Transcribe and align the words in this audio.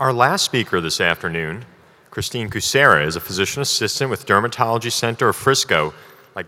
Our 0.00 0.12
last 0.12 0.44
speaker 0.44 0.80
this 0.80 1.00
afternoon, 1.00 1.64
Kristine 2.12 2.48
Kucera, 2.50 3.04
is 3.04 3.16
a 3.16 3.20
physician 3.20 3.62
assistant 3.62 4.12
with 4.12 4.26
Dermatology 4.26 4.92
Center 4.92 5.30
of 5.30 5.34
Frisco, 5.34 5.92
like 6.36 6.46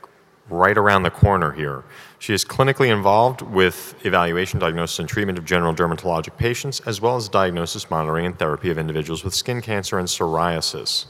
right 0.48 0.78
around 0.78 1.02
the 1.02 1.10
corner 1.10 1.50
here. 1.50 1.82
She 2.20 2.32
is 2.32 2.44
clinically 2.44 2.92
involved 2.92 3.42
with 3.42 3.96
evaluation, 4.06 4.60
diagnosis, 4.60 5.00
and 5.00 5.08
treatment 5.08 5.36
of 5.36 5.44
general 5.44 5.74
dermatologic 5.74 6.36
patients, 6.36 6.78
as 6.86 7.00
well 7.00 7.16
as 7.16 7.28
diagnosis, 7.28 7.90
monitoring, 7.90 8.24
and 8.24 8.38
therapy 8.38 8.70
of 8.70 8.78
individuals 8.78 9.24
with 9.24 9.34
skin 9.34 9.60
cancer 9.60 9.98
and 9.98 10.06
psoriasis. 10.06 11.06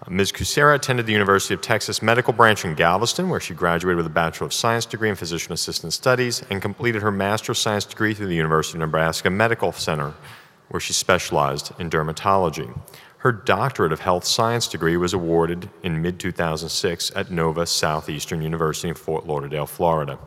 Uh, 0.00 0.10
Ms. 0.10 0.32
Kucera 0.32 0.74
attended 0.74 1.04
the 1.04 1.12
University 1.12 1.52
of 1.52 1.60
Texas 1.60 2.00
Medical 2.00 2.32
Branch 2.32 2.64
in 2.64 2.76
Galveston, 2.76 3.28
where 3.28 3.40
she 3.40 3.52
graduated 3.52 3.98
with 3.98 4.06
a 4.06 4.08
Bachelor 4.08 4.46
of 4.46 4.54
Science 4.54 4.86
degree 4.86 5.10
in 5.10 5.16
Physician 5.16 5.52
Assistant 5.52 5.92
Studies 5.92 6.42
and 6.48 6.62
completed 6.62 7.02
her 7.02 7.10
Master 7.10 7.52
of 7.52 7.58
Science 7.58 7.84
degree 7.84 8.14
through 8.14 8.28
the 8.28 8.36
University 8.36 8.78
of 8.78 8.80
Nebraska 8.80 9.28
Medical 9.28 9.72
Center, 9.72 10.14
where 10.68 10.80
she 10.80 10.92
specialized 10.92 11.72
in 11.78 11.90
dermatology. 11.90 12.78
Her 13.18 13.32
Doctorate 13.32 13.92
of 13.92 14.00
Health 14.00 14.24
Science 14.24 14.68
degree 14.68 14.96
was 14.96 15.12
awarded 15.12 15.68
in 15.82 16.00
mid 16.00 16.20
2006 16.20 17.10
at 17.16 17.30
Nova 17.30 17.66
Southeastern 17.66 18.42
University 18.42 18.88
in 18.88 18.94
Fort 18.94 19.26
Lauderdale, 19.26 19.66
Florida. 19.66 20.18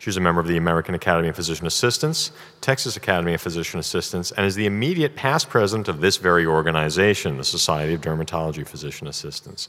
She's 0.00 0.16
a 0.16 0.20
member 0.20 0.40
of 0.40 0.46
the 0.46 0.56
American 0.56 0.94
Academy 0.94 1.28
of 1.28 1.36
Physician 1.36 1.66
Assistants, 1.66 2.30
Texas 2.60 2.96
Academy 2.96 3.34
of 3.34 3.40
Physician 3.40 3.80
Assistants, 3.80 4.30
and 4.32 4.46
is 4.46 4.54
the 4.54 4.66
immediate 4.66 5.16
past 5.16 5.48
president 5.48 5.88
of 5.88 6.00
this 6.00 6.16
very 6.16 6.46
organization, 6.46 7.36
the 7.36 7.44
Society 7.44 7.94
of 7.94 8.00
Dermatology 8.00 8.66
Physician 8.66 9.08
Assistants. 9.08 9.68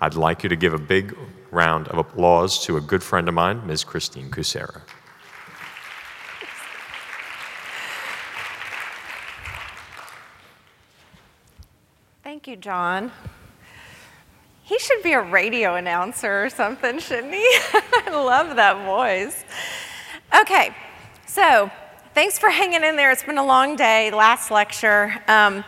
I'd 0.00 0.14
like 0.14 0.42
you 0.42 0.48
to 0.50 0.56
give 0.56 0.74
a 0.74 0.78
big 0.78 1.16
round 1.50 1.88
of 1.88 1.98
applause 1.98 2.64
to 2.66 2.76
a 2.76 2.80
good 2.80 3.02
friend 3.02 3.26
of 3.26 3.34
mine, 3.34 3.66
Ms. 3.66 3.84
Kristine 3.84 4.30
Kucera. 4.30 4.82
Thank 12.42 12.56
you, 12.56 12.62
John. 12.62 13.12
He 14.62 14.78
should 14.78 15.02
be 15.02 15.12
a 15.12 15.20
radio 15.20 15.74
announcer 15.74 16.42
or 16.42 16.48
something, 16.48 16.98
shouldn't 16.98 17.34
he? 17.34 17.44
I 17.74 18.08
love 18.12 18.56
that 18.56 18.82
voice. 18.86 19.44
Okay, 20.40 20.74
so 21.26 21.70
thanks 22.14 22.38
for 22.38 22.48
hanging 22.48 22.82
in 22.82 22.96
there. 22.96 23.10
It's 23.10 23.24
been 23.24 23.36
a 23.36 23.44
long 23.44 23.76
day, 23.76 24.10
last 24.10 24.50
lecture. 24.50 25.22
Um, 25.28 25.62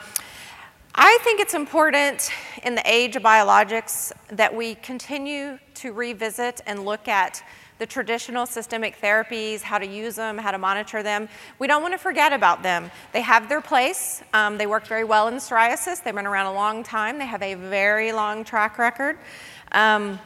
I 0.94 1.18
think 1.20 1.40
it's 1.40 1.52
important 1.52 2.30
in 2.62 2.74
the 2.74 2.90
age 2.90 3.16
of 3.16 3.22
biologics 3.22 4.10
that 4.28 4.56
we 4.56 4.76
continue 4.76 5.58
to 5.74 5.92
revisit 5.92 6.62
and 6.66 6.86
look 6.86 7.06
at 7.06 7.44
the 7.82 7.86
traditional 7.86 8.46
systemic 8.46 9.00
therapies, 9.00 9.60
how 9.60 9.76
to 9.76 9.84
use 9.84 10.14
them, 10.14 10.38
how 10.38 10.52
to 10.52 10.58
monitor 10.58 11.02
them. 11.02 11.28
We 11.58 11.66
don't 11.66 11.82
want 11.82 11.94
to 11.94 11.98
forget 11.98 12.32
about 12.32 12.62
them. 12.62 12.92
They 13.10 13.22
have 13.22 13.48
their 13.48 13.60
place. 13.60 14.22
Um, 14.32 14.56
they 14.56 14.68
work 14.68 14.86
very 14.86 15.02
well 15.02 15.26
in 15.26 15.34
psoriasis. 15.34 16.00
They've 16.00 16.14
been 16.14 16.24
around 16.24 16.46
a 16.46 16.52
long 16.52 16.84
time. 16.84 17.18
They 17.18 17.26
have 17.26 17.42
a 17.42 17.54
very 17.54 18.12
long 18.12 18.44
track 18.44 18.78
record. 18.78 19.18
Um, 19.72 20.20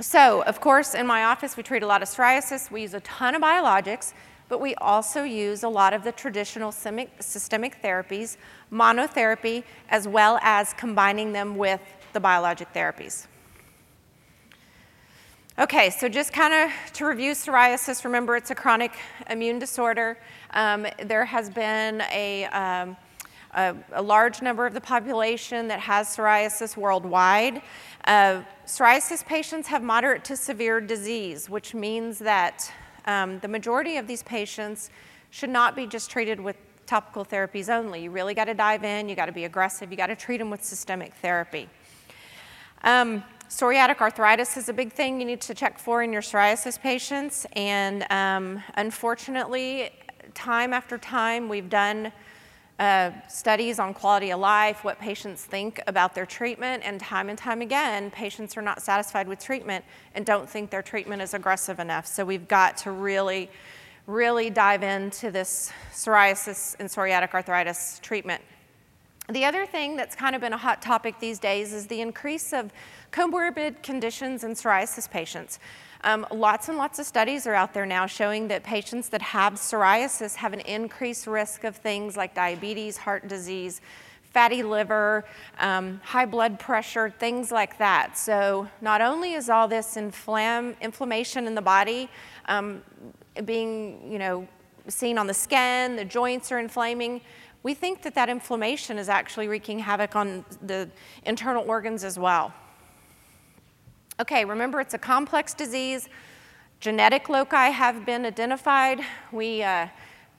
so, 0.00 0.42
of 0.42 0.60
course, 0.60 0.96
in 0.96 1.06
my 1.06 1.22
office, 1.22 1.56
we 1.56 1.62
treat 1.62 1.84
a 1.84 1.86
lot 1.86 2.02
of 2.02 2.08
psoriasis. 2.08 2.68
We 2.68 2.82
use 2.82 2.94
a 2.94 3.00
ton 3.02 3.36
of 3.36 3.42
biologics, 3.42 4.12
but 4.48 4.60
we 4.60 4.74
also 4.74 5.22
use 5.22 5.62
a 5.62 5.68
lot 5.68 5.92
of 5.92 6.02
the 6.02 6.10
traditional 6.10 6.72
systemic 6.72 7.80
therapies, 7.80 8.38
monotherapy, 8.72 9.62
as 9.88 10.08
well 10.08 10.40
as 10.42 10.72
combining 10.72 11.32
them 11.32 11.56
with 11.56 11.80
the 12.12 12.18
biologic 12.18 12.74
therapies. 12.74 13.28
Okay, 15.60 15.90
so 15.90 16.08
just 16.08 16.32
kind 16.32 16.54
of 16.54 16.92
to 16.92 17.04
review 17.04 17.32
psoriasis, 17.32 18.04
remember 18.04 18.36
it's 18.36 18.52
a 18.52 18.54
chronic 18.54 18.92
immune 19.28 19.58
disorder. 19.58 20.16
Um, 20.50 20.86
there 21.02 21.24
has 21.24 21.50
been 21.50 22.00
a, 22.12 22.44
um, 22.44 22.96
a, 23.56 23.74
a, 23.94 24.00
large 24.00 24.40
number 24.40 24.66
of 24.66 24.72
the 24.72 24.80
population 24.80 25.66
that 25.66 25.80
has 25.80 26.16
psoriasis 26.16 26.76
worldwide. 26.76 27.60
Uh, 28.04 28.42
psoriasis 28.66 29.26
patients 29.26 29.66
have 29.66 29.82
moderate 29.82 30.22
to 30.26 30.36
severe 30.36 30.80
disease, 30.80 31.50
which 31.50 31.74
means 31.74 32.20
that 32.20 32.72
um, 33.06 33.40
the 33.40 33.48
majority 33.48 33.96
of 33.96 34.06
these 34.06 34.22
patients 34.22 34.90
should 35.30 35.50
not 35.50 35.74
be 35.74 35.88
just 35.88 36.08
treated 36.08 36.38
with 36.38 36.54
topical 36.86 37.24
therapies 37.24 37.68
only. 37.68 38.04
You 38.04 38.12
really 38.12 38.32
got 38.32 38.44
to 38.44 38.54
dive 38.54 38.84
in, 38.84 39.08
you 39.08 39.16
got 39.16 39.26
to 39.26 39.32
be 39.32 39.44
aggressive, 39.44 39.90
you 39.90 39.96
got 39.96 40.06
to 40.06 40.14
treat 40.14 40.36
them 40.36 40.50
with 40.50 40.62
systemic 40.62 41.14
therapy. 41.14 41.68
Um, 42.84 43.24
Psoriatic 43.48 44.02
arthritis 44.02 44.58
is 44.58 44.68
a 44.68 44.74
big 44.74 44.92
thing 44.92 45.18
you 45.18 45.24
need 45.24 45.40
to 45.40 45.54
check 45.54 45.78
for 45.78 46.02
in 46.02 46.12
your 46.12 46.20
psoriasis 46.20 46.78
patients. 46.78 47.46
And 47.54 48.04
um, 48.12 48.62
unfortunately, 48.74 49.88
time 50.34 50.74
after 50.74 50.98
time, 50.98 51.48
we've 51.48 51.70
done 51.70 52.12
uh, 52.78 53.10
studies 53.26 53.78
on 53.78 53.94
quality 53.94 54.32
of 54.32 54.40
life, 54.40 54.84
what 54.84 54.98
patients 54.98 55.46
think 55.46 55.80
about 55.86 56.14
their 56.14 56.26
treatment, 56.26 56.82
and 56.84 57.00
time 57.00 57.30
and 57.30 57.38
time 57.38 57.62
again, 57.62 58.10
patients 58.10 58.54
are 58.58 58.62
not 58.62 58.82
satisfied 58.82 59.26
with 59.26 59.38
treatment 59.38 59.82
and 60.14 60.26
don't 60.26 60.48
think 60.48 60.68
their 60.68 60.82
treatment 60.82 61.22
is 61.22 61.32
aggressive 61.32 61.80
enough. 61.80 62.06
So 62.06 62.26
we've 62.26 62.48
got 62.48 62.76
to 62.78 62.90
really, 62.90 63.50
really 64.06 64.50
dive 64.50 64.82
into 64.82 65.30
this 65.30 65.72
psoriasis 65.90 66.76
and 66.78 66.86
psoriatic 66.86 67.32
arthritis 67.32 67.98
treatment. 68.02 68.42
The 69.30 69.44
other 69.44 69.66
thing 69.66 69.94
that's 69.94 70.14
kind 70.14 70.34
of 70.34 70.40
been 70.40 70.54
a 70.54 70.58
hot 70.58 70.80
topic 70.80 71.20
these 71.20 71.38
days 71.38 71.74
is 71.74 71.86
the 71.86 72.00
increase 72.00 72.54
of 72.54 72.72
comorbid 73.12 73.82
conditions 73.82 74.44
in 74.44 74.52
psoriasis 74.52 75.10
patients. 75.10 75.58
Um, 76.04 76.26
lots 76.32 76.68
and 76.68 76.78
lots 76.78 76.98
of 76.98 77.06
studies 77.06 77.46
are 77.46 77.54
out 77.54 77.74
there 77.74 77.86
now 77.86 78.06
showing 78.06 78.48
that 78.48 78.62
patients 78.62 79.08
that 79.08 79.22
have 79.22 79.54
psoriasis 79.54 80.36
have 80.36 80.52
an 80.52 80.60
increased 80.60 81.26
risk 81.26 81.64
of 81.64 81.76
things 81.76 82.16
like 82.16 82.34
diabetes, 82.34 82.96
heart 82.96 83.26
disease, 83.26 83.80
fatty 84.22 84.62
liver, 84.62 85.24
um, 85.58 86.00
high 86.04 86.26
blood 86.26 86.60
pressure, 86.60 87.10
things 87.10 87.50
like 87.50 87.78
that. 87.78 88.16
So 88.16 88.68
not 88.80 89.00
only 89.00 89.32
is 89.32 89.50
all 89.50 89.66
this 89.66 89.96
inflam- 89.96 90.78
inflammation 90.80 91.46
in 91.46 91.54
the 91.54 91.62
body 91.62 92.08
um, 92.46 92.82
being, 93.44 94.10
you 94.10 94.18
know, 94.18 94.46
seen 94.86 95.18
on 95.18 95.26
the 95.26 95.34
skin, 95.34 95.96
the 95.96 96.04
joints 96.04 96.52
are 96.52 96.58
inflaming, 96.58 97.20
we 97.62 97.74
think 97.74 98.02
that 98.02 98.14
that 98.14 98.28
inflammation 98.28 98.98
is 98.98 99.08
actually 99.08 99.48
wreaking 99.48 99.80
havoc 99.80 100.14
on 100.14 100.44
the 100.62 100.88
internal 101.24 101.68
organs 101.68 102.04
as 102.04 102.18
well. 102.18 102.52
Okay, 104.20 104.44
remember 104.44 104.80
it's 104.80 104.94
a 104.94 104.98
complex 104.98 105.54
disease. 105.54 106.08
Genetic 106.80 107.28
loci 107.28 107.70
have 107.70 108.04
been 108.04 108.26
identified. 108.26 109.00
We, 109.30 109.62
uh, 109.62 109.86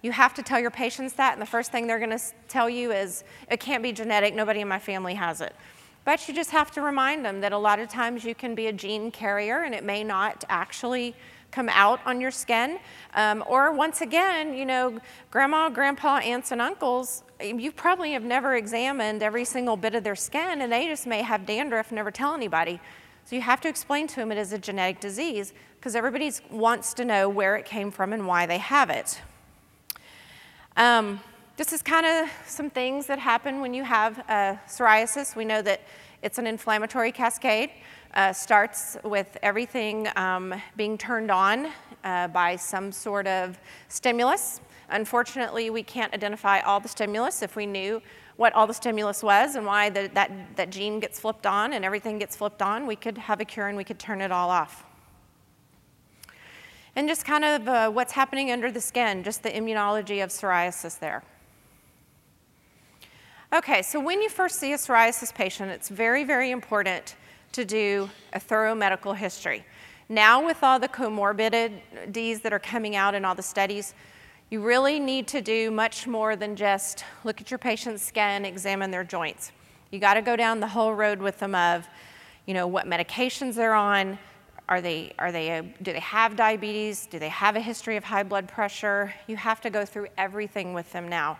you 0.01 0.11
have 0.11 0.33
to 0.33 0.43
tell 0.43 0.59
your 0.59 0.69
patients 0.69 1.13
that, 1.13 1.31
and 1.31 1.41
the 1.41 1.45
first 1.45 1.71
thing 1.71 1.87
they're 1.87 1.97
going 1.97 2.17
to 2.17 2.23
tell 2.49 2.69
you 2.69 2.91
is, 2.91 3.23
it 3.49 3.61
can't 3.61 3.81
be 3.81 3.93
genetic, 3.93 4.35
nobody 4.35 4.59
in 4.59 4.67
my 4.67 4.79
family 4.79 5.13
has 5.13 5.39
it. 5.39 5.55
But 6.03 6.27
you 6.27 6.33
just 6.33 6.51
have 6.51 6.71
to 6.71 6.81
remind 6.81 7.23
them 7.23 7.39
that 7.39 7.53
a 7.53 7.57
lot 7.57 7.79
of 7.79 7.87
times 7.87 8.25
you 8.25 8.35
can 8.35 8.53
be 8.53 8.67
a 8.67 8.73
gene 8.73 9.11
carrier 9.11 9.59
and 9.59 9.73
it 9.73 9.85
may 9.85 10.03
not 10.03 10.43
actually 10.49 11.15
come 11.51 11.69
out 11.69 12.01
on 12.05 12.19
your 12.19 12.31
skin. 12.31 12.79
Um, 13.13 13.45
or 13.47 13.71
once 13.71 14.01
again, 14.01 14.53
you 14.53 14.65
know, 14.65 14.99
grandma, 15.31 15.69
grandpa, 15.69 16.17
aunts, 16.17 16.51
and 16.51 16.61
uncles, 16.61 17.23
you 17.41 17.71
probably 17.71 18.11
have 18.11 18.23
never 18.23 18.55
examined 18.55 19.23
every 19.23 19.45
single 19.45 19.77
bit 19.77 19.95
of 19.95 20.03
their 20.03 20.17
skin 20.17 20.61
and 20.61 20.69
they 20.69 20.87
just 20.87 21.07
may 21.07 21.21
have 21.21 21.45
dandruff 21.45 21.91
and 21.91 21.95
never 21.95 22.11
tell 22.11 22.33
anybody. 22.33 22.81
So 23.29 23.35
you 23.35 23.43
have 23.43 23.61
to 23.61 23.69
explain 23.69 24.07
to 24.07 24.15
them 24.15 24.31
it 24.31 24.39
is 24.39 24.53
a 24.53 24.57
genetic 24.57 24.99
disease 24.99 25.53
because 25.75 25.95
everybody 25.95 26.31
wants 26.49 26.95
to 26.95 27.05
know 27.05 27.29
where 27.29 27.57
it 27.57 27.63
came 27.63 27.91
from 27.91 28.11
and 28.11 28.25
why 28.25 28.47
they 28.47 28.57
have 28.57 28.89
it. 28.89 29.21
Um, 30.75 31.19
this 31.55 31.71
is 31.71 31.83
kind 31.83 32.07
of 32.07 32.27
some 32.47 32.71
things 32.71 33.05
that 33.05 33.19
happen 33.19 33.61
when 33.61 33.75
you 33.75 33.83
have 33.83 34.17
uh, 34.27 34.55
psoriasis. 34.67 35.35
We 35.35 35.45
know 35.45 35.61
that 35.61 35.81
it's 36.23 36.39
an 36.39 36.47
inflammatory 36.47 37.11
cascade 37.11 37.69
uh, 38.15 38.33
starts 38.33 38.97
with 39.03 39.37
everything 39.43 40.07
um, 40.15 40.59
being 40.75 40.97
turned 40.97 41.29
on 41.29 41.67
uh, 42.03 42.29
by 42.29 42.55
some 42.55 42.91
sort 42.91 43.27
of 43.27 43.59
stimulus. 43.89 44.59
Unfortunately, 44.89 45.69
we 45.69 45.83
can't 45.83 46.11
identify 46.15 46.61
all 46.61 46.79
the 46.79 46.89
stimulus. 46.89 47.43
If 47.43 47.55
we 47.55 47.67
knew 47.67 48.01
what 48.39 48.53
all 48.53 48.65
the 48.65 48.73
stimulus 48.73 49.21
was 49.21 49.57
and 49.57 49.65
why 49.65 49.89
the, 49.89 50.09
that, 50.13 50.31
that 50.55 50.69
gene 50.69 51.01
gets 51.01 51.19
flipped 51.19 51.45
on 51.45 51.73
and 51.73 51.83
everything 51.83 52.17
gets 52.17 52.37
flipped 52.37 52.61
on, 52.61 52.87
we 52.87 52.95
could 52.95 53.17
have 53.17 53.41
a 53.41 53.43
cure 53.43 53.67
and 53.67 53.75
we 53.75 53.83
could 53.83 53.99
turn 53.99 54.21
it 54.21 54.31
all 54.31 54.49
off. 54.49 54.85
And 56.95 57.09
just 57.09 57.25
kind 57.25 57.43
of 57.43 57.67
uh, 57.67 57.91
what's 57.91 58.13
happening 58.13 58.49
under 58.49 58.71
the 58.71 58.79
skin, 58.79 59.25
just 59.25 59.43
the 59.43 59.49
immunology 59.49 60.23
of 60.23 60.29
psoriasis 60.29 60.97
there. 60.99 61.21
Okay, 63.51 63.81
so 63.81 63.99
when 63.99 64.21
you 64.21 64.29
first 64.29 64.55
see 64.55 64.71
a 64.71 64.77
psoriasis 64.77 65.35
patient, 65.35 65.69
it's 65.69 65.89
very, 65.89 66.23
very 66.23 66.51
important 66.51 67.17
to 67.51 67.65
do 67.65 68.09
a 68.31 68.39
thorough 68.39 68.73
medical 68.73 69.11
history. 69.11 69.65
Now, 70.07 70.45
with 70.45 70.63
all 70.63 70.79
the 70.79 70.87
comorbidities 70.87 72.41
that 72.43 72.53
are 72.53 72.59
coming 72.59 72.95
out 72.95 73.15
in 73.15 73.25
all 73.25 73.35
the 73.35 73.43
studies, 73.43 73.93
you 74.49 74.61
really 74.61 74.99
need 74.99 75.27
to 75.27 75.41
do 75.41 75.69
much 75.69 76.07
more 76.07 76.35
than 76.35 76.55
just 76.55 77.05
look 77.23 77.39
at 77.39 77.51
your 77.51 77.59
patient's 77.59 78.03
skin, 78.03 78.45
examine 78.45 78.89
their 78.89 79.03
joints. 79.03 79.51
You 79.91 79.99
got 79.99 80.15
to 80.15 80.21
go 80.21 80.35
down 80.35 80.59
the 80.59 80.67
whole 80.67 80.93
road 80.93 81.19
with 81.19 81.39
them 81.39 81.53
of, 81.53 81.87
you 82.47 82.55
know, 82.55 82.65
what 82.65 82.87
medications 82.87 83.53
they're 83.55 83.75
on. 83.75 84.17
Are 84.67 84.81
they, 84.81 85.13
are 85.19 85.31
they, 85.31 85.73
do 85.81 85.93
they 85.93 85.99
have 85.99 86.35
diabetes? 86.35 87.05
Do 87.05 87.19
they 87.19 87.29
have 87.29 87.55
a 87.55 87.59
history 87.59 87.95
of 87.95 88.03
high 88.03 88.23
blood 88.23 88.47
pressure? 88.47 89.13
You 89.27 89.35
have 89.35 89.61
to 89.61 89.69
go 89.69 89.85
through 89.85 90.07
everything 90.17 90.73
with 90.73 90.91
them 90.91 91.07
now. 91.07 91.37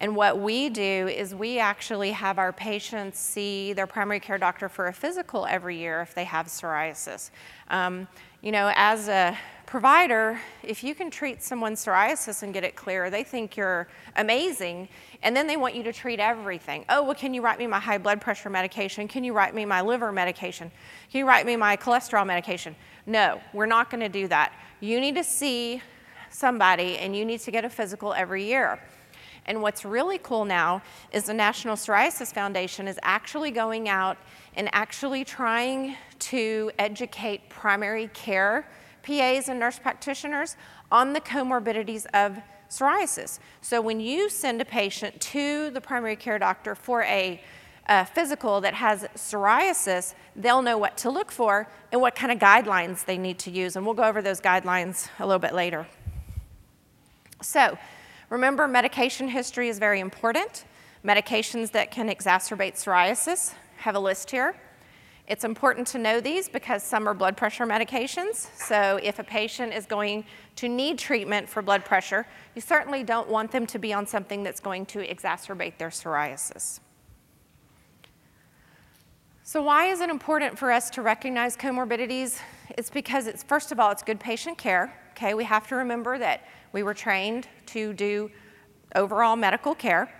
And 0.00 0.16
what 0.16 0.38
we 0.38 0.70
do 0.70 1.08
is 1.08 1.34
we 1.34 1.58
actually 1.58 2.12
have 2.12 2.38
our 2.38 2.54
patients 2.54 3.18
see 3.18 3.74
their 3.74 3.86
primary 3.86 4.18
care 4.18 4.38
doctor 4.38 4.70
for 4.70 4.88
a 4.88 4.92
physical 4.94 5.44
every 5.44 5.76
year 5.76 6.00
if 6.00 6.14
they 6.14 6.24
have 6.24 6.46
psoriasis. 6.46 7.30
Um, 7.68 8.08
you 8.40 8.50
know, 8.50 8.72
as 8.74 9.08
a 9.08 9.36
provider, 9.70 10.36
if 10.64 10.82
you 10.82 10.96
can 10.96 11.12
treat 11.12 11.44
someone's 11.44 11.84
psoriasis 11.84 12.42
and 12.42 12.52
get 12.52 12.64
it 12.64 12.74
clear, 12.74 13.08
they 13.08 13.22
think 13.22 13.56
you're 13.56 13.86
amazing. 14.16 14.88
And 15.22 15.36
then 15.36 15.46
they 15.46 15.56
want 15.56 15.76
you 15.76 15.84
to 15.84 15.92
treat 15.92 16.18
everything. 16.18 16.84
Oh, 16.88 17.04
well, 17.04 17.14
can 17.14 17.32
you 17.32 17.40
write 17.40 17.56
me 17.56 17.68
my 17.68 17.78
high 17.78 17.98
blood 17.98 18.20
pressure 18.20 18.50
medication? 18.50 19.06
Can 19.06 19.22
you 19.22 19.32
write 19.32 19.54
me 19.54 19.64
my 19.64 19.80
liver 19.80 20.10
medication? 20.10 20.72
Can 21.12 21.20
you 21.20 21.24
write 21.24 21.46
me 21.46 21.54
my 21.54 21.76
cholesterol 21.76 22.26
medication? 22.26 22.74
No, 23.06 23.40
we're 23.52 23.66
not 23.66 23.90
going 23.90 24.00
to 24.00 24.08
do 24.08 24.26
that. 24.26 24.52
You 24.80 25.00
need 25.00 25.14
to 25.14 25.22
see 25.22 25.80
somebody 26.30 26.98
and 26.98 27.14
you 27.14 27.24
need 27.24 27.38
to 27.42 27.52
get 27.52 27.64
a 27.64 27.70
physical 27.70 28.12
every 28.12 28.44
year. 28.44 28.80
And 29.46 29.62
what's 29.62 29.84
really 29.84 30.18
cool 30.18 30.44
now 30.44 30.82
is 31.12 31.26
the 31.26 31.34
National 31.34 31.76
Psoriasis 31.76 32.34
Foundation 32.34 32.88
is 32.88 32.98
actually 33.04 33.52
going 33.52 33.88
out 33.88 34.18
and 34.56 34.68
actually 34.72 35.24
trying 35.24 35.94
to 36.18 36.72
educate 36.76 37.48
primary 37.48 38.08
care 38.08 38.66
PAs 39.02 39.48
and 39.48 39.58
nurse 39.58 39.78
practitioners 39.78 40.56
on 40.90 41.12
the 41.12 41.20
comorbidities 41.20 42.06
of 42.14 42.38
psoriasis. 42.68 43.38
So 43.60 43.80
when 43.80 44.00
you 44.00 44.30
send 44.30 44.60
a 44.60 44.64
patient 44.64 45.20
to 45.20 45.70
the 45.70 45.80
primary 45.80 46.16
care 46.16 46.38
doctor 46.38 46.74
for 46.74 47.02
a, 47.02 47.42
physical 48.14 48.60
that 48.60 48.74
has 48.74 49.02
psoriasis, 49.16 50.14
they'll 50.36 50.62
know 50.62 50.78
what 50.78 50.96
to 50.96 51.10
look 51.10 51.32
for 51.32 51.68
and 51.90 52.00
what 52.00 52.14
kind 52.14 52.30
of 52.30 52.38
guidelines 52.38 53.04
they 53.04 53.18
need 53.18 53.36
to 53.36 53.50
use. 53.50 53.74
And 53.74 53.84
we'll 53.84 53.96
go 53.96 54.04
over 54.04 54.22
those 54.22 54.40
guidelines 54.40 55.08
a 55.18 55.26
little 55.26 55.40
bit 55.40 55.54
later. 55.54 55.88
So 57.42 57.76
Remember, 58.30 58.68
medication 58.68 59.26
history 59.26 59.68
is 59.68 59.80
very 59.80 59.98
important. 59.98 60.64
Medications 61.04 61.72
that 61.72 61.90
can 61.90 62.08
exacerbate 62.08 62.74
psoriasis, 62.74 63.54
have 63.78 63.96
a 63.96 63.98
list 63.98 64.30
here. 64.30 64.54
It's 65.30 65.44
important 65.44 65.86
to 65.86 65.98
know 65.98 66.20
these 66.20 66.48
because 66.48 66.82
some 66.82 67.08
are 67.08 67.14
blood 67.14 67.36
pressure 67.36 67.64
medications. 67.64 68.48
So 68.56 68.98
if 69.00 69.20
a 69.20 69.22
patient 69.22 69.72
is 69.72 69.86
going 69.86 70.24
to 70.56 70.68
need 70.68 70.98
treatment 70.98 71.48
for 71.48 71.62
blood 71.62 71.84
pressure, 71.84 72.26
you 72.56 72.60
certainly 72.60 73.04
don't 73.04 73.28
want 73.28 73.52
them 73.52 73.64
to 73.68 73.78
be 73.78 73.92
on 73.92 74.08
something 74.08 74.42
that's 74.42 74.58
going 74.58 74.86
to 74.86 74.98
exacerbate 75.06 75.78
their 75.78 75.90
psoriasis. 75.90 76.80
So 79.44 79.62
why 79.62 79.86
is 79.86 80.00
it 80.00 80.10
important 80.10 80.58
for 80.58 80.72
us 80.72 80.90
to 80.90 81.02
recognize 81.02 81.56
comorbidities? 81.56 82.40
It's 82.76 82.90
because 82.90 83.28
it's 83.28 83.44
first 83.44 83.70
of 83.70 83.78
all, 83.78 83.92
it's 83.92 84.02
good 84.02 84.18
patient 84.18 84.58
care. 84.58 84.92
Okay, 85.12 85.34
we 85.34 85.44
have 85.44 85.68
to 85.68 85.76
remember 85.76 86.18
that 86.18 86.44
we 86.72 86.82
were 86.82 86.94
trained 86.94 87.46
to 87.66 87.92
do 87.92 88.32
overall 88.96 89.36
medical 89.36 89.76
care. 89.76 90.12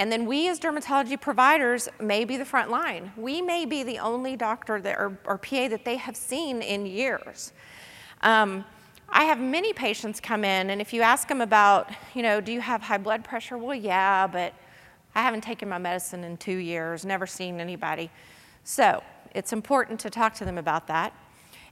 And 0.00 0.10
then 0.10 0.24
we 0.24 0.48
as 0.48 0.58
dermatology 0.58 1.20
providers 1.20 1.86
may 2.00 2.24
be 2.24 2.38
the 2.38 2.44
front 2.46 2.70
line. 2.70 3.12
We 3.18 3.42
may 3.42 3.66
be 3.66 3.82
the 3.82 3.98
only 3.98 4.34
doctor 4.34 4.80
that, 4.80 4.98
or, 4.98 5.18
or 5.26 5.36
PA 5.36 5.68
that 5.68 5.84
they 5.84 5.96
have 5.96 6.16
seen 6.16 6.62
in 6.62 6.86
years. 6.86 7.52
Um, 8.22 8.64
I 9.10 9.24
have 9.24 9.38
many 9.38 9.74
patients 9.74 10.18
come 10.18 10.42
in, 10.42 10.70
and 10.70 10.80
if 10.80 10.94
you 10.94 11.02
ask 11.02 11.28
them 11.28 11.42
about, 11.42 11.90
you 12.14 12.22
know, 12.22 12.40
do 12.40 12.50
you 12.50 12.62
have 12.62 12.80
high 12.80 12.96
blood 12.96 13.24
pressure? 13.24 13.58
Well, 13.58 13.76
yeah, 13.76 14.26
but 14.26 14.54
I 15.14 15.20
haven't 15.20 15.42
taken 15.42 15.68
my 15.68 15.76
medicine 15.76 16.24
in 16.24 16.38
two 16.38 16.56
years, 16.56 17.04
never 17.04 17.26
seen 17.26 17.60
anybody. 17.60 18.10
So 18.64 19.02
it's 19.34 19.52
important 19.52 20.00
to 20.00 20.08
talk 20.08 20.32
to 20.36 20.46
them 20.46 20.56
about 20.56 20.86
that. 20.86 21.12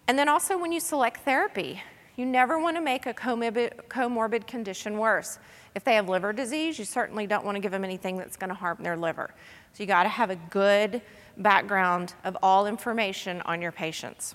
And 0.06 0.18
then 0.18 0.28
also 0.28 0.58
when 0.58 0.70
you 0.70 0.80
select 0.80 1.24
therapy, 1.24 1.82
you 2.18 2.26
never 2.26 2.58
want 2.58 2.76
to 2.76 2.82
make 2.82 3.06
a 3.06 3.14
comorbid, 3.14 3.74
comorbid 3.88 4.46
condition 4.48 4.98
worse. 4.98 5.38
If 5.76 5.84
they 5.84 5.94
have 5.94 6.08
liver 6.08 6.32
disease, 6.32 6.76
you 6.76 6.84
certainly 6.84 7.28
don't 7.28 7.44
want 7.44 7.54
to 7.54 7.60
give 7.60 7.70
them 7.70 7.84
anything 7.84 8.16
that's 8.16 8.36
going 8.36 8.48
to 8.48 8.54
harm 8.54 8.78
their 8.80 8.96
liver. 8.96 9.30
So 9.72 9.84
you 9.84 9.86
got 9.86 10.02
to 10.02 10.08
have 10.08 10.28
a 10.28 10.36
good 10.50 11.00
background 11.36 12.14
of 12.24 12.36
all 12.42 12.66
information 12.66 13.40
on 13.42 13.62
your 13.62 13.70
patients. 13.70 14.34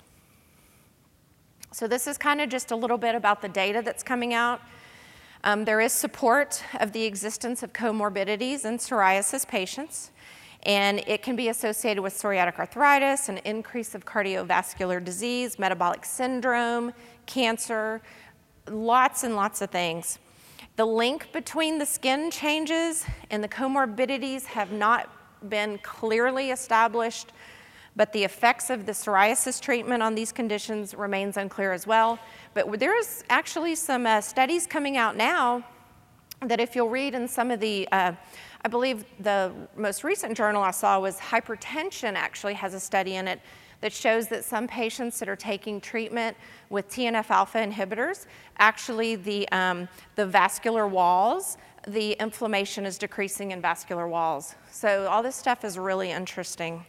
So 1.72 1.86
this 1.86 2.06
is 2.06 2.16
kind 2.16 2.40
of 2.40 2.48
just 2.48 2.70
a 2.70 2.76
little 2.76 2.96
bit 2.96 3.14
about 3.14 3.42
the 3.42 3.48
data 3.50 3.82
that's 3.84 4.02
coming 4.02 4.32
out. 4.32 4.62
Um, 5.42 5.66
there 5.66 5.82
is 5.82 5.92
support 5.92 6.64
of 6.80 6.92
the 6.92 7.04
existence 7.04 7.62
of 7.62 7.74
comorbidities 7.74 8.64
in 8.64 8.78
psoriasis 8.78 9.46
patients, 9.46 10.10
and 10.66 11.02
it 11.06 11.22
can 11.22 11.36
be 11.36 11.48
associated 11.48 12.02
with 12.02 12.14
psoriatic 12.14 12.58
arthritis, 12.58 13.28
an 13.28 13.38
increase 13.38 13.94
of 13.94 14.04
cardiovascular 14.04 15.02
disease, 15.04 15.58
metabolic 15.58 16.04
syndrome, 16.04 16.92
cancer, 17.26 18.00
lots 18.70 19.24
and 19.24 19.36
lots 19.36 19.60
of 19.60 19.70
things. 19.70 20.18
The 20.76 20.86
link 20.86 21.32
between 21.32 21.78
the 21.78 21.86
skin 21.86 22.30
changes 22.30 23.04
and 23.30 23.44
the 23.44 23.48
comorbidities 23.48 24.44
have 24.46 24.72
not 24.72 25.08
been 25.48 25.78
clearly 25.78 26.50
established, 26.50 27.32
but 27.94 28.12
the 28.12 28.24
effects 28.24 28.70
of 28.70 28.86
the 28.86 28.92
psoriasis 28.92 29.60
treatment 29.60 30.02
on 30.02 30.14
these 30.14 30.32
conditions 30.32 30.94
remains 30.94 31.36
unclear 31.36 31.72
as 31.72 31.86
well. 31.86 32.18
But 32.54 32.80
there 32.80 32.98
is 32.98 33.22
actually 33.30 33.74
some 33.76 34.06
uh, 34.06 34.20
studies 34.20 34.66
coming 34.66 34.96
out 34.96 35.16
now 35.16 35.62
that 36.40 36.58
if 36.58 36.74
you'll 36.74 36.90
read 36.90 37.14
in 37.14 37.28
some 37.28 37.50
of 37.50 37.60
the, 37.60 37.88
uh, 37.92 38.12
I 38.64 38.68
believe 38.68 39.04
the 39.20 39.52
most 39.76 40.04
recent 40.04 40.34
journal 40.34 40.62
I 40.62 40.70
saw 40.70 40.98
was 40.98 41.18
Hypertension 41.18 42.14
actually 42.14 42.54
has 42.54 42.72
a 42.72 42.80
study 42.80 43.16
in 43.16 43.28
it 43.28 43.40
that 43.82 43.92
shows 43.92 44.28
that 44.28 44.42
some 44.42 44.66
patients 44.66 45.18
that 45.18 45.28
are 45.28 45.36
taking 45.36 45.82
treatment 45.82 46.34
with 46.70 46.88
TNF 46.88 47.28
alpha 47.28 47.58
inhibitors, 47.58 48.24
actually 48.56 49.16
the, 49.16 49.46
um, 49.50 49.86
the 50.16 50.24
vascular 50.24 50.88
walls, 50.88 51.58
the 51.86 52.12
inflammation 52.12 52.86
is 52.86 52.96
decreasing 52.96 53.50
in 53.50 53.60
vascular 53.60 54.08
walls. 54.08 54.54
So 54.70 55.06
all 55.08 55.22
this 55.22 55.36
stuff 55.36 55.62
is 55.62 55.78
really 55.78 56.10
interesting. 56.10 56.86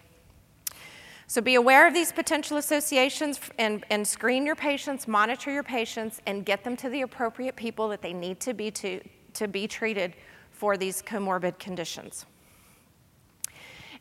So 1.28 1.42
be 1.42 1.56
aware 1.56 1.86
of 1.86 1.94
these 1.94 2.13
potential 2.13 2.56
associations 2.56 3.42
and, 3.57 3.83
and 3.89 4.07
screen 4.07 4.45
your 4.45 4.56
patients, 4.56 5.10
monitor 5.10 5.51
your 5.51 5.63
patients, 5.63 6.21
and 6.25 6.45
get 6.45 6.63
them 6.63 6.78
to 6.78 6.88
the 6.88 7.01
appropriate 7.01 7.57
people 7.57 7.89
that 7.89 8.01
they 8.01 8.13
need 8.13 8.39
to 8.42 8.54
be 8.54 8.71
to, 8.71 9.01
to 9.33 9.50
be 9.50 9.68
treated 9.68 10.13
for 10.56 10.78
these 10.78 11.02
comorbid 11.02 11.60
conditions. 11.60 12.25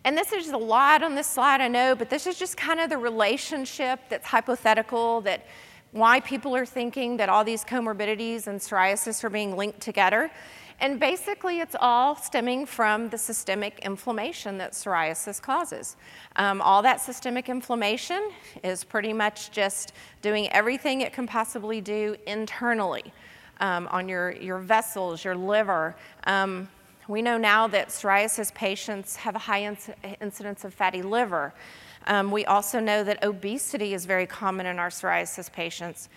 And 0.05 0.17
this 0.17 0.33
is 0.33 0.51
a 0.51 0.59
lot 0.59 1.03
on 1.03 1.15
this 1.15 1.27
slide, 1.27 1.61
I 1.61 1.69
know, 1.69 1.95
but 1.95 2.11
this 2.11 2.27
is 2.27 2.39
just 2.39 2.57
kind 2.57 2.79
of 2.79 2.91
the 2.91 2.99
relationship 2.99 4.01
that's 4.11 4.27
hypothetical, 4.27 5.23
that 5.23 5.47
why 5.93 6.21
people 6.21 6.55
are 6.55 6.67
thinking 6.67 7.17
that 7.17 7.29
all 7.29 7.43
these 7.45 7.65
comorbidities 7.65 8.47
and 8.47 8.61
psoriasis 8.61 9.25
are 9.25 9.31
being 9.31 9.57
linked 9.57 9.81
together. 9.81 10.31
And 10.81 11.01
basically, 11.01 11.61
it's 11.61 11.77
all 11.81 12.17
stemming 12.17 12.67
from 12.67 13.09
the 13.09 13.17
systemic 13.17 13.79
inflammation 13.79 14.59
that 14.59 14.73
psoriasis 14.73 15.41
causes. 15.41 15.97
Um, 16.37 16.61
all 16.61 16.83
that 16.83 17.01
systemic 17.01 17.49
inflammation 17.49 18.31
is 18.63 18.85
pretty 18.85 19.13
much 19.13 19.53
just 19.53 19.93
doing 20.21 20.53
everything 20.53 21.01
it 21.01 21.13
can 21.13 21.27
possibly 21.27 21.81
do 21.81 22.17
internally 22.27 23.13
um, 23.61 23.89
on 23.89 24.09
your, 24.09 24.33
your 24.33 24.59
vessels, 24.59 25.25
your 25.25 25.37
liver. 25.37 25.95
Um, 26.25 26.69
we 27.07 27.21
know 27.21 27.37
now 27.37 27.67
that 27.69 27.89
psoriasis 27.89 28.53
patients 28.55 29.17
have 29.17 29.35
a 29.35 29.39
high 29.39 29.63
inc- 29.63 30.17
incidence 30.21 30.65
of 30.65 30.73
fatty 30.73 31.03
liver. 31.03 31.53
Um, 32.07 32.31
we 32.31 32.45
also 32.45 32.81
know 32.81 33.05
that 33.05 33.23
obesity 33.25 33.95
is 33.95 34.05
very 34.07 34.27
common 34.27 34.67
in 34.67 34.79
our 34.79 34.89
psoriasis 34.89 35.51
patients. 35.53 36.09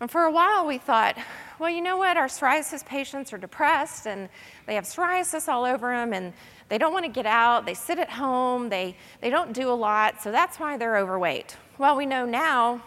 And 0.00 0.10
for 0.10 0.22
a 0.24 0.32
while, 0.32 0.66
we 0.66 0.78
thought, 0.78 1.16
well, 1.60 1.70
you 1.70 1.80
know 1.80 1.96
what? 1.96 2.16
Our 2.16 2.26
psoriasis 2.26 2.84
patients 2.84 3.32
are 3.32 3.38
depressed 3.38 4.06
and 4.06 4.28
they 4.66 4.74
have 4.74 4.84
psoriasis 4.84 5.48
all 5.48 5.64
over 5.64 5.90
them 5.92 6.12
and 6.12 6.32
they 6.68 6.78
don't 6.78 6.92
want 6.92 7.04
to 7.04 7.10
get 7.10 7.26
out. 7.26 7.66
They 7.66 7.74
sit 7.74 8.00
at 8.00 8.10
home. 8.10 8.68
They, 8.68 8.96
they 9.20 9.30
don't 9.30 9.52
do 9.52 9.70
a 9.70 9.74
lot. 9.74 10.20
So 10.20 10.32
that's 10.32 10.58
why 10.58 10.76
they're 10.76 10.96
overweight. 10.96 11.56
Well, 11.78 11.96
we 11.96 12.06
know 12.06 12.24
now 12.24 12.82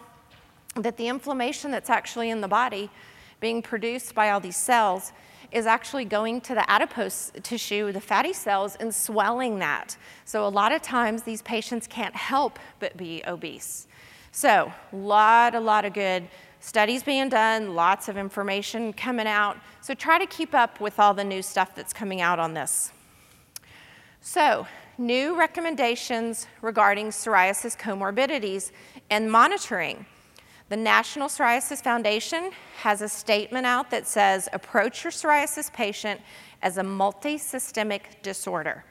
that 0.75 0.97
the 0.97 1.07
inflammation 1.07 1.71
that's 1.71 1.89
actually 1.89 2.31
in 2.31 2.41
the 2.41 2.50
body 2.50 2.89
being 3.45 3.61
produced 3.61 4.15
by 4.15 4.31
all 4.31 4.39
these 4.39 4.57
cells 4.57 5.13
is 5.51 5.67
actually 5.67 6.03
going 6.03 6.41
to 6.41 6.55
the 6.55 6.67
adipose 6.67 7.31
tissue, 7.43 7.91
the 7.91 8.01
fatty 8.01 8.33
cells, 8.33 8.75
and 8.79 8.91
swelling 8.91 9.59
that. 9.59 9.95
So 10.25 10.47
a 10.47 10.49
lot 10.49 10.71
of 10.71 10.81
times 10.81 11.21
these 11.21 11.43
patients 11.43 11.85
can't 11.85 12.15
help 12.15 12.57
but 12.79 12.97
be 12.97 13.21
obese. 13.27 13.85
So 14.31 14.73
a 14.91 14.95
lot, 14.95 15.53
a 15.53 15.59
lot 15.59 15.85
of 15.85 15.93
good 15.93 16.27
studies 16.59 17.03
being 17.03 17.29
done, 17.29 17.75
lots 17.75 18.09
of 18.09 18.17
information 18.17 18.91
coming 18.91 19.27
out. 19.27 19.57
So 19.79 19.93
try 19.93 20.17
to 20.17 20.25
keep 20.25 20.55
up 20.55 20.81
with 20.81 20.99
all 20.99 21.13
the 21.13 21.23
new 21.23 21.43
stuff 21.43 21.75
that's 21.75 21.93
coming 21.93 22.21
out 22.21 22.39
on 22.39 22.55
this. 22.55 22.91
So 24.21 24.65
new 24.97 25.37
recommendations 25.37 26.47
regarding 26.63 27.09
psoriasis 27.09 27.77
comorbidities 27.77 28.71
and 29.11 29.31
monitoring. 29.31 30.07
The 30.67 30.77
National 30.77 31.27
Psoriasis 31.27 31.84
Foundation 31.84 32.50
has 32.77 33.03
a 33.03 33.10
statement 33.10 33.67
out 33.67 33.91
that 33.91 34.07
says 34.07 34.50
approach 34.51 35.03
your 35.03 35.12
psoriasis 35.12 35.72
patient 35.72 36.19
as 36.63 36.79
a 36.79 36.81
multisystemic 36.81 38.01
disorder. 38.24 38.84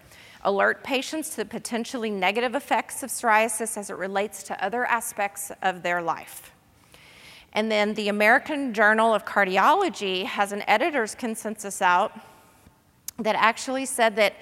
Alert 0.43 0.85
patients 0.85 1.31
to 1.31 1.38
the 1.38 1.45
potentially 1.45 2.11
negative 2.11 2.54
effects 2.54 3.02
of 3.02 3.11
psoriasis 3.11 3.76
as 3.76 3.90
it 3.90 3.97
relates 3.97 4.45
to 4.45 4.64
other 4.64 4.87
aspects 4.87 5.50
of 5.62 5.83
their 5.83 6.00
life. 6.00 6.52
And 7.54 7.73
then 7.73 7.95
the 7.95 8.09
American 8.09 8.73
Journal 8.73 9.12
of 9.12 9.25
Cardiology 9.25 10.26
has 10.26 10.52
an 10.52 10.62
editor's 10.69 11.16
consensus 11.16 11.83
out 11.83 12.12
that 13.19 13.35
actually 13.35 13.87
said 13.87 14.14
that 14.14 14.35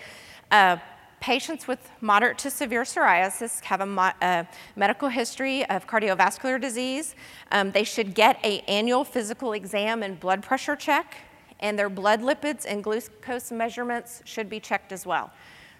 uh, 0.51 0.77
patients 1.23 1.69
with 1.69 1.79
moderate 2.01 2.37
to 2.37 2.51
severe 2.51 2.83
psoriasis 2.83 3.63
have 3.63 3.81
a, 3.81 4.15
a 4.21 4.47
medical 4.75 5.09
history 5.09 5.65
of 5.71 5.87
cardiovascular 5.87 6.61
disease. 6.61 7.15
Um, 7.53 7.71
they 7.71 7.85
should 7.85 8.15
get 8.15 8.45
an 8.45 8.61
annual 8.67 9.05
physical 9.05 9.53
exam 9.53 10.03
and 10.03 10.19
blood 10.19 10.43
pressure 10.43 10.75
check, 10.75 11.15
and 11.61 11.79
their 11.79 11.89
blood 11.89 12.23
lipids 12.23 12.67
and 12.69 12.83
glucose 12.83 13.53
measurements 13.53 14.21
should 14.25 14.51
be 14.51 14.59
checked 14.59 14.91
as 14.91 15.07
well. 15.07 15.31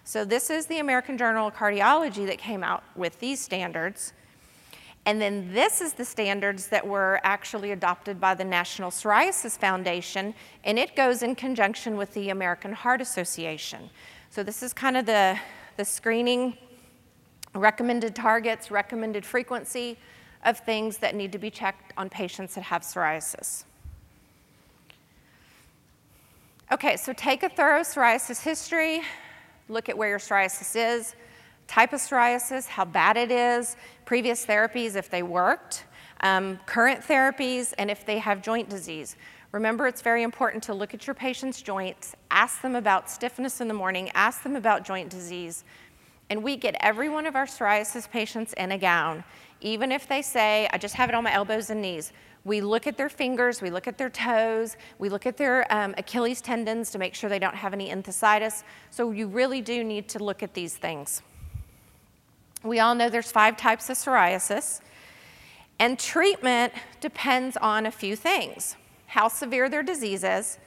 So, 0.05 0.23
this 0.23 0.49
is 0.49 0.65
the 0.65 0.79
American 0.79 1.17
Journal 1.17 1.49
of 1.49 1.55
Cardiology 1.55 2.25
that 2.25 2.37
came 2.37 2.63
out 2.63 2.83
with 2.95 3.19
these 3.19 3.41
standards. 3.41 4.13
And 5.05 5.21
then 5.21 5.53
this 5.53 5.81
is 5.81 5.91
the 5.93 6.05
standards 6.05 6.67
that 6.67 6.87
were 6.87 7.19
actually 7.23 7.71
adopted 7.71 8.21
by 8.21 8.33
the 8.35 8.45
National 8.45 8.89
Psoriasis 8.89 9.57
Foundation, 9.57 10.33
and 10.63 10.79
it 10.79 10.95
goes 10.95 11.21
in 11.21 11.35
conjunction 11.35 11.97
with 11.97 12.13
the 12.13 12.29
American 12.29 12.71
Heart 12.71 13.01
Association. 13.01 13.89
So 14.33 14.41
this 14.41 14.63
is 14.63 14.73
kind 14.73 14.97
of 14.97 15.05
the, 15.05 15.37
the 15.77 15.85
screening, 15.85 16.57
recommended 17.53 18.15
targets, 18.15 18.71
recommended 18.71 19.23
frequency 19.23 19.95
of 20.43 20.57
things 20.57 20.97
that 20.97 21.13
need 21.13 21.31
to 21.33 21.37
be 21.37 21.51
checked 21.51 21.93
on 21.97 22.09
patients 22.09 22.55
that 22.55 22.63
have 22.63 22.81
psoriasis. 22.81 23.65
Okay, 26.71 26.97
so 26.97 27.13
take 27.13 27.43
a 27.43 27.49
thorough 27.49 27.81
psoriasis 27.81 28.41
history, 28.41 29.03
look 29.69 29.87
at 29.87 29.95
where 29.95 30.09
your 30.09 30.17
psoriasis 30.17 30.97
is, 30.97 31.13
type 31.67 31.93
of 31.93 31.99
psoriasis, 31.99 32.65
how 32.65 32.85
bad 32.85 33.17
it 33.17 33.29
is, 33.29 33.75
previous 34.03 34.47
therapies 34.47 34.95
if 34.95 35.11
they 35.11 35.21
worked, 35.21 35.85
um, 36.21 36.59
current 36.65 37.01
therapies, 37.01 37.75
and 37.77 37.91
if 37.91 38.03
they 38.03 38.17
have 38.17 38.41
joint 38.41 38.67
disease. 38.67 39.15
Remember, 39.53 39.85
it's 39.85 40.01
very 40.01 40.23
important 40.23 40.63
to 40.63 40.73
look 40.73 40.95
at 40.95 41.05
your 41.05 41.13
patient's 41.13 41.61
joints, 41.61 42.15
ask 42.31 42.61
them 42.63 42.75
about 42.75 43.07
stiffness 43.07 43.61
in 43.61 43.67
the 43.67 43.73
morning, 43.73 44.09
ask 44.15 44.41
them 44.41 44.55
about 44.55 44.83
joint 44.83 45.11
disease. 45.11 45.63
And 46.31 46.43
we 46.43 46.57
get 46.57 46.75
every 46.79 47.07
one 47.07 47.27
of 47.27 47.35
our 47.35 47.45
psoriasis 47.45 48.09
patients 48.09 48.53
in 48.53 48.71
a 48.71 48.79
gown, 48.79 49.23
even 49.61 49.91
if 49.91 50.07
they 50.07 50.23
say, 50.23 50.67
I 50.73 50.79
just 50.79 50.95
have 50.95 51.07
it 51.07 51.13
on 51.13 51.23
my 51.23 51.31
elbows 51.31 51.69
and 51.69 51.83
knees. 51.83 52.13
We 52.45 52.61
look 52.61 52.87
at 52.87 52.97
their 52.97 53.09
fingers, 53.09 53.61
we 53.61 53.69
look 53.69 53.87
at 53.87 53.99
their 53.99 54.09
toes, 54.09 54.75
we 54.97 55.07
look 55.07 55.27
at 55.27 55.37
their 55.37 55.71
um, 55.71 55.93
Achilles 55.99 56.41
tendons 56.41 56.89
to 56.89 56.97
make 56.97 57.13
sure 57.13 57.29
they 57.29 57.37
don't 57.37 57.55
have 57.55 57.73
any 57.73 57.91
enthesitis. 57.91 58.63
So 58.89 59.11
you 59.11 59.27
really 59.27 59.61
do 59.61 59.83
need 59.83 60.09
to 60.09 60.19
look 60.23 60.41
at 60.41 60.55
these 60.55 60.75
things. 60.75 61.21
We 62.63 62.79
all 62.79 62.95
know 62.95 63.07
there's 63.07 63.31
five 63.31 63.55
types 63.55 63.87
of 63.91 63.97
psoriasis, 63.97 64.81
and 65.77 65.99
treatment 65.99 66.73
depends 67.01 67.55
on 67.57 67.85
a 67.85 67.91
few 67.91 68.15
things 68.15 68.77
how 69.13 69.27
severe 69.27 69.69
their 69.69 69.83
disease 69.83 70.23
is, 70.23 70.57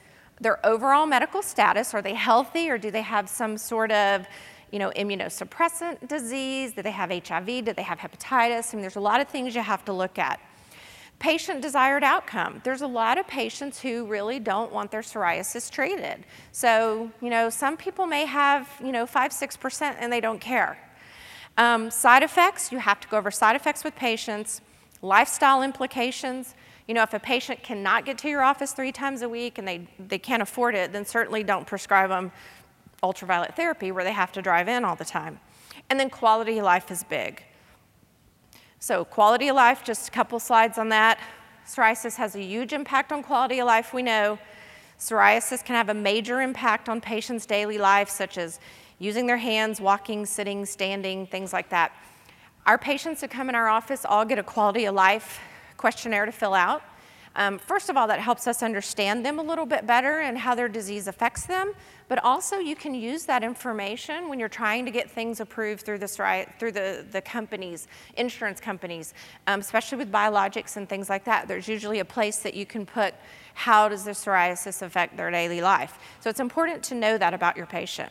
their 0.41 0.65
overall 0.65 1.05
medical 1.05 1.43
status. 1.43 1.93
Are 1.95 2.01
they 2.01 2.15
healthy 2.15 2.71
or 2.71 2.79
do 2.79 2.93
they 2.93 3.03
have 3.03 3.29
some 3.29 3.59
sort 3.59 3.91
of 3.91 4.25
you 4.71 4.79
know, 4.79 4.93
immunosuppressant 4.95 6.07
disease? 6.07 6.73
Do 6.73 6.83
they 6.83 6.93
have 6.93 7.11
HIV? 7.11 7.65
Do 7.65 7.73
they 7.73 7.83
have 7.83 7.99
hepatitis? 7.99 8.73
I 8.73 8.77
mean, 8.77 8.83
there's 8.83 8.95
a 8.95 9.01
lot 9.01 9.21
of 9.21 9.27
things 9.27 9.57
you 9.57 9.63
have 9.63 9.85
to 9.87 9.93
look 9.93 10.17
at. 10.17 10.39
Patient 11.19 11.61
desired 11.61 12.05
outcome. 12.05 12.61
There's 12.63 12.83
a 12.83 12.87
lot 12.87 13.19
of 13.19 13.27
patients 13.27 13.81
who 13.81 14.07
really 14.07 14.39
don't 14.39 14.71
want 14.71 14.93
their 14.93 15.01
psoriasis 15.01 15.69
treated. 15.69 16.25
So, 16.53 17.11
you 17.21 17.31
know, 17.31 17.51
some 17.51 17.77
people 17.77 18.07
may 18.07 18.27
have, 18.27 18.69
you 18.81 18.93
know, 18.93 19.07
5 19.07 19.33
6% 19.33 19.97
and 19.99 20.13
they 20.13 20.21
don't 20.21 20.41
care. 20.41 20.79
Um, 21.59 21.91
side 21.91 22.23
effects, 22.23 22.71
you 22.71 22.79
have 22.79 23.01
to 23.01 23.09
go 23.09 23.17
over 23.17 23.33
side 23.33 23.57
effects 23.57 23.83
with 23.83 23.97
patients, 23.97 24.61
lifestyle 25.03 25.63
implications. 25.63 26.55
You 26.87 26.95
know, 26.95 27.03
if 27.03 27.15
a 27.15 27.19
patient 27.19 27.63
cannot 27.63 28.05
get 28.05 28.17
to 28.19 28.29
your 28.29 28.43
office 28.43 28.73
three 28.73 28.93
times 28.93 29.23
a 29.23 29.29
week 29.29 29.59
and 29.59 29.67
they, 29.67 29.89
they 29.99 30.19
can't 30.19 30.43
afford 30.43 30.75
it, 30.75 30.93
then 30.93 31.05
certainly 31.05 31.43
don't 31.43 31.67
prescribe 31.67 32.11
them 32.11 32.31
ultraviolet 33.03 33.57
therapy 33.57 33.91
where 33.91 34.05
they 34.05 34.13
have 34.13 34.33
to 34.33 34.43
drive 34.43 34.69
in 34.69 34.85
all 34.85 34.97
the 34.97 35.05
time. 35.05 35.41
And 35.91 35.99
then 35.99 36.11
quality 36.11 36.59
of 36.59 36.65
life 36.65 36.91
is 36.91 37.05
big. 37.05 37.43
So, 38.79 39.05
quality 39.05 39.49
of 39.49 39.57
life, 39.57 39.83
just 39.85 40.09
a 40.09 40.11
couple 40.11 40.39
slides 40.39 40.79
on 40.79 40.91
that. 40.91 41.19
Psoriasis 41.67 42.17
has 42.17 42.37
a 42.37 42.43
huge 42.43 42.73
impact 42.73 43.11
on 43.11 43.23
quality 43.23 43.59
of 43.59 43.67
life, 43.67 43.93
we 43.93 44.03
know. 44.03 44.39
Psoriasis 44.99 45.65
can 45.65 45.75
have 45.75 45.89
a 45.89 45.95
major 45.95 46.41
impact 46.41 46.89
on 46.89 47.01
patients' 47.01 47.47
daily 47.47 47.79
life, 47.79 48.09
such 48.09 48.39
as 48.39 48.61
using 48.99 49.27
their 49.27 49.37
hands, 49.37 49.81
walking, 49.81 50.25
sitting, 50.25 50.65
standing, 50.65 51.27
things 51.27 51.53
like 51.53 51.69
that. 51.71 51.93
Our 52.65 52.79
patients 52.79 53.21
that 53.21 53.31
come 53.31 53.49
in 53.49 53.55
our 53.55 53.69
office 53.69 54.05
all 54.05 54.25
get 54.25 54.39
a 54.39 54.43
quality 54.43 54.85
of 54.85 54.95
life 54.95 55.41
questionnaire 55.87 56.27
to 56.27 56.33
fill 56.33 56.53
out. 56.53 56.83
Um, 57.37 57.61
first 57.61 57.89
of 57.89 57.97
all, 57.97 58.09
that 58.09 58.19
helps 58.19 58.49
us 58.49 58.61
understand 58.61 59.25
them 59.25 59.39
a 59.39 59.43
little 59.43 59.67
bit 59.67 59.87
better 59.87 60.19
and 60.19 60.37
how 60.37 60.53
their 60.57 60.67
disease 60.67 61.07
affects 61.07 61.47
them. 61.47 61.75
But 62.09 62.25
also, 62.25 62.59
you 62.59 62.75
can 62.75 62.93
use 62.93 63.25
that 63.27 63.45
information 63.45 64.29
when 64.29 64.41
you're 64.41 64.49
trying 64.49 64.85
to 64.87 64.91
get 64.91 65.09
things 65.09 65.39
approved 65.39 65.83
through 65.83 65.99
the 65.99 66.47
through 66.59 66.73
the, 66.73 67.07
the 67.13 67.21
companies, 67.21 67.87
insurance 68.17 68.59
companies, 68.59 69.15
um, 69.47 69.61
especially 69.61 69.99
with 69.99 70.11
biologics 70.11 70.77
and 70.77 70.89
things 70.89 71.09
like 71.09 71.23
that. 71.27 71.47
There's 71.47 71.69
usually 71.69 72.01
a 72.01 72.05
place 72.05 72.39
that 72.39 72.55
you 72.55 72.67
can 72.67 72.85
put 72.85 73.15
how 73.55 73.89
does 73.89 74.03
the 74.03 74.11
psoriasis 74.11 74.83
affect 74.83 75.17
their 75.17 75.31
daily 75.31 75.61
life. 75.61 76.01
So 76.19 76.29
it's 76.31 76.41
important 76.41 76.83
to 76.85 76.97
know 76.97 77.17
that 77.17 77.33
about 77.33 77.57
your 77.57 77.67
patient. 77.67 78.11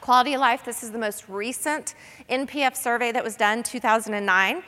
Quality 0.00 0.32
of 0.32 0.40
life, 0.40 0.64
this 0.64 0.82
is 0.82 0.92
the 0.92 0.98
most 0.98 1.28
recent 1.28 1.94
NPF 2.30 2.74
survey 2.74 3.12
that 3.12 3.22
was 3.22 3.36
done, 3.36 3.62
2009. 3.62 4.62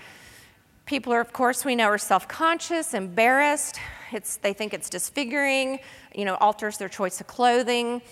People 0.86 1.14
are, 1.14 1.20
of 1.20 1.32
course, 1.32 1.64
we 1.64 1.74
know 1.74 1.86
are 1.86 1.96
self-conscious, 1.96 2.92
embarrassed. 2.92 3.80
It's, 4.12 4.36
they 4.36 4.52
think 4.52 4.74
it's 4.74 4.90
disfiguring, 4.90 5.78
you 6.14 6.26
know, 6.26 6.34
alters 6.36 6.76
their 6.76 6.90
choice 6.90 7.22
of 7.22 7.26
clothing. 7.26 8.02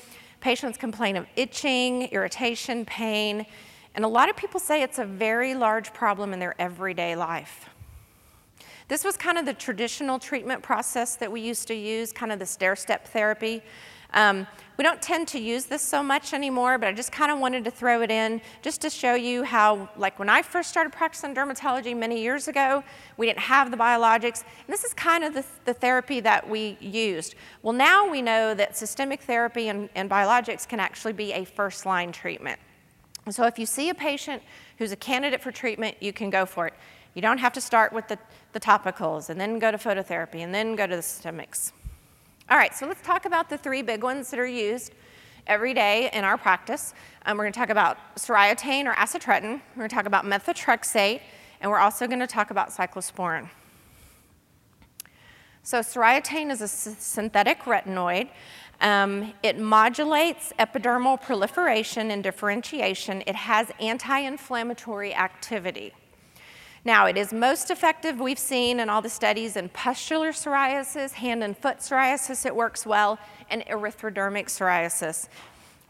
Patients 0.40 0.78
complain 0.78 1.16
of 1.16 1.26
itching, 1.36 2.04
irritation, 2.04 2.86
pain, 2.86 3.44
and 3.94 4.06
a 4.06 4.08
lot 4.08 4.30
of 4.30 4.36
people 4.36 4.58
say 4.58 4.82
it's 4.82 4.98
a 4.98 5.04
very 5.04 5.54
large 5.54 5.92
problem 5.92 6.32
in 6.32 6.38
their 6.38 6.54
everyday 6.58 7.14
life. 7.14 7.68
This 8.88 9.04
was 9.04 9.18
kind 9.18 9.36
of 9.36 9.44
the 9.44 9.52
traditional 9.52 10.18
treatment 10.18 10.62
process 10.62 11.16
that 11.16 11.30
we 11.30 11.42
used 11.42 11.68
to 11.68 11.74
use, 11.74 12.10
kind 12.10 12.32
of 12.32 12.38
the 12.38 12.46
stair 12.46 12.74
step 12.74 13.06
therapy. 13.06 13.62
Um, 14.14 14.46
we 14.78 14.84
don't 14.84 15.02
tend 15.02 15.28
to 15.28 15.38
use 15.38 15.66
this 15.66 15.82
so 15.82 16.02
much 16.02 16.32
anymore, 16.32 16.78
but 16.78 16.88
I 16.88 16.92
just 16.92 17.12
kind 17.12 17.30
of 17.30 17.38
wanted 17.38 17.64
to 17.64 17.70
throw 17.70 18.02
it 18.02 18.10
in 18.10 18.40
just 18.62 18.80
to 18.82 18.90
show 18.90 19.14
you 19.14 19.42
how, 19.42 19.88
like 19.96 20.18
when 20.18 20.28
I 20.28 20.42
first 20.42 20.70
started 20.70 20.92
practicing 20.92 21.34
dermatology 21.34 21.96
many 21.96 22.22
years 22.22 22.48
ago, 22.48 22.82
we 23.16 23.26
didn't 23.26 23.40
have 23.40 23.70
the 23.70 23.76
biologics. 23.76 24.42
And 24.42 24.68
this 24.68 24.82
is 24.82 24.94
kind 24.94 25.24
of 25.24 25.34
the, 25.34 25.44
the 25.66 25.74
therapy 25.74 26.20
that 26.20 26.48
we 26.48 26.78
used. 26.80 27.34
Well, 27.62 27.74
now 27.74 28.10
we 28.10 28.22
know 28.22 28.54
that 28.54 28.76
systemic 28.76 29.20
therapy 29.22 29.68
and, 29.68 29.88
and 29.94 30.10
biologics 30.10 30.66
can 30.66 30.80
actually 30.80 31.12
be 31.12 31.32
a 31.32 31.44
first 31.44 31.84
line 31.84 32.10
treatment. 32.10 32.58
So 33.30 33.46
if 33.46 33.58
you 33.58 33.66
see 33.66 33.88
a 33.90 33.94
patient 33.94 34.42
who's 34.78 34.90
a 34.90 34.96
candidate 34.96 35.40
for 35.40 35.52
treatment, 35.52 35.96
you 36.00 36.12
can 36.12 36.30
go 36.30 36.44
for 36.44 36.66
it. 36.66 36.74
You 37.14 37.22
don't 37.22 37.38
have 37.38 37.52
to 37.52 37.60
start 37.60 37.92
with 37.92 38.08
the, 38.08 38.18
the 38.52 38.58
topicals 38.58 39.28
and 39.28 39.40
then 39.40 39.58
go 39.58 39.70
to 39.70 39.78
phototherapy 39.78 40.40
and 40.40 40.52
then 40.52 40.74
go 40.74 40.86
to 40.86 40.96
the 40.96 41.02
systemics. 41.02 41.72
All 42.52 42.58
right, 42.58 42.74
so 42.74 42.86
let's 42.86 43.00
talk 43.00 43.24
about 43.24 43.48
the 43.48 43.56
three 43.56 43.80
big 43.80 44.02
ones 44.02 44.30
that 44.30 44.38
are 44.38 44.46
used 44.46 44.92
every 45.46 45.72
day 45.72 46.10
in 46.12 46.22
our 46.22 46.36
practice. 46.36 46.92
Um, 47.24 47.38
we're 47.38 47.44
going 47.44 47.54
to 47.54 47.58
talk 47.58 47.70
about 47.70 47.96
soriatane 48.16 48.84
or 48.84 48.92
acitretin. 48.92 49.62
We're 49.74 49.76
going 49.76 49.88
to 49.88 49.94
talk 49.94 50.04
about 50.04 50.26
methotrexate, 50.26 51.22
and 51.62 51.70
we're 51.70 51.78
also 51.78 52.06
going 52.06 52.18
to 52.18 52.26
talk 52.26 52.50
about 52.50 52.68
cyclosporin. 52.68 53.48
So, 55.62 55.78
soriatane 55.78 56.50
is 56.50 56.60
a 56.60 56.68
synthetic 56.68 57.60
retinoid. 57.60 58.28
Um, 58.82 59.32
it 59.42 59.58
modulates 59.58 60.52
epidermal 60.58 61.22
proliferation 61.22 62.10
and 62.10 62.22
differentiation. 62.22 63.22
It 63.26 63.34
has 63.34 63.72
anti 63.80 64.18
inflammatory 64.18 65.14
activity. 65.14 65.94
Now, 66.84 67.06
it 67.06 67.16
is 67.16 67.32
most 67.32 67.70
effective, 67.70 68.18
we've 68.18 68.38
seen 68.38 68.80
in 68.80 68.88
all 68.88 69.00
the 69.00 69.08
studies, 69.08 69.56
in 69.56 69.68
pustular 69.68 70.32
psoriasis, 70.32 71.12
hand 71.12 71.44
and 71.44 71.56
foot 71.56 71.78
psoriasis, 71.78 72.44
it 72.44 72.56
works 72.56 72.84
well, 72.84 73.20
and 73.50 73.64
erythrodermic 73.66 74.46
psoriasis. 74.46 75.28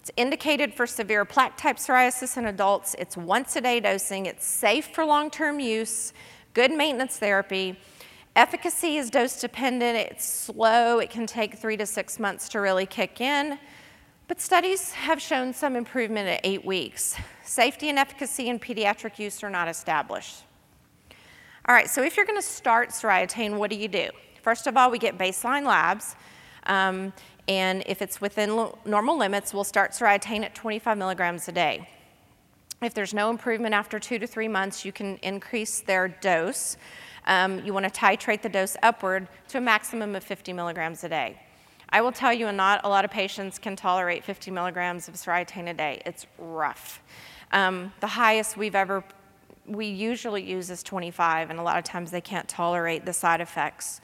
It's 0.00 0.11
indicated 0.18 0.75
for 0.75 0.87
severe 0.87 1.25
plaque 1.25 1.56
type 1.56 1.78
psoriasis 1.78 2.37
in 2.37 2.44
adults. 2.44 2.94
It's 2.99 3.16
once 3.16 3.56
a 3.56 3.61
day 3.62 3.80
dosing. 3.80 4.26
It's 4.26 4.44
safe 4.44 4.88
for 4.88 5.04
long 5.04 5.30
term 5.30 5.61
use, 5.61 6.12
good 6.52 6.72
maintenance 6.72 7.18
therapy. 7.18 7.78
Efficacy 8.34 8.96
is 8.96 9.08
dose 9.08 9.40
dependent. 9.40 9.96
It's 9.96 10.26
slow. 10.26 10.99
It 10.99 11.08
can 11.08 11.26
take 11.26 11.56
three 11.56 11.76
to 11.76 11.87
six 11.87 12.18
months 12.18 12.49
to 12.50 12.61
really 12.61 12.84
kick 12.84 13.20
in. 13.20 13.58
But 14.28 14.40
studies 14.40 14.90
have 14.90 15.22
shown 15.22 15.54
some 15.54 15.76
improvement 15.76 16.28
at 16.28 16.40
eight 16.42 16.64
weeks. 16.64 17.14
Safety 17.44 17.88
and 17.88 17.99
efficacy 17.99 18.49
in 18.49 18.58
pediatric 18.58 19.18
use 19.18 19.42
are 19.42 19.50
not 19.50 19.68
established. 19.68 20.42
All 21.69 21.76
right, 21.76 21.88
so 21.88 22.02
if 22.02 22.16
you're 22.16 22.26
going 22.26 22.40
to 22.40 22.47
start 22.47 22.88
Soriatane, 22.90 23.57
what 23.57 23.71
do 23.71 23.76
you 23.76 23.87
do? 23.87 24.09
First 24.42 24.66
of 24.66 24.76
all, 24.76 24.90
we 24.90 24.99
get 24.99 25.16
baseline 25.16 25.64
labs. 25.64 26.16
Um, 26.66 27.12
and 27.47 27.85
if 27.87 28.02
it's 28.02 28.21
within 28.21 28.69
normal 28.85 29.16
limits, 29.16 29.54
we'll 29.54 29.62
start 29.62 29.92
Soriatane 29.92 30.42
at 30.42 30.57
25 30.57 30.99
milligrams 30.99 31.47
a 31.47 31.52
day. 31.52 31.88
If 32.83 32.95
there's 32.95 33.14
no 33.14 33.31
improvement 33.31 33.75
after 33.75 34.00
two 34.00 34.19
to 34.19 34.26
three 34.26 34.49
months, 34.49 34.85
you 34.85 34.90
can 34.90 35.19
increase 35.23 35.81
their 35.81 36.09
dose. 36.09 36.76
Um, 37.28 37.64
you 37.64 37.73
want 37.73 37.85
to 37.85 37.92
titrate 37.92 38.42
the 38.42 38.49
dose 38.49 38.76
upward 38.83 39.28
to 39.49 39.59
a 39.59 39.61
maximum 39.61 40.16
of 40.16 40.25
50 40.25 40.52
milligrams 40.52 41.04
a 41.04 41.09
day. 41.09 41.40
I 41.90 42.00
will 42.00 42.11
tell 42.11 42.33
you, 42.33 42.50
not 42.50 42.81
a 42.83 42.88
lot 42.88 43.04
of 43.04 43.12
patients 43.12 43.61
can 43.61 43.76
tolerate 43.76 44.25
50 44.25 44.50
milligrams 44.50 45.07
of 45.07 45.14
Soriatane 45.14 45.71
a 45.71 45.75
day. 45.75 46.02
It's 46.04 46.26
rough. 46.38 47.00
Um, 47.52 47.92
the 48.00 48.09
highest 48.09 48.57
we've 48.57 48.75
ever, 48.75 49.04
we 49.66 49.87
usually 49.87 50.42
use 50.42 50.71
is 50.71 50.83
25, 50.83 51.50
and 51.50 51.59
a 51.59 51.62
lot 51.62 51.78
of 51.78 51.85
times 51.85 52.11
they 52.11 52.21
can't 52.21 52.49
tolerate 52.49 53.04
the 53.07 53.12
side 53.12 53.40
effects. 53.40 54.00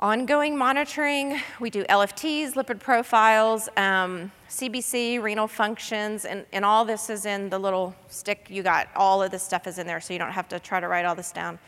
Ongoing 0.00 0.56
monitoring, 0.56 1.40
we 1.60 1.70
do 1.70 1.84
LFTs, 1.84 2.54
lipid 2.54 2.80
profiles, 2.80 3.68
um, 3.76 4.30
CBC, 4.48 5.22
renal 5.22 5.46
functions, 5.46 6.24
and, 6.24 6.44
and 6.52 6.64
all 6.64 6.84
this 6.84 7.08
is 7.08 7.26
in 7.26 7.48
the 7.48 7.58
little 7.58 7.94
stick 8.08 8.46
you 8.50 8.62
got. 8.62 8.88
All 8.96 9.22
of 9.22 9.30
this 9.30 9.42
stuff 9.42 9.66
is 9.66 9.78
in 9.78 9.86
there, 9.86 10.00
so 10.00 10.12
you 10.12 10.18
don't 10.18 10.32
have 10.32 10.48
to 10.48 10.58
try 10.58 10.80
to 10.80 10.88
write 10.88 11.04
all 11.04 11.14
this 11.14 11.32
down. 11.32 11.58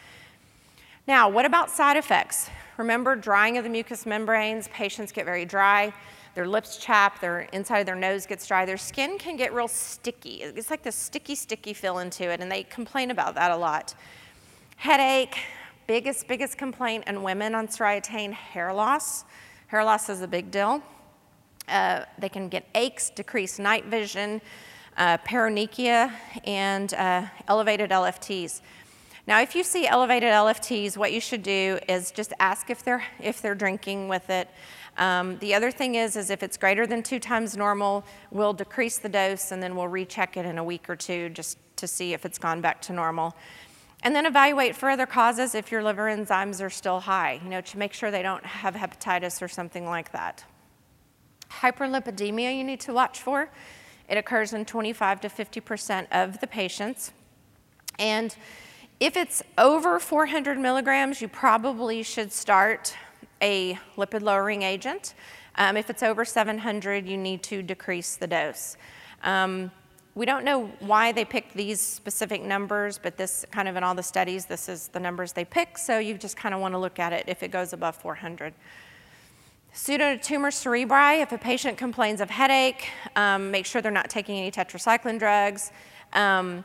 Now, 1.07 1.29
what 1.29 1.45
about 1.45 1.71
side 1.71 1.97
effects? 1.97 2.51
Remember, 2.79 3.15
drying 3.15 3.59
of 3.59 3.65
the 3.65 3.71
mucous 3.71 4.05
membranes, 4.05 4.69
patients 4.69 5.13
get 5.13 5.25
very 5.25 5.45
dry, 5.45 5.95
their 6.37 6.47
lips 6.47 6.77
chap, 6.77 7.19
their 7.19 7.49
inside 7.55 7.79
of 7.79 7.87
their 7.87 7.97
nose 7.97 8.27
gets 8.27 8.47
dry, 8.47 8.67
their 8.67 8.77
skin 8.77 9.17
can 9.17 9.37
get 9.37 9.55
real 9.55 9.67
sticky. 9.67 10.43
It's 10.43 10.69
like 10.69 10.83
this 10.83 10.95
sticky, 10.95 11.35
sticky 11.35 11.73
feel 11.73 11.99
into 12.01 12.31
it, 12.31 12.43
and 12.43 12.53
they 12.53 12.63
complain 12.65 13.11
about 13.11 13.35
that 13.37 13.51
a 13.51 13.57
lot. 13.57 13.95
Headache, 14.77 15.39
biggest, 15.87 16.29
biggest 16.29 16.59
complaint 16.59 17.05
in 17.07 17.23
women 17.23 17.55
on 17.55 17.69
Soriatane, 17.69 18.35
hair 18.35 18.71
loss. 18.75 19.25
Hair 19.69 19.85
loss 19.85 20.11
is 20.11 20.21
a 20.21 20.29
big 20.29 20.51
deal. 20.51 20.83
Uh, 21.69 22.05
they 22.19 22.29
can 22.29 22.51
get 22.51 22.69
aches, 22.75 23.09
decreased 23.09 23.59
night 23.59 23.87
vision, 23.87 24.43
uh, 24.99 25.17
paronychia, 25.27 26.13
and 26.45 26.93
uh, 26.93 27.25
elevated 27.49 27.89
LFTs. 27.89 28.61
Now, 29.27 29.41
if 29.41 29.57
you 29.57 29.65
see 29.65 29.87
elevated 29.87 30.29
LFTs, 30.31 30.99
what 30.99 31.13
you 31.13 31.21
should 31.21 31.43
do 31.43 31.79
is 31.89 32.11
just 32.11 32.35
ask 32.39 32.69
if 32.69 32.85
they're, 32.85 33.05
if 33.21 33.41
they're 33.41 33.55
drinking 33.55 34.09
with 34.09 34.29
it. 34.29 34.51
Um, 34.99 35.39
the 35.39 35.55
other 35.55 35.71
thing 35.71 35.95
is, 35.95 36.17
is 36.17 36.31
if 36.31 36.43
it's 36.43 36.57
greater 36.57 36.87
than 36.87 37.03
two 37.03 37.19
times 37.19 37.57
normal, 37.57 38.05
we'll 38.31 38.53
decrease 38.53 38.99
the 38.99 39.09
dose 39.09 39.53
and 39.53 39.63
then 39.63 39.77
we'll 39.77 39.89
recheck 39.89 40.37
it 40.37 40.47
in 40.47 40.59
a 40.59 40.65
week 40.65 40.89
or 40.89 40.97
two 40.97 41.29
just 41.31 41.59
to 41.77 41.87
see 41.87 42.15
if 42.15 42.25
it's 42.25 42.39
gone 42.39 42.61
back 42.61 42.81
to 42.83 42.93
normal. 42.93 43.35
And 44.03 44.15
then 44.15 44.27
evaluate 44.27 44.77
for 44.77 44.89
other 44.89 45.07
causes 45.07 45.55
if 45.55 45.71
your 45.71 45.83
liver 45.83 46.05
enzymes 46.05 46.63
are 46.63 46.71
still 46.71 47.01
high, 47.01 47.41
you 47.43 47.51
know, 47.51 47.61
to 47.61 47.79
make 47.79 47.93
sure 47.93 48.11
they 48.11 48.23
don't 48.23 48.45
have 48.45 48.75
hepatitis 48.75 49.43
or 49.43 49.49
something 49.49 49.85
like 49.85 50.13
that. 50.13 50.45
Hyperlipidemia 51.51 52.57
you 52.57 52.65
need 52.65 52.81
to 52.81 52.93
watch 52.93 53.21
for. 53.21 53.51
It 54.09 54.17
occurs 54.17 54.53
in 54.53 54.65
25 54.65 55.23
to 55.23 55.29
50% 55.29 56.07
of 56.13 56.41
the 56.41 56.47
patients. 56.47 57.13
And 57.99 58.35
if 59.01 59.17
it's 59.17 59.43
over 59.59 59.99
400 59.99 60.59
milligrams, 60.59 61.21
you 61.21 61.29
probably 61.29 62.03
should 62.03 62.33
start 62.33 62.95
a 63.41 63.79
lipid 63.97 64.23
lowering 64.23 64.63
agent. 64.63 65.15
Um, 65.57 65.77
if 65.77 65.91
it's 65.91 66.03
over 66.03 66.25
700, 66.25 67.07
you 67.07 67.17
need 67.17 67.43
to 67.45 67.63
decrease 67.63 68.17
the 68.17 68.27
dose. 68.27 68.77
Um, 69.23 69.71
we 70.15 70.25
don't 70.25 70.45
know 70.45 70.67
why 70.81 71.13
they 71.13 71.25
picked 71.27 71.55
these 71.55 71.81
specific 71.81 72.43
numbers, 72.43 72.99
but 72.99 73.19
this 73.19 73.45
kind 73.51 73.69
of 73.69 73.77
in 73.77 73.85
all 73.85 73.95
the 73.95 74.03
studies, 74.03 74.47
this 74.47 74.69
is 74.69 74.89
the 74.89 75.01
numbers 75.01 75.33
they 75.33 75.45
pick, 75.45 75.77
so 75.77 75.99
you 75.99 76.17
just 76.17 76.37
kind 76.37 76.55
of 76.55 76.61
want 76.61 76.73
to 76.73 76.79
look 76.79 76.99
at 76.99 77.13
it 77.13 77.25
if 77.27 77.43
it 77.43 77.51
goes 77.51 77.75
above 77.75 77.97
400. 77.97 78.55
Pseudotumor 79.75 80.51
cerebri, 80.51 81.21
if 81.21 81.33
a 81.33 81.39
patient 81.39 81.77
complains 81.77 82.23
of 82.23 82.31
headache, 82.31 82.89
um, 83.15 83.51
make 83.51 83.67
sure 83.67 83.83
they're 83.83 83.93
not 83.93 84.09
taking 84.09 84.39
any 84.39 84.51
tetracycline 84.51 85.19
drugs. 85.19 85.71
Um, 86.15 86.65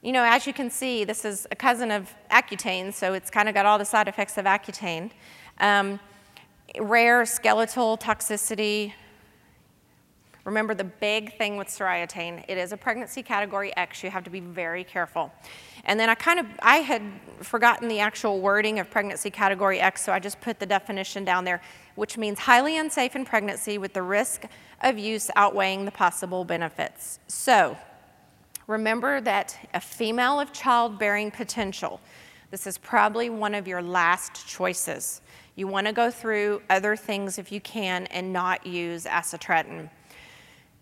you 0.00 0.12
know, 0.12 0.24
as 0.24 0.46
you 0.46 0.54
can 0.54 0.70
see, 0.70 1.04
this 1.04 1.26
is 1.26 1.46
a 1.50 1.56
cousin 1.56 1.90
of 1.90 2.14
Accutane, 2.30 2.94
so 2.94 3.12
it's 3.12 3.30
kind 3.30 3.50
of 3.50 3.54
got 3.54 3.66
all 3.66 3.78
the 3.78 3.84
side 3.84 4.08
effects 4.08 4.38
of 4.38 4.46
Accutane. 4.46 5.10
Um, 5.58 6.00
rare 6.78 7.24
skeletal 7.26 7.96
toxicity. 7.98 8.92
Remember 10.44 10.74
the 10.74 10.84
big 10.84 11.36
thing 11.38 11.56
with 11.56 11.68
Soriatane, 11.68 12.44
it 12.48 12.58
is 12.58 12.72
a 12.72 12.76
pregnancy 12.76 13.22
category 13.22 13.76
X. 13.76 14.02
You 14.02 14.10
have 14.10 14.24
to 14.24 14.30
be 14.30 14.40
very 14.40 14.82
careful. 14.82 15.32
And 15.84 16.00
then 16.00 16.08
I 16.08 16.14
kind 16.14 16.40
of, 16.40 16.46
I 16.60 16.78
had 16.78 17.02
forgotten 17.40 17.88
the 17.88 18.00
actual 18.00 18.40
wording 18.40 18.78
of 18.80 18.90
pregnancy 18.90 19.30
category 19.30 19.80
X, 19.80 20.04
so 20.04 20.12
I 20.12 20.18
just 20.18 20.40
put 20.40 20.58
the 20.58 20.66
definition 20.66 21.24
down 21.24 21.44
there, 21.44 21.60
which 21.94 22.18
means 22.18 22.40
highly 22.40 22.76
unsafe 22.76 23.14
in 23.14 23.24
pregnancy 23.24 23.78
with 23.78 23.92
the 23.92 24.02
risk 24.02 24.44
of 24.82 24.98
use 24.98 25.30
outweighing 25.36 25.84
the 25.84 25.92
possible 25.92 26.44
benefits. 26.44 27.20
So 27.28 27.76
Remember 28.66 29.20
that 29.20 29.58
a 29.74 29.80
female 29.80 30.38
of 30.38 30.52
childbearing 30.52 31.30
potential, 31.30 32.00
this 32.52 32.66
is 32.66 32.76
probably 32.76 33.30
one 33.30 33.54
of 33.54 33.66
your 33.66 33.80
last 33.80 34.46
choices. 34.46 35.22
You 35.56 35.66
want 35.66 35.86
to 35.86 35.92
go 35.94 36.10
through 36.10 36.60
other 36.68 36.96
things 36.96 37.38
if 37.38 37.50
you 37.50 37.62
can 37.62 38.04
and 38.08 38.30
not 38.30 38.66
use 38.66 39.06
acitretin. 39.06 39.88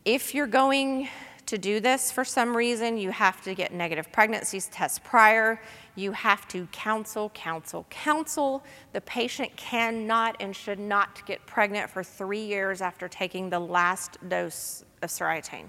If 0.04 0.34
you're 0.34 0.48
going 0.48 1.08
to 1.46 1.58
do 1.58 1.78
this 1.78 2.10
for 2.10 2.24
some 2.24 2.56
reason, 2.56 2.98
you 2.98 3.12
have 3.12 3.40
to 3.42 3.54
get 3.54 3.72
negative 3.72 4.10
pregnancies 4.10 4.66
tests 4.66 4.98
prior. 4.98 5.62
You 5.94 6.10
have 6.10 6.48
to 6.48 6.66
counsel, 6.72 7.30
counsel, 7.34 7.86
counsel. 7.88 8.64
The 8.92 9.00
patient 9.02 9.56
cannot 9.56 10.34
and 10.40 10.56
should 10.56 10.80
not 10.80 11.24
get 11.24 11.46
pregnant 11.46 11.88
for 11.88 12.02
three 12.02 12.44
years 12.44 12.82
after 12.82 13.06
taking 13.06 13.48
the 13.48 13.60
last 13.60 14.18
dose 14.28 14.84
of 15.02 15.10
Soriatane. 15.10 15.68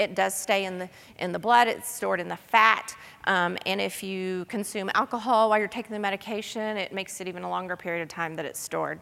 It 0.00 0.14
does 0.14 0.34
stay 0.34 0.64
in 0.64 0.78
the, 0.78 0.88
in 1.18 1.30
the 1.30 1.38
blood, 1.38 1.68
it's 1.68 1.88
stored 1.88 2.20
in 2.20 2.28
the 2.28 2.36
fat. 2.36 2.96
Um, 3.24 3.58
and 3.66 3.82
if 3.82 4.02
you 4.02 4.46
consume 4.46 4.90
alcohol 4.94 5.50
while 5.50 5.58
you're 5.58 5.68
taking 5.68 5.92
the 5.92 5.98
medication, 5.98 6.78
it 6.78 6.94
makes 6.94 7.20
it 7.20 7.28
even 7.28 7.42
a 7.42 7.50
longer 7.50 7.76
period 7.76 8.02
of 8.02 8.08
time 8.08 8.34
that 8.36 8.46
it's 8.46 8.58
stored. 8.58 8.98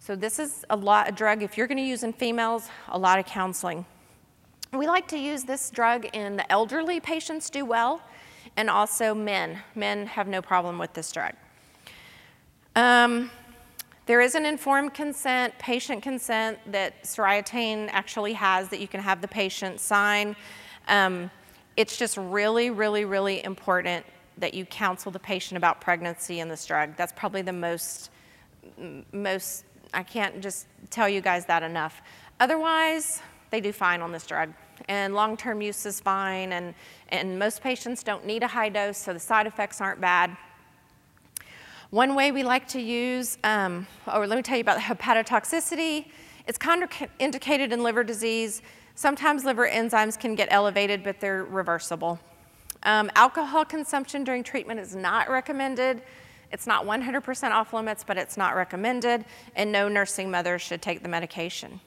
So 0.00 0.16
this 0.16 0.40
is 0.40 0.64
a 0.68 0.76
lot 0.76 1.08
of 1.08 1.14
drug. 1.14 1.44
If 1.44 1.56
you're 1.56 1.68
going 1.68 1.78
to 1.78 1.84
use 1.84 2.02
in 2.02 2.12
females, 2.12 2.68
a 2.88 2.98
lot 2.98 3.20
of 3.20 3.26
counseling. 3.26 3.86
We 4.72 4.88
like 4.88 5.06
to 5.08 5.18
use 5.18 5.44
this 5.44 5.70
drug 5.70 6.06
in 6.12 6.36
the 6.36 6.50
elderly 6.50 6.98
patients 6.98 7.48
do 7.48 7.64
well, 7.64 8.02
and 8.56 8.68
also 8.68 9.14
men. 9.14 9.58
Men 9.76 10.06
have 10.06 10.26
no 10.26 10.42
problem 10.42 10.78
with 10.78 10.94
this 10.94 11.12
drug. 11.12 11.34
Um, 12.74 13.30
there 14.06 14.20
is 14.20 14.34
an 14.34 14.44
informed 14.46 14.94
consent, 14.94 15.56
patient 15.58 16.02
consent 16.02 16.58
that 16.72 17.04
Soriatane 17.04 17.88
actually 17.92 18.32
has 18.32 18.68
that 18.70 18.80
you 18.80 18.88
can 18.88 19.00
have 19.00 19.20
the 19.20 19.28
patient 19.28 19.80
sign. 19.80 20.34
Um, 20.88 21.30
it's 21.76 21.96
just 21.96 22.16
really, 22.16 22.70
really, 22.70 23.04
really 23.04 23.44
important 23.44 24.04
that 24.38 24.54
you 24.54 24.64
counsel 24.64 25.12
the 25.12 25.18
patient 25.18 25.56
about 25.56 25.80
pregnancy 25.80 26.40
and 26.40 26.50
this 26.50 26.66
drug. 26.66 26.96
That's 26.96 27.12
probably 27.12 27.42
the 27.42 27.52
most, 27.52 28.10
most, 29.12 29.64
I 29.94 30.02
can't 30.02 30.40
just 30.40 30.66
tell 30.88 31.08
you 31.08 31.20
guys 31.20 31.46
that 31.46 31.62
enough. 31.62 32.02
Otherwise, 32.40 33.22
they 33.50 33.60
do 33.60 33.72
fine 33.72 34.00
on 34.00 34.12
this 34.12 34.26
drug. 34.26 34.52
And 34.88 35.14
long 35.14 35.36
term 35.36 35.60
use 35.60 35.84
is 35.84 36.00
fine, 36.00 36.52
and, 36.52 36.74
and 37.10 37.38
most 37.38 37.62
patients 37.62 38.02
don't 38.02 38.24
need 38.24 38.42
a 38.42 38.46
high 38.46 38.70
dose, 38.70 38.96
so 38.96 39.12
the 39.12 39.20
side 39.20 39.46
effects 39.46 39.80
aren't 39.80 40.00
bad. 40.00 40.36
One 41.90 42.14
way 42.14 42.30
we 42.30 42.44
like 42.44 42.68
to 42.68 42.80
use, 42.80 43.36
um, 43.42 43.84
or 44.06 44.24
let 44.24 44.36
me 44.36 44.42
tell 44.42 44.56
you 44.56 44.60
about 44.60 44.78
hepatotoxicity. 44.78 46.06
It's 46.46 46.56
contraindicated 46.56 47.72
in 47.72 47.82
liver 47.82 48.04
disease. 48.04 48.62
Sometimes 48.94 49.44
liver 49.44 49.68
enzymes 49.68 50.18
can 50.18 50.36
get 50.36 50.46
elevated, 50.52 51.02
but 51.02 51.18
they're 51.18 51.42
reversible. 51.42 52.20
Um, 52.84 53.10
alcohol 53.16 53.64
consumption 53.64 54.22
during 54.22 54.44
treatment 54.44 54.78
is 54.78 54.94
not 54.94 55.28
recommended. 55.28 56.02
It's 56.52 56.64
not 56.64 56.86
100% 56.86 57.50
off 57.50 57.72
limits, 57.72 58.04
but 58.04 58.16
it's 58.16 58.36
not 58.36 58.54
recommended, 58.54 59.24
and 59.56 59.72
no 59.72 59.88
nursing 59.88 60.30
mother 60.30 60.60
should 60.60 60.80
take 60.80 61.02
the 61.02 61.08
medication. 61.08 61.80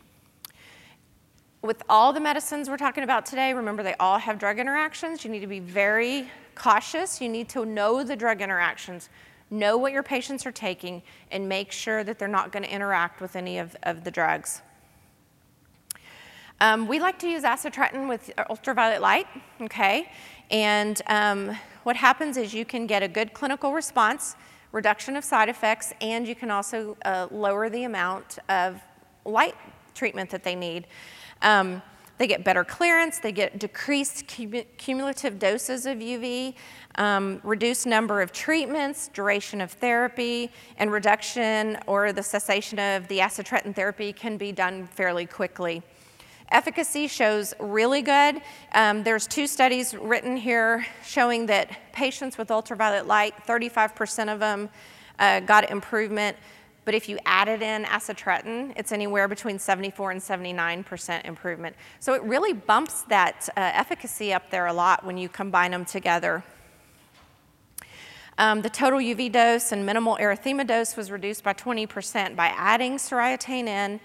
With 1.62 1.82
all 1.88 2.12
the 2.12 2.20
medicines 2.20 2.70
we're 2.70 2.76
talking 2.76 3.06
about 3.06 3.26
today, 3.26 3.54
remember 3.54 3.84
they 3.84 3.96
all 4.02 4.18
have 4.18 4.38
drug 4.38 4.60
interactions. 4.60 5.24
You 5.24 5.32
need 5.32 5.40
to 5.40 5.48
be 5.48 5.62
very 5.62 6.30
cautious. 6.56 7.22
You 7.22 7.30
need 7.30 7.48
to 7.50 7.64
know 7.64 8.04
the 8.04 8.18
drug 8.18 8.42
interactions 8.42 9.08
know 9.54 9.78
what 9.78 9.92
your 9.94 10.04
patients 10.04 10.46
are 10.46 10.52
taking, 10.52 11.02
and 11.32 11.48
make 11.48 11.72
sure 11.72 12.04
that 12.04 12.18
they're 12.18 12.28
not 12.28 12.52
going 12.52 12.64
to 12.64 12.74
interact 12.74 13.22
with 13.22 13.36
any 13.36 13.60
of, 13.60 13.76
of 13.84 14.04
the 14.04 14.12
drugs. 14.12 14.62
Um, 16.60 16.88
we 16.88 17.00
like 17.00 17.20
to 17.20 17.28
use 17.28 17.44
acitretin 17.44 18.08
with 18.08 18.32
ultraviolet 18.50 19.02
light, 19.02 19.28
okay? 19.62 20.10
And 20.50 21.02
um, 21.08 21.58
what 21.84 21.96
happens 21.96 22.38
is 22.38 22.54
you 22.54 22.66
can 22.66 22.88
get 22.88 23.04
a 23.04 23.08
good 23.08 23.34
clinical 23.34 23.74
response, 23.74 24.36
reduction 24.72 25.16
of 25.18 25.24
side 25.24 25.50
effects, 25.50 25.94
and 26.02 26.28
you 26.28 26.36
can 26.36 26.50
also 26.50 26.98
uh, 27.06 27.28
lower 27.32 27.70
the 27.70 27.84
amount 27.84 28.40
of 28.50 28.82
light 29.26 29.56
treatment 29.94 30.30
that 30.30 30.44
they 30.44 30.56
need. 30.56 30.88
Um, 31.42 31.82
they 32.18 32.28
get 32.28 32.44
better 32.44 32.64
clearance, 32.64 33.20
they 33.20 33.32
get 33.32 33.58
decreased 33.60 34.28
cumulative 34.28 35.40
doses 35.40 35.86
of 35.86 35.98
UV, 35.98 36.54
um, 36.96 37.42
reduced 37.44 37.88
number 37.88 38.22
of 38.22 38.32
treatments, 38.32 39.10
duration 39.14 39.62
of 39.62 39.72
therapy, 39.72 40.52
and 40.78 40.92
reduction 40.92 41.78
or 41.88 42.14
the 42.14 42.22
cessation 42.22 42.78
of 42.78 43.08
the 43.08 43.20
acitretin 43.20 43.76
therapy 43.76 44.14
can 44.14 44.38
be 44.38 44.52
done 44.52 44.88
fairly 44.88 45.26
quickly. 45.26 45.82
Efficacy 46.52 47.08
shows 47.08 47.56
really 47.60 48.04
good. 48.04 48.40
Um, 48.74 49.02
there's 49.02 49.26
two 49.26 49.48
studies 49.48 49.96
written 49.96 50.38
here 50.38 50.86
showing 51.04 51.48
that 51.48 51.94
patients 51.94 52.38
with 52.38 52.52
ultraviolet 52.52 53.08
light, 53.08 53.34
35% 53.48 54.32
of 54.32 54.40
them 54.40 54.70
uh, 55.18 55.40
got 55.40 55.72
improvement 55.72 56.38
But 56.86 56.94
if 56.94 57.08
you 57.08 57.18
added 57.26 57.62
in 57.62 57.86
acitretin, 57.86 58.74
it's 58.76 58.92
anywhere 58.92 59.28
between 59.28 59.58
74 59.58 60.12
and 60.12 60.22
79% 60.22 61.26
improvement. 61.26 61.76
So 62.00 62.14
it 62.14 62.24
really 62.24 62.54
bumps 62.54 63.04
that 63.04 63.48
uh, 63.56 63.62
efficacy 63.74 64.34
up 64.34 64.50
there 64.50 64.68
a 64.68 64.74
lot 64.74 65.06
when 65.06 65.18
you 65.18 65.30
combine 65.30 65.72
them 65.72 65.86
together. 65.86 66.44
Um, 68.38 68.62
the 68.62 68.70
total 68.70 69.00
UV 69.00 69.32
dose 69.32 69.72
and 69.72 69.86
minimal 69.86 70.18
erythema 70.18 70.66
dose 70.66 70.98
was 70.98 71.12
reduced 71.12 71.44
by 71.44 71.54
20% 71.54 72.36
by 72.36 72.48
adding 72.48 72.98
soriatane 72.98 73.68
in. 73.68 74.00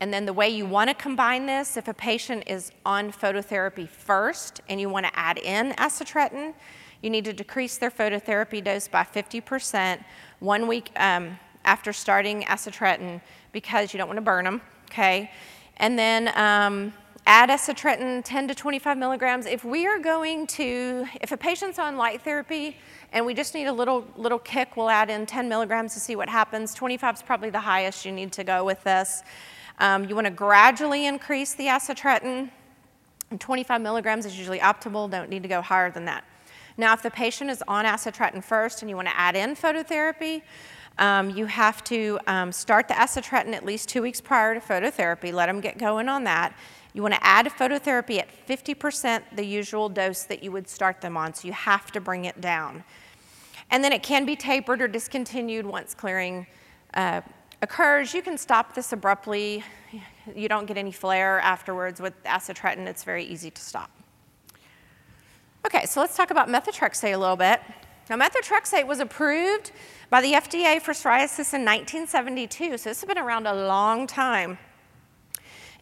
And 0.00 0.12
then 0.12 0.24
the 0.24 0.32
way 0.32 0.48
you 0.48 0.66
want 0.66 0.88
to 0.88 0.94
combine 0.94 1.46
this, 1.46 1.76
if 1.76 1.88
a 1.88 1.94
patient 1.94 2.44
is 2.46 2.72
on 2.86 3.12
phototherapy 3.12 3.88
first 3.88 4.60
and 4.68 4.80
you 4.80 4.88
want 4.88 5.06
to 5.06 5.16
add 5.18 5.38
in 5.38 5.72
acitretin, 5.72 6.54
you 7.02 7.10
need 7.10 7.24
to 7.24 7.32
decrease 7.32 7.78
their 7.78 7.90
phototherapy 7.90 8.62
dose 8.62 8.88
by 8.88 9.02
50% 9.02 10.04
one 10.38 10.68
week 10.68 10.90
um, 10.96 11.38
after 11.64 11.92
starting 11.92 12.42
acitretin 12.42 13.20
because 13.52 13.92
you 13.92 13.98
don't 13.98 14.08
want 14.08 14.18
to 14.18 14.22
burn 14.22 14.44
them, 14.44 14.60
okay? 14.90 15.30
And 15.76 15.98
then 15.98 16.28
um, 16.36 16.92
add 17.26 17.50
acitretin 17.50 18.24
10 18.24 18.48
to 18.48 18.54
25 18.54 18.98
milligrams. 18.98 19.46
If 19.46 19.64
we 19.64 19.86
are 19.86 19.98
going 19.98 20.46
to, 20.48 21.06
if 21.20 21.32
a 21.32 21.36
patient's 21.36 21.78
on 21.78 21.96
light 21.96 22.22
therapy 22.22 22.76
and 23.12 23.24
we 23.24 23.34
just 23.34 23.54
need 23.54 23.66
a 23.66 23.72
little, 23.72 24.06
little 24.16 24.38
kick, 24.38 24.76
we'll 24.76 24.90
add 24.90 25.10
in 25.10 25.26
10 25.26 25.48
milligrams 25.48 25.94
to 25.94 26.00
see 26.00 26.16
what 26.16 26.28
happens. 26.28 26.74
25 26.74 27.16
is 27.16 27.22
probably 27.22 27.50
the 27.50 27.60
highest 27.60 28.04
you 28.04 28.12
need 28.12 28.32
to 28.32 28.44
go 28.44 28.64
with 28.64 28.82
this. 28.84 29.22
Um, 29.78 30.04
you 30.08 30.14
want 30.14 30.26
to 30.26 30.32
gradually 30.32 31.06
increase 31.06 31.54
the 31.54 31.66
acitretin. 31.66 32.50
25 33.38 33.80
milligrams 33.80 34.26
is 34.26 34.38
usually 34.38 34.58
optimal, 34.58 35.10
don't 35.10 35.30
need 35.30 35.42
to 35.42 35.48
go 35.48 35.62
higher 35.62 35.90
than 35.90 36.04
that. 36.04 36.24
Now, 36.76 36.92
if 36.94 37.02
the 37.02 37.10
patient 37.10 37.50
is 37.50 37.62
on 37.68 37.84
acitretin 37.84 38.42
first 38.42 38.82
and 38.82 38.90
you 38.90 38.96
want 38.96 39.08
to 39.08 39.16
add 39.16 39.36
in 39.36 39.54
phototherapy, 39.54 40.42
um, 40.98 41.30
you 41.30 41.46
have 41.46 41.82
to 41.84 42.18
um, 42.26 42.52
start 42.52 42.88
the 42.88 42.94
acitretin 42.94 43.52
at 43.54 43.64
least 43.64 43.88
two 43.88 44.02
weeks 44.02 44.20
prior 44.20 44.54
to 44.54 44.60
phototherapy, 44.60 45.32
let 45.32 45.46
them 45.46 45.60
get 45.60 45.78
going 45.78 46.08
on 46.08 46.24
that. 46.24 46.54
You 46.94 47.02
want 47.02 47.14
to 47.14 47.24
add 47.24 47.46
phototherapy 47.46 48.18
at 48.18 48.28
50% 48.46 49.22
the 49.34 49.44
usual 49.44 49.88
dose 49.88 50.24
that 50.24 50.42
you 50.42 50.52
would 50.52 50.68
start 50.68 51.00
them 51.00 51.16
on, 51.16 51.32
so 51.32 51.46
you 51.46 51.54
have 51.54 51.90
to 51.92 52.00
bring 52.00 52.26
it 52.26 52.40
down. 52.40 52.84
And 53.70 53.82
then 53.82 53.92
it 53.92 54.02
can 54.02 54.26
be 54.26 54.36
tapered 54.36 54.82
or 54.82 54.88
discontinued 54.88 55.64
once 55.64 55.94
clearing 55.94 56.46
uh, 56.92 57.22
occurs. 57.62 58.12
You 58.12 58.20
can 58.20 58.36
stop 58.36 58.74
this 58.74 58.92
abruptly. 58.92 59.64
You 60.36 60.48
don't 60.48 60.66
get 60.66 60.76
any 60.76 60.92
flare 60.92 61.40
afterwards. 61.40 62.00
With 62.00 62.22
acitretin, 62.24 62.86
it's 62.86 63.04
very 63.04 63.24
easy 63.24 63.50
to 63.50 63.60
stop. 63.62 63.90
Okay, 65.64 65.86
so 65.86 66.00
let's 66.00 66.16
talk 66.16 66.30
about 66.30 66.48
methotrexate 66.48 67.14
a 67.14 67.16
little 67.16 67.36
bit. 67.36 67.60
Now, 68.10 68.16
methotrexate 68.16 68.86
was 68.86 69.00
approved 69.00 69.72
by 70.12 70.20
the 70.20 70.34
FDA 70.34 70.78
for 70.78 70.92
psoriasis 70.92 71.54
in 71.54 71.64
1972, 71.64 72.76
so 72.76 72.90
this 72.90 73.00
has 73.00 73.04
been 73.08 73.16
around 73.16 73.46
a 73.46 73.66
long 73.66 74.06
time. 74.06 74.58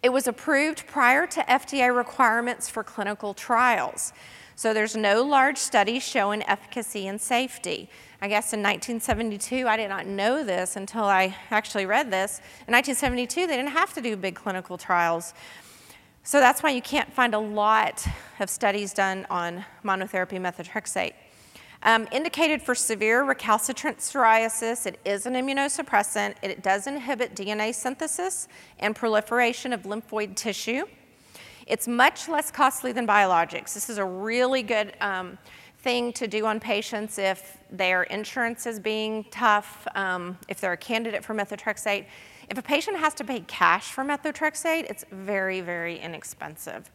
It 0.05 0.11
was 0.11 0.29
approved 0.29 0.87
prior 0.87 1.27
to 1.27 1.41
FDA 1.41 1.93
requirements 1.93 2.69
for 2.69 2.85
clinical 2.85 3.35
trials. 3.35 4.13
So 4.55 4.73
there's 4.73 4.95
no 4.95 5.25
large 5.25 5.59
studies 5.59 6.05
showing 6.05 6.45
efficacy 6.45 7.09
and 7.09 7.21
safety. 7.21 7.91
I 8.23 8.29
guess 8.29 8.53
in 8.53 8.63
1972, 8.63 9.67
I 9.67 9.77
did 9.77 9.89
not 9.89 10.07
know 10.07 10.45
this 10.45 10.77
until 10.77 11.03
I 11.03 11.35
actually 11.51 11.87
read 11.87 12.13
this. 12.13 12.39
In 12.69 12.73
1972, 12.73 13.49
they 13.49 13.57
didn't 13.57 13.73
have 13.73 13.93
to 13.95 14.01
do 14.01 14.17
big 14.17 14.37
clinical 14.37 14.79
trials. 14.79 15.35
So 16.23 16.39
that's 16.39 16.63
why 16.63 16.71
you 16.71 16.83
can't 16.83 17.13
find 17.13 17.35
a 17.35 17.39
lot 17.41 18.07
of 18.39 18.49
studies 18.49 18.95
done 18.95 19.27
on 19.29 19.65
monotherapy 19.85 20.39
methotrexate. 20.39 21.15
Um, 21.83 22.07
indicated 22.13 22.61
for 22.61 22.75
severe 22.75 23.25
recalcitrant 23.25 23.99
psoriasis, 23.99 24.87
it 24.87 25.01
is 25.05 25.25
an 25.25 25.33
immunosuppressant. 25.33 26.35
It 26.43 26.63
does 26.63 26.87
inhibit 26.87 27.35
DNA 27.35 27.75
synthesis 27.75 28.49
and 28.79 28.95
proliferation 28.95 29.73
of 29.73 29.83
lymphoid 29.85 30.37
tissue. 30.37 30.85
It's 31.67 31.89
much 31.89 32.29
less 32.29 32.51
costly 32.51 32.93
than 32.93 33.07
biologics. 33.07 33.73
This 33.73 33.89
is 33.89 33.97
a 33.97 34.05
really 34.05 34.63
good 34.63 34.93
um, 35.01 35.39
thing 35.79 36.13
to 36.15 36.27
do 36.27 36.45
on 36.45 36.61
patients 36.61 37.19
if 37.19 37.59
their 37.71 38.03
insurance 38.05 38.67
is 38.67 38.79
being 38.79 39.25
tough, 39.31 39.87
um, 39.95 40.37
if 40.49 40.61
they're 40.61 40.73
a 40.73 40.77
candidate 40.77 41.25
for 41.25 41.35
methotrexate. 41.35 42.05
If 42.51 42.59
a 42.59 42.63
patient 42.63 42.99
has 42.99 43.15
to 43.15 43.25
pay 43.25 43.41
cash 43.41 43.93
for 43.93 44.05
methotrexate, 44.05 44.91
it's 44.91 45.05
very, 45.11 45.63
very 45.63 45.99
inexpensive. 45.99 46.91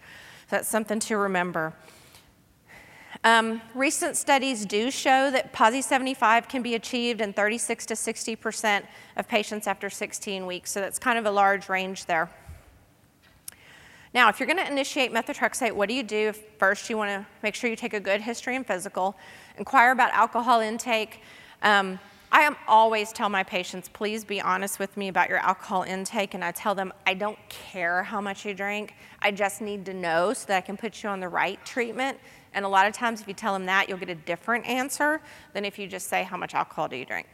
So 0.47 0.57
that's 0.57 0.67
something 0.67 0.99
to 0.99 1.17
remember. 1.17 1.73
Um, 3.25 3.59
recent 3.73 4.17
studies 4.17 4.67
do 4.67 4.91
show 4.91 5.31
that 5.31 5.51
PASI 5.51 5.81
75 5.81 6.47
can 6.47 6.61
be 6.61 6.75
achieved 6.75 7.21
in 7.21 7.33
36 7.33 7.87
to 7.87 7.95
60% 7.95 8.83
of 9.17 9.27
patients 9.27 9.65
after 9.65 9.89
16 9.89 10.45
weeks, 10.45 10.71
so 10.71 10.79
that's 10.79 10.99
kind 10.99 11.17
of 11.17 11.25
a 11.25 11.31
large 11.31 11.67
range 11.67 12.05
there. 12.05 12.29
Now, 14.13 14.29
if 14.29 14.39
you're 14.39 14.45
going 14.45 14.63
to 14.63 14.71
initiate 14.71 15.11
methotrexate, 15.11 15.71
what 15.71 15.89
do 15.89 15.95
you 15.95 16.03
do? 16.03 16.33
First, 16.59 16.87
you 16.87 16.97
want 16.97 17.09
to 17.09 17.25
make 17.41 17.55
sure 17.55 17.67
you 17.67 17.75
take 17.75 17.95
a 17.95 17.99
good 17.99 18.21
history 18.21 18.55
and 18.55 18.65
physical, 18.65 19.17
inquire 19.57 19.89
about 19.89 20.11
alcohol 20.13 20.59
intake. 20.59 21.21
Um, 21.63 21.97
I 22.31 22.41
am 22.41 22.55
always 22.67 23.11
tell 23.11 23.29
my 23.29 23.41
patients, 23.41 23.89
please 23.89 24.23
be 24.23 24.39
honest 24.39 24.77
with 24.77 24.95
me 24.97 25.07
about 25.07 25.29
your 25.29 25.39
alcohol 25.39 25.81
intake, 25.81 26.35
and 26.35 26.43
I 26.43 26.51
tell 26.51 26.75
them 26.75 26.93
I 27.07 27.15
don't 27.15 27.39
care 27.49 28.03
how 28.03 28.21
much 28.21 28.45
you 28.45 28.53
drink. 28.53 28.93
I 29.19 29.31
just 29.31 29.61
need 29.61 29.83
to 29.85 29.95
know 29.95 30.31
so 30.33 30.45
that 30.47 30.57
I 30.57 30.61
can 30.61 30.77
put 30.77 31.01
you 31.01 31.09
on 31.09 31.19
the 31.19 31.29
right 31.29 31.63
treatment 31.65 32.19
and 32.55 32.65
a 32.65 32.67
lot 32.67 32.87
of 32.87 32.93
times, 32.93 33.21
if 33.21 33.27
you 33.27 33.33
tell 33.33 33.53
them 33.53 33.65
that, 33.67 33.87
you'll 33.87 33.99
get 33.99 34.09
a 34.09 34.15
different 34.15 34.65
answer 34.65 35.21
than 35.53 35.65
if 35.65 35.77
you 35.77 35.87
just 35.87 36.07
say, 36.07 36.23
How 36.23 36.37
much 36.37 36.55
alcohol 36.55 36.87
do 36.87 36.95
you 36.95 37.05
drink? 37.05 37.27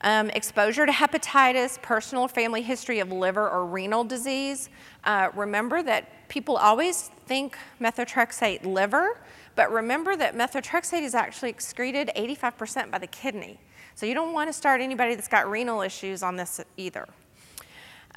Um, 0.00 0.30
exposure 0.30 0.86
to 0.86 0.92
hepatitis, 0.92 1.80
personal 1.82 2.28
family 2.28 2.62
history 2.62 3.00
of 3.00 3.10
liver 3.12 3.48
or 3.48 3.66
renal 3.66 4.04
disease. 4.04 4.70
Uh, 5.04 5.28
remember 5.34 5.82
that 5.82 6.28
people 6.28 6.56
always 6.56 7.10
think 7.26 7.58
methotrexate 7.80 8.64
liver, 8.64 9.20
but 9.56 9.72
remember 9.72 10.16
that 10.16 10.36
methotrexate 10.36 11.02
is 11.02 11.14
actually 11.14 11.50
excreted 11.50 12.10
85% 12.16 12.92
by 12.92 12.98
the 12.98 13.08
kidney. 13.08 13.58
So 13.96 14.06
you 14.06 14.14
don't 14.14 14.32
want 14.32 14.48
to 14.48 14.52
start 14.52 14.80
anybody 14.80 15.16
that's 15.16 15.26
got 15.26 15.50
renal 15.50 15.82
issues 15.82 16.22
on 16.22 16.36
this 16.36 16.60
either. 16.76 17.08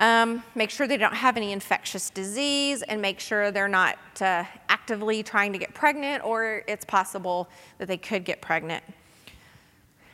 Um, 0.02 0.44
make 0.56 0.72
sure 0.72 0.88
they 0.88 0.98
don't 0.98 1.14
have 1.14 1.38
any 1.38 1.52
infectious 1.52 2.10
disease 2.10 2.82
and 2.82 3.00
make 3.00 3.20
sure 3.20 3.52
they're 3.52 3.68
not 3.68 4.00
uh, 4.20 4.44
actively 4.68 5.22
trying 5.22 5.54
to 5.54 5.60
get 5.60 5.76
pregnant 5.76 6.26
or 6.26 6.64
it's 6.68 6.84
possible 6.84 7.48
that 7.78 7.88
they 7.88 7.98
could 7.98 8.26
get 8.26 8.42
pregnant. 8.42 8.84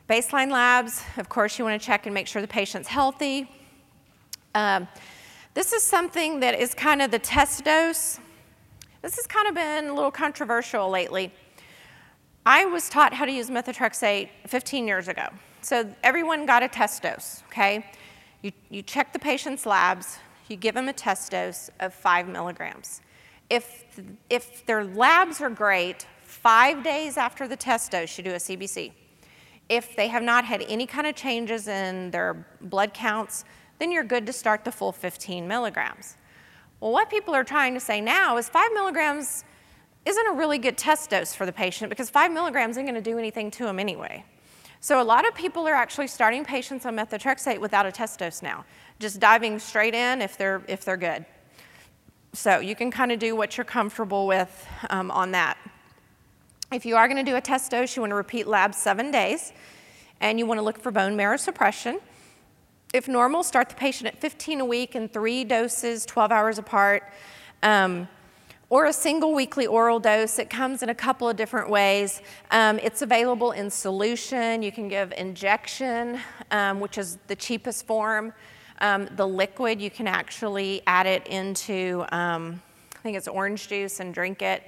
Baseline 0.09 0.51
labs, 0.51 1.01
of 1.15 1.29
course, 1.29 1.57
you 1.57 1.63
want 1.63 1.81
to 1.81 1.85
check 1.85 2.05
and 2.05 2.13
make 2.13 2.27
sure 2.27 2.41
the 2.41 2.47
patient's 2.49 2.89
healthy. 2.89 3.49
Um, 4.55 4.89
this 5.53 5.71
is 5.71 5.83
something 5.83 6.41
that 6.41 6.59
is 6.59 6.73
kind 6.73 7.01
of 7.01 7.09
the 7.09 7.19
test 7.19 7.63
dose. 7.63 8.19
This 9.01 9.15
has 9.15 9.25
kind 9.25 9.47
of 9.47 9.55
been 9.55 9.85
a 9.85 9.93
little 9.93 10.11
controversial 10.11 10.89
lately. 10.89 11.31
I 12.45 12.65
was 12.65 12.89
taught 12.89 13.13
how 13.13 13.23
to 13.23 13.31
use 13.31 13.49
methotrexate 13.49 14.27
15 14.47 14.85
years 14.85 15.07
ago. 15.07 15.29
So 15.61 15.89
everyone 16.03 16.45
got 16.45 16.61
a 16.61 16.67
test 16.67 17.03
dose, 17.03 17.41
okay? 17.47 17.85
You, 18.41 18.51
you 18.69 18.81
check 18.81 19.13
the 19.13 19.19
patient's 19.19 19.65
labs, 19.65 20.19
you 20.47 20.55
give 20.55 20.75
them 20.75 20.87
a 20.87 20.93
test 20.93 21.31
dose 21.31 21.69
of 21.79 21.93
five 21.93 22.27
milligrams. 22.27 23.01
If, 23.49 23.85
if 24.29 24.65
their 24.65 24.83
labs 24.83 25.41
are 25.41 25.49
great, 25.49 26.05
five 26.23 26.83
days 26.83 27.17
after 27.17 27.47
the 27.47 27.55
test 27.55 27.91
dose, 27.91 28.17
you 28.17 28.23
do 28.23 28.31
a 28.31 28.37
CBC. 28.37 28.91
If 29.69 29.95
they 29.95 30.07
have 30.07 30.23
not 30.23 30.45
had 30.45 30.63
any 30.67 30.85
kind 30.85 31.07
of 31.07 31.15
changes 31.15 31.67
in 31.67 32.11
their 32.11 32.45
blood 32.61 32.93
counts, 32.93 33.43
then 33.79 33.91
you're 33.91 34.03
good 34.03 34.25
to 34.25 34.33
start 34.33 34.63
the 34.63 34.71
full 34.71 34.91
15 34.91 35.47
milligrams. 35.47 36.17
Well, 36.79 36.91
what 36.91 37.09
people 37.09 37.33
are 37.33 37.43
trying 37.43 37.73
to 37.73 37.79
say 37.79 38.01
now 38.01 38.37
is 38.37 38.49
five 38.49 38.71
milligrams 38.73 39.43
isn't 40.05 40.27
a 40.27 40.31
really 40.31 40.57
good 40.57 40.77
test 40.77 41.09
dose 41.09 41.33
for 41.33 41.45
the 41.45 41.51
patient 41.51 41.89
because 41.89 42.09
five 42.09 42.31
milligrams 42.31 42.71
isn't 42.71 42.85
going 42.85 42.95
to 42.95 43.01
do 43.01 43.17
anything 43.17 43.51
to 43.51 43.63
them 43.63 43.79
anyway. 43.79 44.23
So 44.79 45.01
a 45.01 45.03
lot 45.03 45.27
of 45.27 45.33
people 45.33 45.67
are 45.67 45.73
actually 45.73 46.07
starting 46.07 46.45
patients 46.45 46.85
on 46.85 46.95
methotrexate 46.95 47.59
without 47.59 47.85
a 47.85 47.91
test 47.91 48.19
dose 48.19 48.41
now, 48.41 48.65
just 48.99 49.19
diving 49.19 49.59
straight 49.59 49.93
in 49.93 50.21
if 50.21 50.37
they're, 50.37 50.61
if 50.67 50.85
they're 50.85 50.97
good. 50.97 51.25
So 52.33 52.59
you 52.59 52.75
can 52.75 52.91
kind 52.91 53.11
of 53.11 53.19
do 53.19 53.35
what 53.35 53.57
you're 53.57 53.65
comfortable 53.65 54.27
with 54.27 54.67
um, 54.89 55.09
on 55.09 55.31
that. 55.31 55.57
If 56.71 56.85
you 56.85 56.95
are 56.95 57.07
going 57.07 57.23
to 57.23 57.29
do 57.29 57.37
a 57.37 57.41
test 57.41 57.71
dose, 57.71 57.95
you 57.95 58.01
want 58.01 58.11
to 58.11 58.15
repeat 58.15 58.45
labs 58.45 58.77
seven 58.77 59.09
days, 59.09 59.53
and 60.19 60.37
you 60.37 60.45
want 60.45 60.59
to 60.59 60.61
look 60.61 60.77
for 60.79 60.91
bone 60.91 61.15
marrow 61.15 61.37
suppression. 61.37 61.99
If 62.93 63.07
normal, 63.07 63.43
start 63.43 63.69
the 63.69 63.75
patient 63.75 64.07
at 64.07 64.19
15 64.19 64.61
a 64.61 64.65
week 64.65 64.95
and 64.95 65.11
three 65.11 65.43
doses, 65.43 66.05
12 66.05 66.31
hours 66.31 66.57
apart. 66.57 67.03
Um, 67.63 68.07
or 68.69 68.85
a 68.85 68.93
single 68.93 69.33
weekly 69.33 69.65
oral 69.65 69.99
dose. 69.99 70.39
It 70.39 70.49
comes 70.49 70.83
in 70.83 70.89
a 70.89 70.95
couple 70.95 71.29
of 71.29 71.37
different 71.37 71.69
ways. 71.69 72.21
Um, 72.51 72.79
it's 72.79 73.01
available 73.01 73.51
in 73.51 73.69
solution. 73.69 74.61
You 74.61 74.71
can 74.71 74.87
give 74.89 75.13
injection, 75.17 76.19
um, 76.51 76.79
which 76.79 76.97
is 76.97 77.17
the 77.27 77.35
cheapest 77.35 77.85
form. 77.85 78.33
Um, 78.79 79.07
the 79.15 79.27
liquid, 79.27 79.81
you 79.81 79.89
can 79.89 80.07
actually 80.07 80.81
add 80.85 81.07
it 81.07 81.25
into, 81.27 82.05
um, 82.11 82.61
I 82.95 82.99
think 82.99 83.17
it's 83.17 83.27
orange 83.27 83.67
juice, 83.67 83.99
and 83.99 84.13
drink 84.13 84.41
it. 84.41 84.63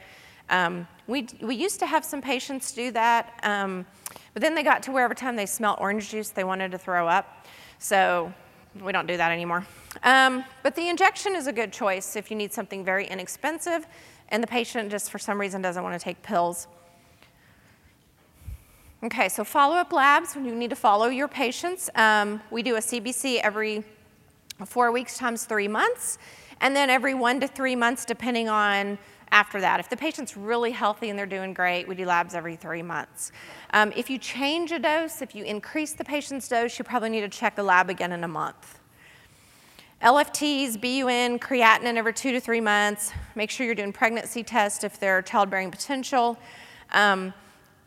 Um, 0.49 0.87
we, 1.05 1.27
we 1.41 1.55
used 1.55 1.79
to 1.79 1.85
have 1.85 2.03
some 2.03 2.21
patients 2.21 2.71
do 2.71 2.89
that, 2.91 3.39
um, 3.43 3.85
but 4.33 4.41
then 4.41 4.55
they 4.55 4.63
got 4.63 4.81
to 4.83 4.91
where 4.91 5.03
every 5.03 5.15
time 5.15 5.35
they 5.35 5.45
smelled 5.45 5.77
orange 5.79 6.09
juice, 6.09 6.29
they 6.29 6.43
wanted 6.43 6.71
to 6.71 6.79
throw 6.79 7.07
up. 7.07 7.45
So 7.77 8.33
we 8.81 8.91
don't 8.91 9.05
do 9.05 9.17
that 9.17 9.31
anymore. 9.31 9.65
Um, 10.03 10.45
but 10.63 10.75
the 10.75 10.87
injection 10.87 11.35
is 11.35 11.47
a 11.47 11.53
good 11.53 11.73
choice 11.73 12.15
if 12.15 12.31
you 12.31 12.37
need 12.37 12.53
something 12.53 12.85
very 12.85 13.05
inexpensive 13.07 13.85
and 14.29 14.41
the 14.41 14.47
patient 14.47 14.89
just 14.89 15.11
for 15.11 15.19
some 15.19 15.39
reason 15.39 15.61
doesn't 15.61 15.83
want 15.83 15.99
to 15.99 16.03
take 16.03 16.21
pills. 16.21 16.67
Okay, 19.01 19.29
so 19.29 19.43
follow 19.43 19.75
up 19.75 19.93
labs, 19.93 20.35
when 20.35 20.45
you 20.45 20.53
need 20.53 20.69
to 20.69 20.75
follow 20.75 21.07
your 21.07 21.27
patients. 21.27 21.89
Um, 21.95 22.41
we 22.51 22.61
do 22.63 22.75
a 22.75 22.79
CBC 22.79 23.39
every 23.39 23.83
four 24.65 24.91
weeks 24.91 25.17
times 25.17 25.45
three 25.45 25.69
months, 25.69 26.17
and 26.59 26.75
then 26.75 26.89
every 26.89 27.13
one 27.13 27.39
to 27.39 27.47
three 27.47 27.77
months, 27.77 28.03
depending 28.03 28.49
on 28.49 28.97
after 29.31 29.61
that. 29.61 29.79
If 29.79 29.89
the 29.89 29.95
patient's 29.95 30.35
really 30.35 30.71
healthy 30.71 31.09
and 31.09 31.17
they're 31.17 31.25
doing 31.25 31.53
great, 31.53 31.87
we 31.87 31.95
do 31.95 32.05
labs 32.05 32.35
every 32.35 32.57
three 32.57 32.81
months. 32.81 33.31
Um, 33.73 33.93
if 33.95 34.09
you 34.09 34.17
change 34.17 34.71
a 34.71 34.79
dose, 34.79 35.21
if 35.21 35.33
you 35.33 35.45
increase 35.45 35.93
the 35.93 36.03
patient's 36.03 36.49
dose, 36.49 36.77
you 36.77 36.83
probably 36.83 37.09
need 37.09 37.21
to 37.21 37.29
check 37.29 37.55
the 37.55 37.63
lab 37.63 37.89
again 37.89 38.11
in 38.11 38.23
a 38.23 38.27
month. 38.27 38.78
LFTs, 40.01 40.79
BUN, 40.79 41.39
creatinine 41.39 41.97
every 41.97 42.13
two 42.13 42.31
to 42.31 42.39
three 42.39 42.61
months. 42.61 43.11
Make 43.35 43.49
sure 43.49 43.65
you're 43.65 43.75
doing 43.75 43.91
pregnancy 43.91 44.43
tests 44.43 44.85
if 44.85 44.97
they're 44.97 45.21
childbearing 45.21 45.71
potential. 45.71 46.37
Um, 46.93 47.33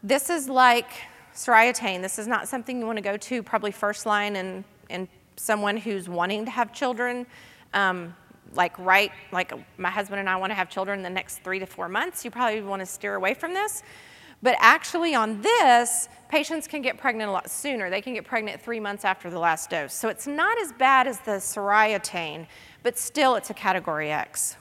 this 0.03 0.29
is 0.29 0.47
like 0.47 0.91
Soriatane. 1.35 2.03
This 2.03 2.19
is 2.19 2.27
not 2.27 2.49
something 2.49 2.79
you 2.79 2.85
want 2.85 2.99
to 2.99 3.03
go 3.03 3.17
to 3.17 3.43
probably 3.43 3.71
first 3.71 4.05
line 4.05 4.37
in, 4.37 4.63
in 4.91 5.09
someone 5.37 5.79
who's 5.79 6.07
wanting 6.07 6.45
to 6.45 6.51
have 6.51 6.75
children. 6.75 7.25
Um, 7.73 8.15
like 8.55 8.79
right, 8.79 9.11
like 9.33 9.55
my 9.79 9.89
husband 9.89 10.21
and 10.21 10.29
I 10.29 10.37
want 10.37 10.51
to 10.51 10.55
have 10.55 10.69
children 10.69 10.99
in 10.99 11.03
the 11.03 11.09
next 11.09 11.39
three 11.39 11.61
to 11.61 11.67
four 11.67 11.89
months. 11.89 12.27
You 12.27 12.31
probably 12.31 12.61
want 12.61 12.81
to 12.81 12.87
steer 12.87 13.15
away 13.15 13.33
from 13.33 13.55
this. 13.55 13.83
But 14.43 14.57
actually, 14.59 15.15
on 15.15 15.41
this, 15.41 16.09
patients 16.29 16.67
can 16.67 16.83
get 16.83 16.99
pregnant 16.99 17.29
a 17.29 17.33
lot 17.33 17.49
sooner. 17.49 17.91
They 17.91 18.03
can 18.03 18.15
get 18.15 18.25
pregnant 18.25 18.61
three 18.61 18.81
months 18.81 19.05
after 19.05 19.31
the 19.31 19.39
last 19.39 19.71
dose. 19.71 19.95
So 19.95 20.09
it's 20.09 20.27
not 20.27 20.61
as 20.61 20.73
bad 20.73 21.07
as 21.07 21.21
the 21.21 21.33
Soriatane, 21.33 22.47
but 22.83 22.99
still, 22.99 23.37
it's 23.37 23.51
a 23.51 23.55
category 23.55 24.11
X. 24.11 24.57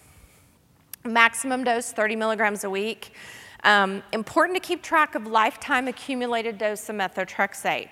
Maximum 1.03 1.63
dose 1.63 1.91
30 1.91 2.15
milligrams 2.15 2.63
a 2.63 2.69
week. 2.69 3.13
Um, 3.63 4.03
important 4.11 4.61
to 4.61 4.67
keep 4.67 4.83
track 4.83 5.15
of 5.15 5.25
lifetime 5.25 5.87
accumulated 5.87 6.59
dose 6.59 6.87
of 6.89 6.95
methotrexate. 6.95 7.89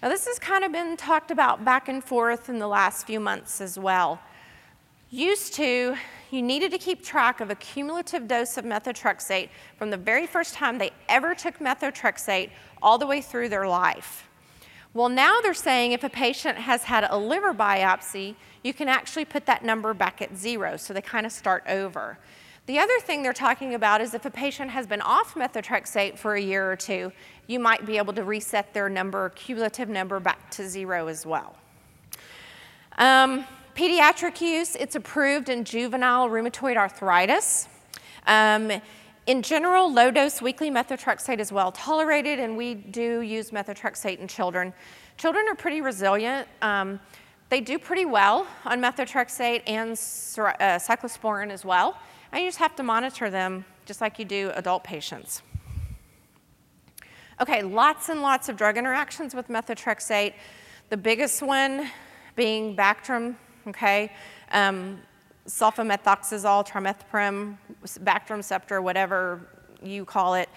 Now, 0.00 0.08
this 0.08 0.26
has 0.26 0.38
kind 0.38 0.64
of 0.64 0.72
been 0.72 0.96
talked 0.96 1.30
about 1.30 1.64
back 1.64 1.88
and 1.88 2.02
forth 2.02 2.48
in 2.48 2.58
the 2.58 2.66
last 2.68 3.06
few 3.06 3.20
months 3.20 3.60
as 3.60 3.78
well. 3.78 4.20
Used 5.10 5.54
to, 5.54 5.96
you 6.32 6.42
needed 6.42 6.70
to 6.70 6.78
keep 6.78 7.04
track 7.04 7.40
of 7.40 7.50
a 7.50 7.54
cumulative 7.54 8.26
dose 8.26 8.56
of 8.56 8.64
methotrexate 8.64 9.50
from 9.76 9.90
the 9.90 9.96
very 9.96 10.26
first 10.26 10.54
time 10.54 10.78
they 10.78 10.90
ever 11.08 11.34
took 11.34 11.58
methotrexate 11.58 12.50
all 12.80 12.96
the 12.96 13.06
way 13.06 13.20
through 13.20 13.48
their 13.48 13.68
life. 13.68 14.28
Well, 14.94 15.08
now 15.08 15.40
they're 15.40 15.54
saying 15.54 15.92
if 15.92 16.04
a 16.04 16.10
patient 16.10 16.58
has 16.58 16.84
had 16.84 17.04
a 17.08 17.16
liver 17.16 17.54
biopsy, 17.54 18.34
you 18.62 18.74
can 18.74 18.88
actually 18.88 19.24
put 19.24 19.46
that 19.46 19.64
number 19.64 19.94
back 19.94 20.20
at 20.22 20.36
zero, 20.36 20.76
so 20.76 20.92
they 20.92 21.00
kind 21.00 21.26
of 21.26 21.32
start 21.32 21.64
over. 21.68 22.18
The 22.66 22.78
other 22.78 22.98
thing 23.00 23.22
they're 23.22 23.32
talking 23.32 23.74
about 23.74 24.00
is 24.00 24.14
if 24.14 24.24
a 24.24 24.30
patient 24.30 24.70
has 24.70 24.86
been 24.86 25.00
off 25.00 25.34
methotrexate 25.34 26.18
for 26.18 26.34
a 26.34 26.40
year 26.40 26.70
or 26.70 26.76
two, 26.76 27.10
you 27.46 27.58
might 27.58 27.84
be 27.84 27.98
able 27.98 28.12
to 28.12 28.22
reset 28.22 28.72
their 28.72 28.88
number, 28.88 29.30
cumulative 29.30 29.88
number, 29.88 30.20
back 30.20 30.50
to 30.52 30.68
zero 30.68 31.08
as 31.08 31.26
well. 31.26 31.56
Um, 32.98 33.44
pediatric 33.74 34.40
use, 34.40 34.76
it's 34.76 34.94
approved 34.94 35.48
in 35.48 35.64
juvenile 35.64 36.28
rheumatoid 36.28 36.76
arthritis. 36.76 37.68
Um, 38.26 38.70
in 39.26 39.42
general, 39.42 39.92
low 39.92 40.10
dose 40.10 40.42
weekly 40.42 40.70
methotrexate 40.70 41.38
is 41.38 41.52
well 41.52 41.72
tolerated, 41.72 42.38
and 42.38 42.56
we 42.56 42.74
do 42.74 43.20
use 43.20 43.50
methotrexate 43.50 44.18
in 44.18 44.26
children. 44.26 44.72
Children 45.16 45.46
are 45.48 45.54
pretty 45.54 45.80
resilient. 45.80 46.48
Um, 46.60 46.98
they 47.48 47.60
do 47.60 47.78
pretty 47.78 48.04
well 48.04 48.46
on 48.64 48.80
methotrexate 48.80 49.62
and 49.66 49.92
uh, 49.92 50.78
cyclosporin 50.78 51.50
as 51.50 51.64
well. 51.64 51.98
And 52.32 52.42
you 52.42 52.48
just 52.48 52.58
have 52.58 52.74
to 52.76 52.82
monitor 52.82 53.30
them 53.30 53.64
just 53.84 54.00
like 54.00 54.18
you 54.18 54.24
do 54.24 54.50
adult 54.54 54.84
patients. 54.84 55.42
Okay, 57.40 57.62
lots 57.62 58.08
and 58.08 58.22
lots 58.22 58.48
of 58.48 58.56
drug 58.56 58.76
interactions 58.76 59.34
with 59.34 59.48
methotrexate. 59.48 60.34
The 60.88 60.96
biggest 60.96 61.42
one 61.42 61.90
being 62.36 62.74
Bactrim, 62.74 63.36
okay? 63.68 64.12
Um, 64.50 65.00
sulfamethoxazole, 65.46 66.66
trimethoprim, 66.66 67.56
Bactrim 68.04 68.40
Septra, 68.40 68.82
whatever 68.82 69.48
you 69.82 70.04
call 70.04 70.34
it. 70.34 70.48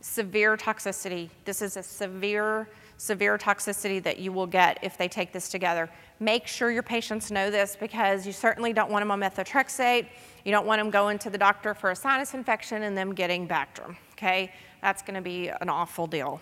Severe 0.00 0.56
toxicity. 0.56 1.30
This 1.44 1.62
is 1.62 1.76
a 1.76 1.82
severe, 1.82 2.68
severe 2.96 3.38
toxicity 3.38 4.02
that 4.02 4.18
you 4.18 4.32
will 4.32 4.46
get 4.46 4.78
if 4.82 4.96
they 4.96 5.08
take 5.08 5.32
this 5.32 5.48
together. 5.48 5.88
Make 6.18 6.46
sure 6.46 6.70
your 6.70 6.82
patients 6.82 7.30
know 7.30 7.50
this 7.50 7.76
because 7.78 8.26
you 8.26 8.32
certainly 8.32 8.72
don't 8.72 8.90
want 8.90 9.02
them 9.02 9.10
on 9.10 9.20
methotrexate 9.20 10.06
you 10.44 10.50
don't 10.50 10.66
want 10.66 10.80
them 10.80 10.90
going 10.90 11.18
to 11.20 11.30
the 11.30 11.38
doctor 11.38 11.74
for 11.74 11.90
a 11.90 11.96
sinus 11.96 12.34
infection 12.34 12.82
and 12.82 12.96
them 12.96 13.14
getting 13.14 13.46
Bactrim, 13.46 13.96
okay? 14.12 14.52
That's 14.80 15.02
to 15.14 15.20
be 15.20 15.48
an 15.48 15.68
awful 15.68 16.06
deal. 16.06 16.40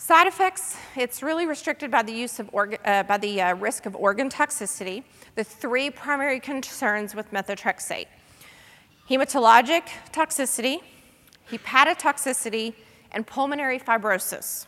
Side 0.00 0.28
effects, 0.28 0.76
it's 0.94 1.24
really 1.24 1.44
restricted 1.44 1.90
by 1.90 2.04
the 2.04 2.12
use 2.12 2.38
of 2.38 2.48
uh, 2.54 3.02
by 3.02 3.18
the 3.18 3.42
uh, 3.42 3.56
risk 3.56 3.84
of 3.84 3.96
organ 3.96 4.30
toxicity. 4.30 5.02
The 5.34 5.42
three 5.42 5.90
primary 5.90 6.38
concerns 6.38 7.16
with 7.16 7.28
methotrexate. 7.32 8.06
Hematologic 9.10 9.88
toxicity, 10.12 10.78
hepatotoxicity, 11.50 12.74
and 13.10 13.26
pulmonary 13.26 13.80
fibrosis. 13.80 14.66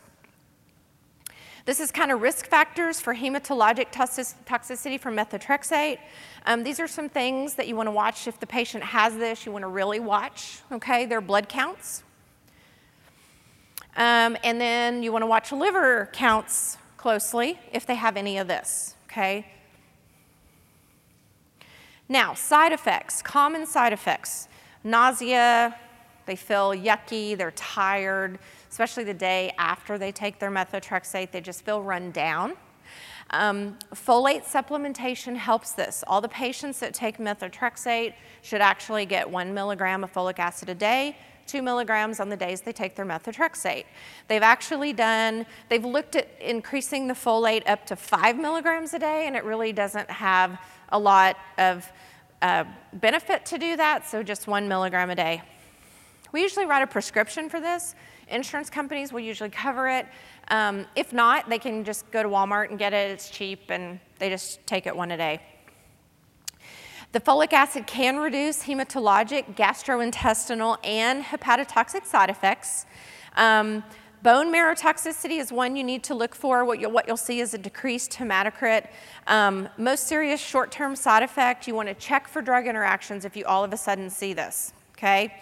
This 1.63 1.79
is 1.79 1.93
kind 1.93 2.11
of 2.11 2.21
risk 2.21 2.47
factors 2.47 2.99
for 2.99 3.15
hematologic 3.15 3.93
toxicity 3.93 4.99
from 4.99 5.15
methotrexate. 5.15 5.99
Um, 6.45 6.65
these 6.65 6.77
are 6.81 6.89
some 6.89 7.07
things 7.07 7.53
that 7.53 7.69
you 7.69 7.77
want 7.77 7.87
to 7.87 7.91
watch 7.91 8.27
if 8.27 8.37
the 8.37 8.47
patient 8.47 8.83
has 8.83 9.15
this. 9.15 9.45
You 9.45 9.53
want 9.53 9.63
to 9.63 9.69
really 9.69 10.01
watch, 10.01 10.59
okay, 10.73 11.05
their 11.05 11.21
blood 11.21 11.47
counts. 11.47 12.03
Um, 13.95 14.37
and 14.43 14.59
then 14.59 15.03
you 15.03 15.11
want 15.11 15.23
to 15.23 15.27
watch 15.27 15.51
liver 15.51 16.09
counts 16.13 16.77
closely 16.97 17.59
if 17.73 17.85
they 17.85 17.95
have 17.95 18.15
any 18.15 18.37
of 18.37 18.47
this, 18.47 18.95
okay? 19.09 19.45
Now, 22.07 22.33
side 22.33 22.71
effects, 22.71 23.21
common 23.21 23.65
side 23.65 23.93
effects 23.93 24.47
nausea, 24.83 25.75
they 26.25 26.35
feel 26.35 26.71
yucky, 26.71 27.37
they're 27.37 27.51
tired, 27.51 28.39
especially 28.69 29.03
the 29.03 29.13
day 29.13 29.53
after 29.57 29.97
they 29.97 30.11
take 30.11 30.39
their 30.39 30.51
methotrexate, 30.51 31.31
they 31.31 31.41
just 31.41 31.63
feel 31.63 31.81
run 31.81 32.11
down. 32.11 32.53
Um, 33.31 33.77
folate 33.95 34.43
supplementation 34.43 35.35
helps 35.35 35.71
this. 35.71 36.03
All 36.05 36.19
the 36.19 36.27
patients 36.27 36.79
that 36.79 36.93
take 36.93 37.17
methotrexate 37.17 38.13
should 38.41 38.61
actually 38.61 39.05
get 39.05 39.29
one 39.29 39.53
milligram 39.53 40.03
of 40.03 40.11
folic 40.11 40.39
acid 40.39 40.69
a 40.69 40.75
day, 40.75 41.15
two 41.51 41.61
milligrams 41.61 42.19
on 42.19 42.29
the 42.29 42.37
days 42.37 42.61
they 42.61 42.71
take 42.71 42.95
their 42.95 43.05
methotrexate. 43.05 43.85
They've 44.29 44.41
actually 44.41 44.93
done, 44.93 45.45
they've 45.69 45.83
looked 45.83 46.15
at 46.15 46.29
increasing 46.39 47.07
the 47.07 47.13
folate 47.13 47.67
up 47.67 47.85
to 47.87 47.95
five 47.95 48.37
milligrams 48.37 48.93
a 48.93 48.99
day, 48.99 49.27
and 49.27 49.35
it 49.35 49.43
really 49.43 49.73
doesn't 49.73 50.09
have 50.09 50.57
a 50.89 50.99
lot 50.99 51.37
of 51.57 51.91
uh, 52.41 52.63
benefit 52.93 53.45
to 53.47 53.57
do 53.57 53.75
that, 53.75 54.07
so 54.07 54.23
just 54.23 54.47
one 54.47 54.67
milligram 54.69 55.09
a 55.09 55.15
day. 55.15 55.41
We 56.31 56.41
usually 56.41 56.65
write 56.65 56.83
a 56.83 56.87
prescription 56.87 57.49
for 57.49 57.59
this. 57.59 57.95
Insurance 58.29 58.69
companies 58.69 59.11
will 59.11 59.19
usually 59.19 59.49
cover 59.49 59.89
it. 59.89 60.07
Um, 60.47 60.85
if 60.95 61.11
not, 61.11 61.49
they 61.49 61.59
can 61.59 61.83
just 61.83 62.09
go 62.11 62.23
to 62.23 62.29
Walmart 62.29 62.69
and 62.69 62.79
get 62.79 62.93
it. 62.93 63.11
It's 63.11 63.29
cheap, 63.29 63.69
and 63.69 63.99
they 64.19 64.29
just 64.29 64.65
take 64.65 64.87
it 64.87 64.95
one 64.95 65.11
a 65.11 65.17
day. 65.17 65.41
The 67.11 67.19
folic 67.19 67.51
acid 67.51 67.87
can 67.87 68.19
reduce 68.19 68.63
hematologic, 68.63 69.57
gastrointestinal, 69.57 70.77
and 70.81 71.21
hepatotoxic 71.21 72.05
side 72.05 72.29
effects. 72.29 72.85
Um, 73.35 73.83
bone 74.23 74.49
marrow 74.49 74.73
toxicity 74.75 75.37
is 75.37 75.51
one 75.51 75.75
you 75.75 75.83
need 75.83 76.05
to 76.05 76.15
look 76.15 76.33
for. 76.33 76.63
What 76.63 76.79
you'll, 76.79 76.91
what 76.91 77.09
you'll 77.09 77.17
see 77.17 77.41
is 77.41 77.53
a 77.53 77.57
decreased 77.57 78.13
hematocrit. 78.13 78.87
Um, 79.27 79.67
most 79.77 80.07
serious 80.07 80.39
short 80.39 80.71
term 80.71 80.95
side 80.95 81.21
effect, 81.21 81.67
you 81.67 81.75
want 81.75 81.89
to 81.89 81.95
check 81.95 82.29
for 82.29 82.41
drug 82.41 82.65
interactions 82.65 83.25
if 83.25 83.35
you 83.35 83.43
all 83.43 83.65
of 83.65 83.73
a 83.73 83.77
sudden 83.77 84.09
see 84.09 84.31
this, 84.31 84.71
okay? 84.97 85.33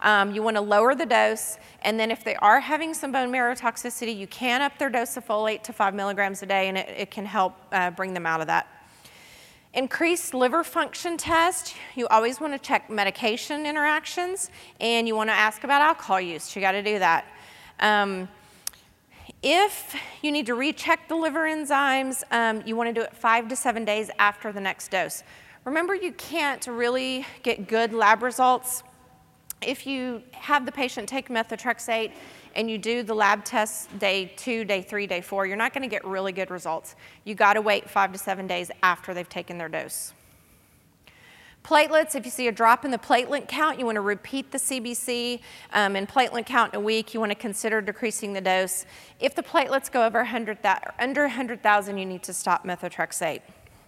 Um, 0.00 0.32
you 0.32 0.44
want 0.44 0.56
to 0.56 0.60
lower 0.60 0.94
the 0.94 1.06
dose, 1.06 1.58
and 1.82 1.98
then 1.98 2.12
if 2.12 2.22
they 2.22 2.36
are 2.36 2.60
having 2.60 2.94
some 2.94 3.10
bone 3.10 3.32
marrow 3.32 3.56
toxicity, 3.56 4.16
you 4.16 4.28
can 4.28 4.62
up 4.62 4.78
their 4.78 4.88
dose 4.88 5.16
of 5.16 5.26
folate 5.26 5.64
to 5.64 5.72
five 5.72 5.94
milligrams 5.94 6.44
a 6.44 6.46
day, 6.46 6.68
and 6.68 6.78
it, 6.78 6.88
it 6.90 7.10
can 7.10 7.26
help 7.26 7.56
uh, 7.72 7.90
bring 7.90 8.14
them 8.14 8.24
out 8.24 8.40
of 8.40 8.46
that. 8.46 8.68
Increased 9.74 10.32
liver 10.32 10.64
function 10.64 11.18
test, 11.18 11.76
you 11.94 12.08
always 12.08 12.40
want 12.40 12.54
to 12.54 12.58
check 12.58 12.88
medication 12.88 13.66
interactions, 13.66 14.50
and 14.80 15.06
you 15.06 15.14
want 15.14 15.28
to 15.28 15.34
ask 15.34 15.62
about 15.62 15.82
alcohol 15.82 16.20
use. 16.20 16.56
You 16.56 16.62
got 16.62 16.72
to 16.72 16.82
do 16.82 16.98
that. 16.98 17.26
Um, 17.78 18.28
if 19.42 19.94
you 20.22 20.32
need 20.32 20.46
to 20.46 20.54
recheck 20.54 21.06
the 21.06 21.14
liver 21.14 21.46
enzymes, 21.46 22.24
um, 22.30 22.62
you 22.66 22.76
want 22.76 22.88
to 22.88 22.92
do 22.92 23.02
it 23.02 23.14
five 23.14 23.46
to 23.48 23.56
seven 23.56 23.84
days 23.84 24.10
after 24.18 24.52
the 24.52 24.60
next 24.60 24.90
dose. 24.90 25.22
Remember, 25.64 25.94
you 25.94 26.12
can't 26.12 26.66
really 26.66 27.26
get 27.42 27.68
good 27.68 27.92
lab 27.92 28.22
results 28.22 28.82
if 29.60 29.86
you 29.86 30.22
have 30.32 30.64
the 30.64 30.72
patient 30.72 31.08
take 31.08 31.28
methotrexate 31.28 32.12
and 32.58 32.68
you 32.68 32.76
do 32.76 33.04
the 33.04 33.14
lab 33.14 33.44
tests 33.44 33.86
day 33.98 34.32
two, 34.36 34.64
day 34.64 34.82
three, 34.82 35.06
day 35.06 35.20
four, 35.20 35.46
you're 35.46 35.56
not 35.56 35.72
going 35.72 35.82
to 35.82 35.88
get 35.88 36.04
really 36.04 36.32
good 36.32 36.50
results. 36.50 36.96
You 37.22 37.36
got 37.36 37.52
to 37.54 37.62
wait 37.62 37.88
five 37.88 38.12
to 38.12 38.18
seven 38.18 38.48
days 38.48 38.72
after 38.82 39.14
they've 39.14 39.28
taken 39.28 39.58
their 39.58 39.68
dose. 39.68 40.12
Platelets, 41.64 42.16
if 42.16 42.24
you 42.24 42.32
see 42.32 42.48
a 42.48 42.52
drop 42.52 42.84
in 42.84 42.90
the 42.90 42.98
platelet 42.98 43.46
count, 43.46 43.78
you 43.78 43.84
want 43.84 43.94
to 43.94 44.00
repeat 44.00 44.50
the 44.50 44.58
CBC. 44.58 45.38
Um, 45.72 45.94
and 45.94 46.08
platelet 46.08 46.46
count 46.46 46.74
in 46.74 46.80
a 46.80 46.82
week, 46.82 47.14
you 47.14 47.20
want 47.20 47.30
to 47.30 47.36
consider 47.36 47.80
decreasing 47.80 48.32
the 48.32 48.40
dose. 48.40 48.86
If 49.20 49.36
the 49.36 49.42
platelets 49.42 49.88
go 49.90 50.04
over 50.04 50.18
100, 50.18 50.58
under 50.98 51.22
100,000, 51.22 51.96
you 51.96 52.06
need 52.06 52.24
to 52.24 52.32
stop 52.32 52.66
methotrexate. 52.66 53.42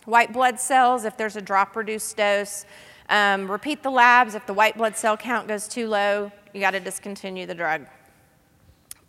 White 0.04 0.32
blood 0.32 0.60
cells, 0.60 1.04
if 1.04 1.16
there's 1.16 1.34
a 1.34 1.42
drop 1.42 1.74
reduced 1.74 2.16
dose, 2.16 2.66
um, 3.08 3.50
repeat 3.50 3.82
the 3.82 3.90
labs. 3.90 4.36
If 4.36 4.46
the 4.46 4.54
white 4.54 4.76
blood 4.76 4.96
cell 4.96 5.16
count 5.16 5.48
goes 5.48 5.66
too 5.66 5.88
low, 5.88 6.30
you 6.54 6.60
got 6.60 6.70
to 6.72 6.80
discontinue 6.80 7.46
the 7.46 7.54
drug. 7.54 7.86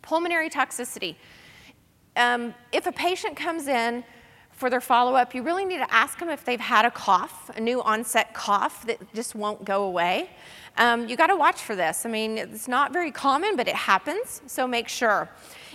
Pulmonary 0.01 0.49
toxicity. 0.49 1.15
Um, 2.15 2.53
if 2.71 2.87
a 2.87 2.91
patient 2.91 3.35
comes 3.35 3.67
in 3.67 4.03
for 4.51 4.69
their 4.69 4.81
follow 4.81 5.15
up, 5.15 5.33
you 5.33 5.41
really 5.41 5.65
need 5.65 5.77
to 5.77 5.93
ask 5.93 6.19
them 6.19 6.29
if 6.29 6.45
they've 6.45 6.59
had 6.59 6.85
a 6.85 6.91
cough, 6.91 7.49
a 7.55 7.59
new 7.59 7.81
onset 7.81 8.33
cough 8.33 8.85
that 8.85 9.13
just 9.13 9.33
won't 9.33 9.65
go 9.65 9.83
away. 9.83 10.29
Um, 10.77 11.07
you 11.07 11.15
got 11.15 11.27
to 11.27 11.35
watch 11.35 11.61
for 11.61 11.75
this. 11.75 12.05
I 12.05 12.09
mean, 12.09 12.37
it's 12.37 12.67
not 12.67 12.93
very 12.93 13.11
common, 13.11 13.55
but 13.55 13.67
it 13.67 13.75
happens, 13.75 14.41
so 14.45 14.67
make 14.67 14.87
sure. 14.87 15.29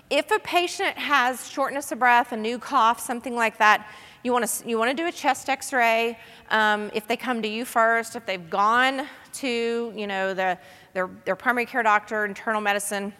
If 0.09 0.31
a 0.31 0.39
patient 0.39 0.97
has 0.97 1.51
shortness 1.51 1.91
of 1.91 1.99
breath, 1.99 2.33
a 2.33 2.37
new 2.37 2.59
cough, 2.59 3.01
something 3.01 3.35
like 3.35 3.59
that, 3.59 3.91
you 4.23 4.33
want 4.33 4.47
to 4.47 4.69
you 4.69 4.79
want 4.79 4.91
to 4.91 4.97
do 4.97 5.09
a 5.09 5.13
chest 5.13 5.49
X-ray. 5.49 6.19
Um, 6.51 6.91
if 6.95 7.07
they 7.07 7.17
come 7.17 7.43
to 7.43 7.49
you 7.49 7.65
first, 7.65 8.17
if 8.17 8.25
they've 8.25 8.51
gone 8.51 9.07
to 9.35 9.93
you 9.97 10.07
know 10.07 10.33
the 10.33 10.59
their 10.95 11.11
their 11.25 11.37
primary 11.37 11.67
care 11.67 11.83
doctor, 11.83 12.25
internal 12.25 12.61
medicine, 12.61 13.13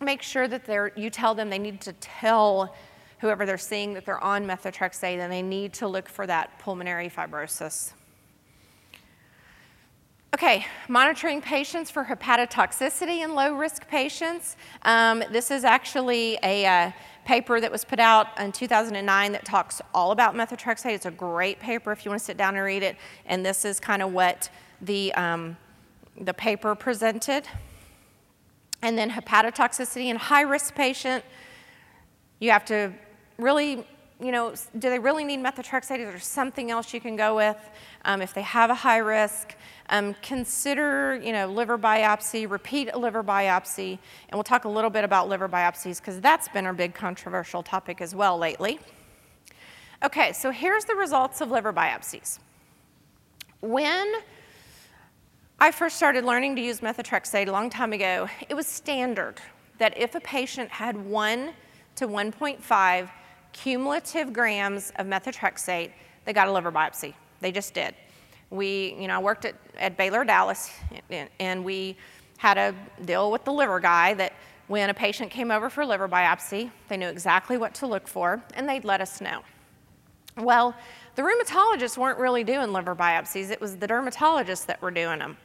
make 0.00 0.22
sure 0.22 0.48
that 0.48 0.64
they're 0.64 0.92
you 0.96 1.10
tell 1.10 1.34
them 1.34 1.50
they 1.50 1.58
need 1.58 1.80
to 1.82 1.92
tell 1.94 2.74
whoever 3.18 3.44
they're 3.44 3.58
seeing 3.58 3.92
that 3.94 4.06
they're 4.06 4.22
on 4.22 4.46
methotrexate 4.46 5.18
and 5.18 5.30
they 5.30 5.42
need 5.42 5.74
to 5.74 5.86
look 5.86 6.08
for 6.08 6.26
that 6.26 6.58
pulmonary 6.58 7.08
fibrosis. 7.08 7.92
Okay, 10.32 10.64
monitoring 10.88 11.42
patients 11.42 11.90
for 11.90 12.04
hepatotoxicity 12.04 13.24
in 13.24 13.34
low 13.34 13.52
risk 13.52 13.86
patients. 13.88 14.56
Um, 14.82 15.22
this 15.32 15.50
is 15.50 15.64
actually 15.64 16.38
a 16.42 16.64
uh, 16.64 16.90
paper 17.24 17.60
that 17.60 17.70
was 17.70 17.84
put 17.84 17.98
out 17.98 18.26
in 18.38 18.52
2009 18.52 19.32
that 19.32 19.44
talks 19.44 19.82
all 19.92 20.12
about 20.12 20.34
methotrexate. 20.34 20.94
It's 20.94 21.04
a 21.04 21.10
great 21.10 21.58
paper 21.58 21.92
if 21.92 22.04
you 22.04 22.10
want 22.10 22.20
to 22.20 22.24
sit 22.24 22.36
down 22.36 22.54
and 22.54 22.64
read 22.64 22.82
it. 22.82 22.96
And 23.26 23.44
this 23.44 23.64
is 23.64 23.80
kind 23.80 24.02
of 24.02 24.12
what 24.12 24.48
the, 24.80 25.12
um, 25.14 25.56
the 26.18 26.32
paper 26.32 26.74
presented. 26.74 27.46
And 28.82 28.96
then 28.96 29.10
hepatotoxicity 29.10 30.06
in 30.06 30.16
high 30.16 30.42
risk 30.42 30.74
patient, 30.74 31.24
you 32.38 32.50
have 32.50 32.64
to 32.66 32.92
really, 33.36 33.86
you 34.20 34.32
know, 34.32 34.54
do 34.78 34.88
they 34.88 34.98
really 34.98 35.24
need 35.24 35.40
methotrexate? 35.40 35.98
Is 35.98 36.08
there 36.08 36.18
something 36.18 36.70
else 36.70 36.94
you 36.94 37.00
can 37.00 37.16
go 37.16 37.36
with 37.36 37.58
um, 38.04 38.22
if 38.22 38.32
they 38.32 38.42
have 38.42 38.70
a 38.70 38.74
high 38.74 38.98
risk? 38.98 39.54
Um, 39.90 40.14
consider, 40.22 41.16
you 41.16 41.32
know, 41.32 41.46
liver 41.46 41.76
biopsy, 41.76 42.48
repeat 42.48 42.88
a 42.92 42.98
liver 42.98 43.22
biopsy, 43.22 43.98
and 44.28 44.34
we'll 44.34 44.44
talk 44.44 44.64
a 44.64 44.68
little 44.68 44.90
bit 44.90 45.04
about 45.04 45.28
liver 45.28 45.48
biopsies 45.48 45.98
because 45.98 46.20
that's 46.20 46.48
been 46.48 46.66
a 46.66 46.72
big 46.72 46.94
controversial 46.94 47.62
topic 47.62 48.00
as 48.00 48.14
well 48.14 48.38
lately. 48.38 48.78
Okay, 50.02 50.32
so 50.32 50.50
here's 50.50 50.86
the 50.86 50.94
results 50.94 51.42
of 51.42 51.50
liver 51.50 51.72
biopsies. 51.72 52.38
When 53.60 54.10
I 55.62 55.72
first 55.72 55.98
started 55.98 56.24
learning 56.24 56.56
to 56.56 56.62
use 56.62 56.80
methotrexate 56.80 57.46
a 57.46 57.52
long 57.52 57.68
time 57.68 57.92
ago, 57.92 58.30
it 58.48 58.54
was 58.54 58.66
standard 58.66 59.34
that 59.76 59.92
if 59.94 60.14
a 60.14 60.20
patient 60.20 60.70
had 60.70 60.96
1 60.96 61.50
to 61.96 62.08
1.5 62.08 63.10
cumulative 63.52 64.32
grams 64.32 64.90
of 64.96 65.06
methotrexate, 65.06 65.90
they 66.24 66.32
got 66.32 66.48
a 66.48 66.52
liver 66.52 66.72
biopsy. 66.72 67.12
They 67.42 67.52
just 67.52 67.74
did. 67.74 67.94
We, 68.48 68.96
you 68.98 69.06
know, 69.06 69.16
I 69.16 69.18
worked 69.18 69.44
at, 69.44 69.54
at 69.78 69.98
Baylor 69.98 70.24
Dallas, 70.24 70.70
and 71.38 71.62
we 71.62 71.94
had 72.38 72.56
a 72.56 72.74
deal 73.04 73.30
with 73.30 73.44
the 73.44 73.52
liver 73.52 73.80
guy 73.80 74.14
that 74.14 74.32
when 74.68 74.88
a 74.88 74.94
patient 74.94 75.30
came 75.30 75.50
over 75.50 75.68
for 75.68 75.84
liver 75.84 76.08
biopsy, 76.08 76.70
they 76.88 76.96
knew 76.96 77.08
exactly 77.08 77.58
what 77.58 77.74
to 77.74 77.86
look 77.86 78.08
for, 78.08 78.42
and 78.54 78.66
they'd 78.66 78.86
let 78.86 79.02
us 79.02 79.20
know. 79.20 79.42
Well, 80.38 80.74
the 81.16 81.22
rheumatologists 81.22 81.98
weren't 81.98 82.18
really 82.18 82.44
doing 82.44 82.72
liver 82.72 82.96
biopsies, 82.96 83.50
it 83.50 83.60
was 83.60 83.76
the 83.76 83.86
dermatologists 83.86 84.64
that 84.64 84.80
were 84.80 84.90
doing 84.90 85.18
them. 85.18 85.36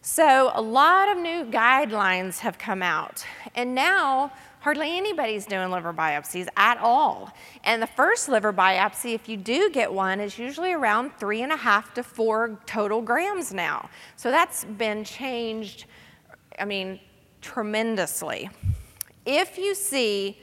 So, 0.00 0.52
a 0.54 0.62
lot 0.62 1.08
of 1.08 1.18
new 1.18 1.44
guidelines 1.44 2.38
have 2.38 2.56
come 2.56 2.82
out, 2.82 3.24
and 3.56 3.74
now 3.74 4.32
hardly 4.60 4.96
anybody's 4.96 5.44
doing 5.44 5.70
liver 5.70 5.92
biopsies 5.92 6.46
at 6.56 6.78
all. 6.78 7.32
And 7.64 7.82
the 7.82 7.86
first 7.86 8.28
liver 8.28 8.52
biopsy, 8.52 9.14
if 9.14 9.28
you 9.28 9.36
do 9.36 9.70
get 9.70 9.92
one, 9.92 10.20
is 10.20 10.38
usually 10.38 10.72
around 10.72 11.12
three 11.18 11.42
and 11.42 11.52
a 11.52 11.56
half 11.56 11.94
to 11.94 12.02
four 12.02 12.60
total 12.66 13.02
grams 13.02 13.52
now. 13.52 13.90
So 14.16 14.30
that's 14.30 14.64
been 14.64 15.04
changed, 15.04 15.86
I 16.58 16.64
mean, 16.64 17.00
tremendously. 17.40 18.50
If 19.26 19.58
you 19.58 19.74
see 19.74 20.38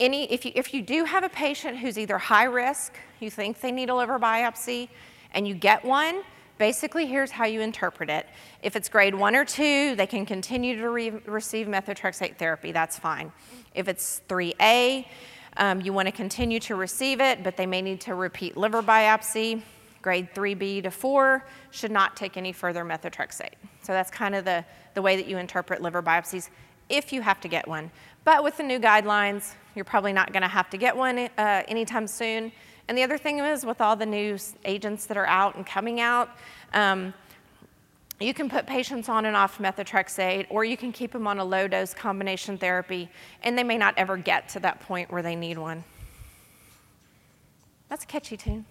any, 0.00 0.30
if 0.32 0.44
you, 0.44 0.52
if 0.54 0.74
you 0.74 0.82
do 0.82 1.04
have 1.04 1.22
a 1.24 1.28
patient 1.28 1.78
who's 1.78 1.98
either 1.98 2.18
high 2.18 2.44
risk, 2.44 2.94
you 3.20 3.30
think 3.30 3.60
they 3.60 3.72
need 3.72 3.88
a 3.88 3.94
liver 3.94 4.18
biopsy, 4.18 4.88
and 5.32 5.46
you 5.46 5.54
get 5.54 5.84
one, 5.84 6.22
Basically, 6.60 7.06
here's 7.06 7.30
how 7.30 7.46
you 7.46 7.62
interpret 7.62 8.10
it. 8.10 8.26
If 8.62 8.76
it's 8.76 8.90
grade 8.90 9.14
one 9.14 9.34
or 9.34 9.46
two, 9.46 9.96
they 9.96 10.06
can 10.06 10.26
continue 10.26 10.76
to 10.76 10.90
re 10.90 11.08
receive 11.24 11.66
methotrexate 11.66 12.36
therapy, 12.36 12.70
that's 12.70 12.98
fine. 12.98 13.32
If 13.74 13.88
it's 13.88 14.20
3A, 14.28 15.06
um, 15.56 15.80
you 15.80 15.94
want 15.94 16.08
to 16.08 16.12
continue 16.12 16.60
to 16.60 16.74
receive 16.74 17.22
it, 17.22 17.42
but 17.42 17.56
they 17.56 17.64
may 17.64 17.80
need 17.80 18.02
to 18.02 18.14
repeat 18.14 18.58
liver 18.58 18.82
biopsy. 18.82 19.62
Grade 20.02 20.34
3B 20.34 20.82
to 20.82 20.90
4 20.90 21.46
should 21.70 21.90
not 21.90 22.14
take 22.14 22.36
any 22.36 22.52
further 22.52 22.84
methotrexate. 22.84 23.54
So 23.80 23.94
that's 23.94 24.10
kind 24.10 24.34
of 24.34 24.44
the, 24.44 24.62
the 24.92 25.00
way 25.00 25.16
that 25.16 25.26
you 25.26 25.38
interpret 25.38 25.80
liver 25.80 26.02
biopsies 26.02 26.50
if 26.90 27.10
you 27.10 27.22
have 27.22 27.40
to 27.40 27.48
get 27.48 27.66
one. 27.68 27.90
But 28.24 28.44
with 28.44 28.58
the 28.58 28.64
new 28.64 28.78
guidelines, 28.78 29.54
you're 29.74 29.86
probably 29.86 30.12
not 30.12 30.30
going 30.34 30.42
to 30.42 30.48
have 30.48 30.68
to 30.70 30.76
get 30.76 30.94
one 30.94 31.30
uh, 31.38 31.62
anytime 31.68 32.06
soon. 32.06 32.52
And 32.90 32.98
the 32.98 33.04
other 33.04 33.18
thing 33.18 33.38
is, 33.38 33.64
with 33.64 33.80
all 33.80 33.94
the 33.94 34.04
new 34.04 34.36
agents 34.64 35.06
that 35.06 35.16
are 35.16 35.26
out 35.26 35.54
and 35.54 35.64
coming 35.64 36.00
out, 36.00 36.28
um, 36.74 37.14
you 38.18 38.34
can 38.34 38.50
put 38.50 38.66
patients 38.66 39.08
on 39.08 39.26
and 39.26 39.36
off 39.36 39.58
methotrexate, 39.58 40.48
or 40.50 40.64
you 40.64 40.76
can 40.76 40.90
keep 40.90 41.12
them 41.12 41.28
on 41.28 41.38
a 41.38 41.44
low 41.44 41.68
dose 41.68 41.94
combination 41.94 42.58
therapy, 42.58 43.08
and 43.44 43.56
they 43.56 43.62
may 43.62 43.78
not 43.78 43.94
ever 43.96 44.16
get 44.16 44.48
to 44.48 44.60
that 44.60 44.80
point 44.80 45.12
where 45.12 45.22
they 45.22 45.36
need 45.36 45.56
one. 45.56 45.84
That's 47.88 48.02
a 48.02 48.08
catchy 48.08 48.36
tune. 48.36 48.64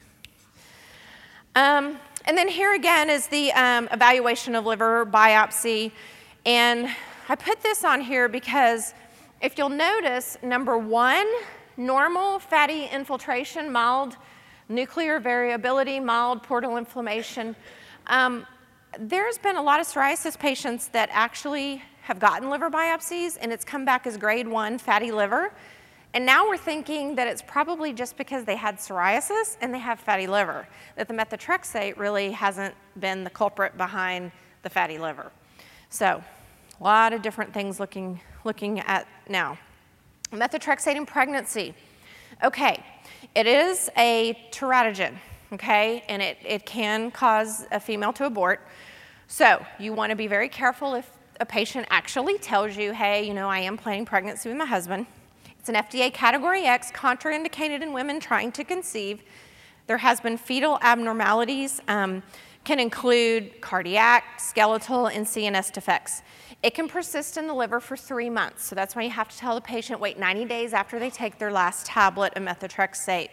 Um, 1.55 1.97
and 2.25 2.37
then 2.37 2.49
here 2.49 2.73
again 2.73 3.09
is 3.09 3.27
the 3.27 3.53
um, 3.53 3.87
evaluation 3.93 4.53
of 4.53 4.65
liver 4.65 5.05
biopsy. 5.05 5.93
And 6.45 6.89
I 7.29 7.37
put 7.37 7.63
this 7.63 7.85
on 7.85 8.01
here 8.01 8.27
because 8.27 8.93
if 9.41 9.57
you'll 9.57 9.69
notice, 9.69 10.37
number 10.43 10.77
one, 10.77 11.25
normal 11.79 12.39
fatty 12.39 12.85
infiltration, 12.85 13.71
mild 13.71 14.17
nuclear 14.67 15.19
variability, 15.19 15.99
mild 15.99 16.43
portal 16.43 16.77
inflammation. 16.77 17.55
Um, 18.07 18.45
there's 18.99 19.37
been 19.37 19.55
a 19.55 19.61
lot 19.61 19.79
of 19.79 19.87
psoriasis 19.87 20.37
patients 20.37 20.89
that 20.89 21.09
actually 21.11 21.81
have 22.01 22.19
gotten 22.19 22.49
liver 22.49 22.69
biopsies 22.69 23.37
and 23.39 23.53
it's 23.53 23.63
come 23.63 23.85
back 23.85 24.05
as 24.05 24.17
grade 24.17 24.47
one 24.47 24.77
fatty 24.77 25.11
liver. 25.11 25.51
And 26.13 26.25
now 26.25 26.47
we're 26.47 26.57
thinking 26.57 27.15
that 27.15 27.27
it's 27.27 27.43
probably 27.43 27.93
just 27.93 28.17
because 28.17 28.43
they 28.43 28.55
had 28.55 28.77
psoriasis 28.77 29.57
and 29.61 29.73
they 29.73 29.79
have 29.79 29.99
fatty 29.99 30.25
liver, 30.25 30.67
that 30.95 31.07
the 31.07 31.13
methotrexate 31.13 31.97
really 31.97 32.31
hasn't 32.31 32.73
been 32.99 33.23
the 33.23 33.29
culprit 33.29 33.77
behind 33.77 34.31
the 34.63 34.69
fatty 34.69 34.97
liver. 34.97 35.31
So, 35.89 36.23
a 36.79 36.83
lot 36.83 37.13
of 37.13 37.21
different 37.21 37.53
things 37.53 37.79
looking, 37.79 38.19
looking 38.43 38.79
at 38.79 39.07
now. 39.27 39.57
Methotrexate 40.31 40.95
in 40.95 41.05
pregnancy. 41.05 41.73
Okay, 42.43 42.83
it 43.35 43.47
is 43.47 43.89
a 43.97 44.37
teratogen, 44.51 45.17
okay, 45.53 46.03
and 46.07 46.21
it, 46.21 46.37
it 46.45 46.65
can 46.65 47.09
cause 47.09 47.65
a 47.71 47.79
female 47.79 48.13
to 48.13 48.25
abort. 48.25 48.61
So 49.27 49.65
you 49.79 49.91
want 49.91 50.11
to 50.11 50.15
be 50.15 50.27
very 50.27 50.47
careful 50.47 50.93
if 50.93 51.09
a 51.39 51.45
patient 51.45 51.87
actually 51.89 52.37
tells 52.37 52.77
you, 52.77 52.93
hey, 52.93 53.27
you 53.27 53.33
know, 53.33 53.49
I 53.49 53.59
am 53.59 53.75
planning 53.75 54.05
pregnancy 54.05 54.49
with 54.49 54.57
my 54.57 54.65
husband. 54.65 55.07
It's 55.59 55.69
an 55.69 55.75
FDA 55.75 56.13
Category 56.13 56.65
X, 56.65 56.91
contraindicated 56.91 57.81
in 57.81 57.91
women 57.91 58.19
trying 58.19 58.51
to 58.53 58.63
conceive. 58.63 59.23
There 59.87 59.97
has 59.97 60.19
been 60.19 60.37
fetal 60.37 60.77
abnormalities, 60.81 61.81
um, 61.87 62.21
can 62.63 62.79
include 62.79 63.61
cardiac, 63.61 64.39
skeletal, 64.39 65.07
and 65.07 65.25
CNS 65.25 65.73
defects. 65.73 66.21
It 66.61 66.73
can 66.73 66.89
persist 66.89 67.37
in 67.37 67.47
the 67.47 67.53
liver 67.53 67.79
for 67.79 67.95
three 67.95 68.29
months, 68.29 68.65
so 68.65 68.75
that's 68.75 68.93
why 68.93 69.03
you 69.03 69.09
have 69.11 69.29
to 69.29 69.37
tell 69.37 69.55
the 69.55 69.61
patient 69.61 70.01
wait 70.01 70.19
90 70.19 70.43
days 70.45 70.73
after 70.73 70.99
they 70.99 71.09
take 71.09 71.39
their 71.39 71.51
last 71.51 71.85
tablet 71.85 72.33
of 72.35 72.43
methotrexate. 72.43 73.29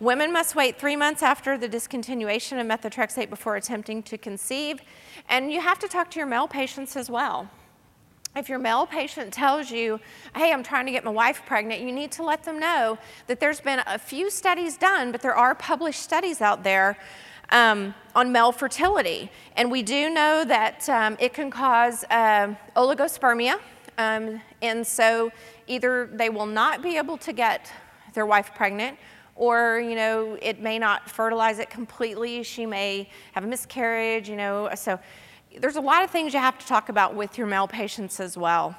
Women 0.00 0.32
must 0.32 0.54
wait 0.54 0.78
three 0.78 0.96
months 0.96 1.22
after 1.22 1.58
the 1.58 1.68
discontinuation 1.68 2.58
of 2.58 2.66
methotrexate 2.66 3.28
before 3.28 3.56
attempting 3.56 4.02
to 4.04 4.16
conceive, 4.16 4.80
and 5.28 5.52
you 5.52 5.60
have 5.60 5.78
to 5.80 5.88
talk 5.88 6.10
to 6.12 6.18
your 6.18 6.26
male 6.26 6.48
patients 6.48 6.96
as 6.96 7.10
well. 7.10 7.50
if 8.36 8.48
your 8.48 8.58
male 8.60 8.86
patient 8.86 9.32
tells 9.32 9.70
you, 9.70 9.98
hey, 10.36 10.52
I'm 10.52 10.62
trying 10.62 10.86
to 10.86 10.92
get 10.92 11.02
my 11.02 11.10
wife 11.10 11.42
pregnant, 11.44 11.80
you 11.82 11.90
need 11.90 12.12
to 12.12 12.22
let 12.22 12.44
them 12.44 12.60
know 12.60 12.96
that 13.26 13.40
there's 13.40 13.60
been 13.60 13.80
a 13.86 13.98
few 13.98 14.30
studies 14.30 14.78
done, 14.78 15.10
but 15.10 15.22
there 15.22 15.34
are 15.34 15.54
published 15.56 16.00
studies 16.00 16.40
out 16.40 16.62
there 16.62 16.96
um, 17.50 17.94
on 18.14 18.32
male 18.32 18.52
fertility. 18.52 19.30
And 19.56 19.70
we 19.70 19.82
do 19.82 20.10
know 20.10 20.44
that 20.44 20.88
um, 20.88 21.16
it 21.20 21.32
can 21.32 21.50
cause 21.50 22.04
uh, 22.10 22.54
oligospermia. 22.76 23.58
Um, 23.96 24.40
and 24.62 24.86
so 24.86 25.30
either 25.66 26.08
they 26.12 26.30
will 26.30 26.46
not 26.46 26.82
be 26.82 26.96
able 26.96 27.16
to 27.18 27.32
get 27.32 27.72
their 28.14 28.26
wife 28.26 28.54
pregnant, 28.54 28.98
or 29.38 29.78
you 29.78 29.94
know 29.94 30.36
it 30.42 30.60
may 30.60 30.78
not 30.78 31.08
fertilize 31.08 31.58
it 31.60 31.70
completely 31.70 32.42
she 32.42 32.66
may 32.66 33.08
have 33.32 33.44
a 33.44 33.46
miscarriage 33.46 34.28
you 34.28 34.36
know 34.36 34.68
so 34.74 34.98
there's 35.60 35.76
a 35.76 35.80
lot 35.80 36.02
of 36.02 36.10
things 36.10 36.34
you 36.34 36.40
have 36.40 36.58
to 36.58 36.66
talk 36.66 36.88
about 36.88 37.14
with 37.14 37.38
your 37.38 37.46
male 37.46 37.68
patients 37.68 38.20
as 38.20 38.36
well 38.36 38.76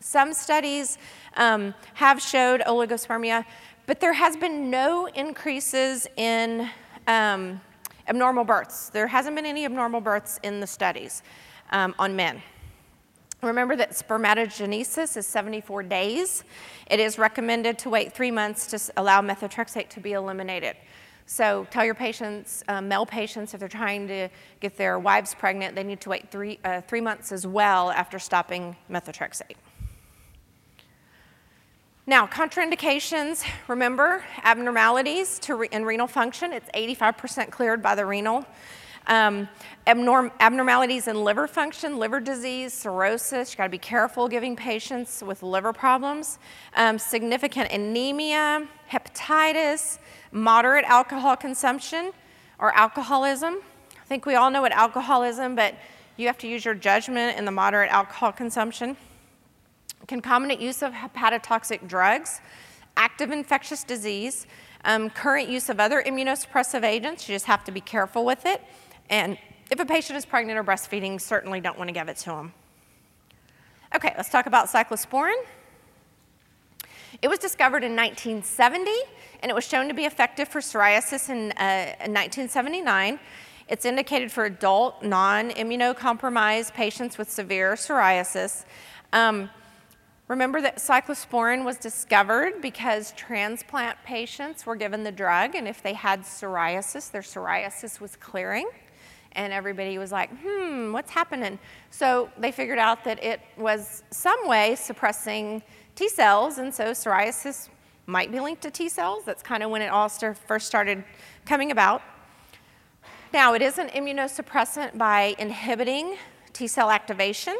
some 0.00 0.34
studies 0.34 0.98
um, 1.36 1.72
have 1.94 2.20
showed 2.20 2.60
oligospermia 2.62 3.44
but 3.86 4.00
there 4.00 4.12
has 4.12 4.36
been 4.36 4.68
no 4.68 5.06
increases 5.14 6.06
in 6.16 6.68
um, 7.06 7.60
abnormal 8.08 8.44
births. 8.44 8.88
There 8.88 9.06
hasn't 9.06 9.36
been 9.36 9.46
any 9.46 9.64
abnormal 9.64 10.00
births 10.00 10.40
in 10.42 10.60
the 10.60 10.66
studies 10.66 11.22
um, 11.70 11.94
on 11.98 12.16
men. 12.16 12.42
Remember 13.42 13.76
that 13.76 13.92
spermatogenesis 13.92 15.16
is 15.16 15.26
74 15.26 15.84
days. 15.84 16.42
It 16.90 16.98
is 16.98 17.18
recommended 17.18 17.78
to 17.80 17.90
wait 17.90 18.12
three 18.12 18.32
months 18.32 18.66
to 18.68 18.92
allow 18.96 19.20
methotrexate 19.20 19.88
to 19.90 20.00
be 20.00 20.12
eliminated. 20.12 20.76
So 21.26 21.66
tell 21.70 21.84
your 21.84 21.94
patients, 21.94 22.64
uh, 22.68 22.80
male 22.80 23.06
patients, 23.06 23.54
if 23.54 23.60
they're 23.60 23.68
trying 23.68 24.08
to 24.08 24.28
get 24.60 24.76
their 24.76 24.98
wives 24.98 25.34
pregnant, 25.34 25.76
they 25.76 25.84
need 25.84 26.00
to 26.00 26.08
wait 26.08 26.30
three, 26.30 26.58
uh, 26.64 26.80
three 26.80 27.02
months 27.02 27.30
as 27.30 27.46
well 27.46 27.90
after 27.90 28.18
stopping 28.18 28.74
methotrexate. 28.90 29.56
Now, 32.08 32.26
contraindications, 32.26 33.44
remember, 33.68 34.24
abnormalities 34.42 35.38
re- 35.46 35.68
in 35.70 35.84
renal 35.84 36.06
function, 36.06 36.54
it's 36.54 36.70
85% 36.74 37.50
cleared 37.50 37.82
by 37.82 37.94
the 37.94 38.06
renal. 38.06 38.46
Um, 39.08 39.46
abnorm- 39.86 40.30
abnormalities 40.40 41.06
in 41.06 41.22
liver 41.22 41.46
function, 41.46 41.98
liver 41.98 42.18
disease, 42.18 42.72
cirrhosis, 42.72 43.52
you 43.52 43.58
gotta 43.58 43.68
be 43.68 43.76
careful 43.76 44.26
giving 44.26 44.56
patients 44.56 45.22
with 45.22 45.42
liver 45.42 45.74
problems. 45.74 46.38
Um, 46.76 46.98
significant 46.98 47.72
anemia, 47.72 48.66
hepatitis, 48.90 49.98
moderate 50.32 50.86
alcohol 50.86 51.36
consumption 51.36 52.12
or 52.58 52.74
alcoholism. 52.74 53.58
I 54.00 54.04
think 54.06 54.24
we 54.24 54.34
all 54.34 54.50
know 54.50 54.62
what 54.62 54.72
alcoholism, 54.72 55.54
but 55.54 55.74
you 56.16 56.26
have 56.26 56.38
to 56.38 56.48
use 56.48 56.64
your 56.64 56.72
judgment 56.72 57.36
in 57.36 57.44
the 57.44 57.52
moderate 57.52 57.90
alcohol 57.90 58.32
consumption 58.32 58.96
concomitant 60.08 60.60
use 60.60 60.82
of 60.82 60.92
hepatotoxic 60.92 61.86
drugs, 61.86 62.40
active 62.96 63.30
infectious 63.30 63.84
disease, 63.84 64.46
um, 64.84 65.10
current 65.10 65.48
use 65.48 65.68
of 65.68 65.78
other 65.78 66.02
immunosuppressive 66.02 66.82
agents. 66.82 67.28
You 67.28 67.34
just 67.34 67.44
have 67.44 67.62
to 67.64 67.72
be 67.72 67.80
careful 67.80 68.24
with 68.24 68.46
it. 68.46 68.62
And 69.10 69.38
if 69.70 69.78
a 69.78 69.84
patient 69.84 70.16
is 70.16 70.24
pregnant 70.24 70.58
or 70.58 70.64
breastfeeding, 70.64 71.20
certainly 71.20 71.60
don't 71.60 71.78
want 71.78 71.88
to 71.88 71.94
give 71.94 72.08
it 72.08 72.16
to 72.18 72.30
them. 72.30 72.52
Okay, 73.94 74.12
let's 74.16 74.30
talk 74.30 74.46
about 74.46 74.68
cyclosporin. 74.68 75.36
It 77.20 77.28
was 77.28 77.38
discovered 77.38 77.84
in 77.84 77.94
1970 77.96 78.90
and 79.42 79.50
it 79.50 79.54
was 79.54 79.64
shown 79.64 79.88
to 79.88 79.94
be 79.94 80.04
effective 80.04 80.48
for 80.48 80.60
psoriasis 80.60 81.30
in, 81.30 81.52
uh, 81.52 81.94
in 82.04 82.12
1979. 82.12 83.18
It's 83.68 83.84
indicated 83.84 84.32
for 84.32 84.46
adult, 84.46 85.02
non 85.02 85.50
immunocompromised 85.50 86.72
patients 86.74 87.18
with 87.18 87.30
severe 87.30 87.74
psoriasis. 87.74 88.64
Um, 89.12 89.50
Remember 90.28 90.60
that 90.60 90.76
cyclosporin 90.76 91.64
was 91.64 91.78
discovered 91.78 92.60
because 92.60 93.12
transplant 93.16 93.96
patients 94.04 94.66
were 94.66 94.76
given 94.76 95.02
the 95.02 95.10
drug, 95.10 95.54
and 95.54 95.66
if 95.66 95.82
they 95.82 95.94
had 95.94 96.20
psoriasis, 96.20 97.10
their 97.10 97.22
psoriasis 97.22 97.98
was 97.98 98.14
clearing. 98.16 98.68
And 99.32 99.54
everybody 99.54 99.96
was 99.96 100.12
like, 100.12 100.30
hmm, 100.42 100.92
what's 100.92 101.10
happening? 101.10 101.58
So 101.90 102.28
they 102.38 102.52
figured 102.52 102.78
out 102.78 103.04
that 103.04 103.22
it 103.24 103.40
was 103.56 104.02
some 104.10 104.46
way 104.46 104.74
suppressing 104.74 105.62
T 105.94 106.10
cells, 106.10 106.58
and 106.58 106.74
so 106.74 106.90
psoriasis 106.90 107.70
might 108.04 108.30
be 108.30 108.38
linked 108.38 108.62
to 108.62 108.70
T 108.70 108.90
cells. 108.90 109.24
That's 109.24 109.42
kind 109.42 109.62
of 109.62 109.70
when 109.70 109.80
it 109.80 109.88
all 109.88 110.08
first 110.08 110.66
started 110.66 111.04
coming 111.46 111.70
about. 111.70 112.02
Now, 113.32 113.54
it 113.54 113.62
is 113.62 113.78
an 113.78 113.88
immunosuppressant 113.88 114.98
by 114.98 115.34
inhibiting 115.38 116.16
T 116.52 116.66
cell 116.66 116.90
activation. 116.90 117.56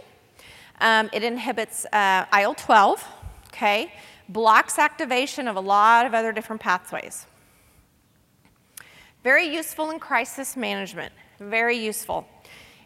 Um, 0.80 1.10
it 1.12 1.22
inhibits 1.22 1.86
uh, 1.92 2.26
IL 2.38 2.54
12, 2.54 3.04
okay, 3.48 3.92
blocks 4.28 4.78
activation 4.78 5.48
of 5.48 5.56
a 5.56 5.60
lot 5.60 6.06
of 6.06 6.14
other 6.14 6.32
different 6.32 6.62
pathways. 6.62 7.26
Very 9.24 9.46
useful 9.46 9.90
in 9.90 9.98
crisis 9.98 10.56
management, 10.56 11.12
very 11.40 11.76
useful. 11.76 12.26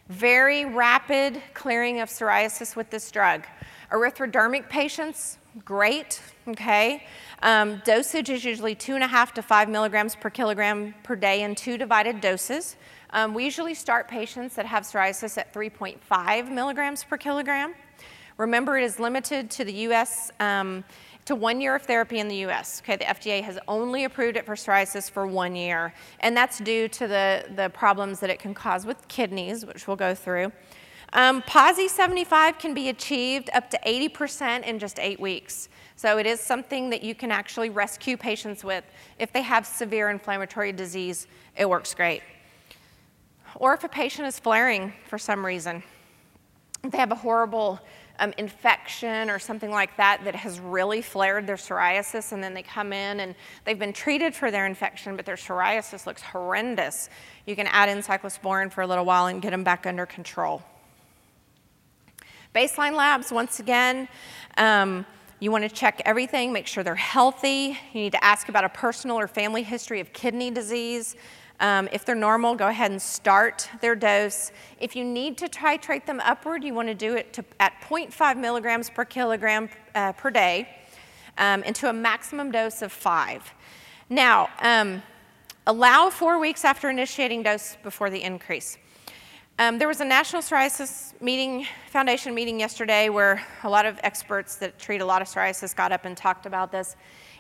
Very 0.09 0.65
rapid 0.65 1.41
clearing 1.55 2.01
of 2.01 2.09
psoriasis 2.09 2.75
with 2.75 2.91
this 2.91 3.11
drug. 3.11 3.45
Erythrodermic 3.91 4.69
patients, 4.69 5.39
great, 5.65 6.21
okay. 6.49 7.05
Um, 7.43 7.81
dosage 7.85 8.29
is 8.31 8.45
usually 8.45 8.75
two 8.75 8.95
and 8.95 9.05
a 9.05 9.07
half 9.07 9.33
to 9.35 9.43
five 9.43 9.69
milligrams 9.69 10.17
per 10.17 10.31
kilogram 10.31 10.95
per 11.03 11.17
day 11.17 11.43
in 11.43 11.55
two 11.55 11.79
divided 11.79 12.21
doses. 12.21 12.77
Um, 13.11 13.35
we 13.35 13.45
usually 13.45 13.75
start 13.75 14.09
patients 14.09 14.55
that 14.57 14.67
have 14.67 14.85
psoriasis 14.85 15.39
at 15.39 15.53
3.5 15.53 16.51
milligrams 16.51 17.05
per 17.05 17.17
kilogram. 17.17 17.75
Remember, 18.43 18.77
it 18.77 18.83
is 18.83 18.99
limited 18.99 19.51
to 19.53 19.65
the 19.65 19.73
US, 19.87 20.33
um, 20.41 20.83
to 21.27 21.37
one 21.37 21.61
year 21.61 21.77
of 21.77 21.83
therapy 21.83 22.19
in 22.19 22.27
the 22.27 22.45
US. 22.47 22.83
Okay, 22.85 22.97
the 22.97 23.05
FDA 23.05 23.41
has 23.41 23.57
only 23.69 24.03
approved 24.03 24.37
it 24.37 24.45
for 24.45 24.57
psoriasis 24.57 25.09
for 25.09 25.29
one 25.29 25.55
year, 25.55 25.95
and 26.19 26.37
that's 26.37 26.59
due 26.59 26.89
to 26.89 27.07
the, 27.07 27.45
the 27.55 27.71
problems 27.71 28.19
that 28.19 28.31
it 28.31 28.41
can 28.41 28.53
cause 28.53 28.85
with 28.85 29.07
kidneys, 29.07 29.65
which 29.65 29.87
we'll 29.87 29.97
go 29.97 30.13
through. 30.13 30.51
Um, 31.13 31.43
PASI 31.43 31.87
75 31.87 32.59
can 32.59 32.75
be 32.75 32.89
achieved 32.89 33.49
up 33.55 33.71
to 33.71 33.79
80% 33.87 34.65
in 34.65 34.81
just 34.81 34.99
eight 34.99 35.21
weeks. 35.21 35.69
So 35.95 36.19
it 36.19 36.27
is 36.27 36.41
something 36.41 36.91
that 36.91 37.05
you 37.05 37.15
can 37.15 37.31
actually 37.31 37.71
rescue 37.71 38.17
patients 38.17 38.65
with. 38.65 38.83
If 39.21 39.33
they 39.33 39.43
have 39.43 39.65
severe 39.65 40.11
inflammatory 40.11 40.73
disease, 40.73 41.29
it 41.57 41.71
works 41.71 41.95
great 41.95 42.23
or 43.57 43.75
if 43.75 43.85
a 43.85 43.89
patient 43.89 44.27
is 44.27 44.39
flaring 44.39 44.93
for 45.07 45.19
some 45.19 45.45
reason. 45.45 45.83
They 46.83 46.99
have 46.99 47.13
a 47.13 47.17
horrible 47.17 47.81
um, 48.23 48.33
infection 48.39 49.29
or 49.29 49.41
something 49.41 49.71
like 49.71 49.97
that 49.97 50.23
that 50.25 50.37
has 50.37 50.61
really 50.61 51.03
flared 51.03 51.45
their 51.45 51.57
psoriasis, 51.57 52.31
and 52.31 52.43
then 52.43 52.55
they 52.55 52.63
come 52.63 52.93
in 52.93 53.19
and 53.19 53.35
they've 53.65 53.79
been 53.79 53.93
treated 53.93 54.33
for 54.33 54.51
their 54.53 54.65
infection, 54.65 55.17
but 55.17 55.27
their 55.27 55.37
psoriasis 55.37 56.07
looks 56.07 56.23
horrendous, 56.23 57.11
you 57.47 57.57
can 57.57 57.67
add 57.67 57.89
in 57.89 57.99
cyclosporin 57.99 58.71
for 58.71 58.83
a 58.83 58.87
little 58.87 59.05
while 59.05 59.27
and 59.27 59.43
get 59.43 59.51
them 59.51 59.65
back 59.65 59.87
under 59.87 60.07
control. 60.07 60.63
Baseline 62.55 62.95
labs, 62.95 63.33
once 63.33 63.59
again, 63.59 64.07
um, 64.57 65.05
you 65.41 65.51
want 65.51 65.65
to 65.65 65.71
check 65.71 66.01
everything, 66.05 66.53
make 66.53 66.69
sure 66.69 66.85
they're 66.85 66.95
healthy. 66.95 67.77
You 67.93 68.01
need 68.03 68.13
to 68.13 68.23
ask 68.23 68.49
about 68.49 68.63
a 68.63 68.69
personal 68.69 69.19
or 69.19 69.27
family 69.27 69.65
history 69.65 69.99
of 69.99 70.13
kidney 70.13 70.53
disease. 70.53 71.17
Um, 71.63 71.89
if 71.93 72.05
they're 72.05 72.17
normal, 72.17 72.57
go 72.57 72.67
ahead 72.67 72.91
and 72.91 73.01
start 73.01 73.71
their 73.81 73.95
dose. 73.95 74.51
If 74.81 74.97
you 74.97 75.05
need 75.05 75.39
to 75.39 75.49
titrate 75.49 76.07
them 76.07 76.21
upward, 76.25 76.65
you 76.65 76.75
want 76.75 76.89
to 76.89 76.95
do 76.95 77.15
it 77.15 77.33
to, 77.35 77.45
at 77.61 77.73
0.5 77.81 78.37
milligrams 78.37 78.91
per 78.91 79.05
kilogram 79.05 79.71
uh, 79.95 80.11
per 80.13 80.31
day 80.31 80.69
um, 81.39 81.63
into 81.63 81.89
a 81.89 81.93
maximum 81.93 82.51
dose 82.51 82.83
of 82.83 82.91
five. 82.91 83.55
Now, 84.11 84.51
um, 84.61 85.05
allow 85.65 86.11
four 86.11 86.41
weeks 86.41 86.65
after 86.65 86.91
initiating 86.91 87.45
dose 87.45 87.77
before 87.85 88.11
the 88.11 88.21
increase. 88.21 88.77
Um, 89.61 89.79
there 89.79 89.87
was 89.87 90.01
a 90.01 90.05
National 90.05 90.43
Psoriasis 90.43 91.21
meeting, 91.21 91.65
Foundation 91.91 92.35
meeting 92.35 92.59
yesterday 92.59 93.09
where 93.09 93.41
a 93.63 93.71
lot 93.71 93.87
of 93.87 94.01
experts 94.03 94.57
that 94.57 94.81
treat 94.81 95.01
a 95.01 95.05
lot 95.05 95.23
of 95.23 95.29
psoriasis 95.29 95.77
got 95.77 95.93
up 95.93 96.07
and 96.07 96.17
talked 96.17 96.47
about 96.47 96.73
this. 96.73 96.97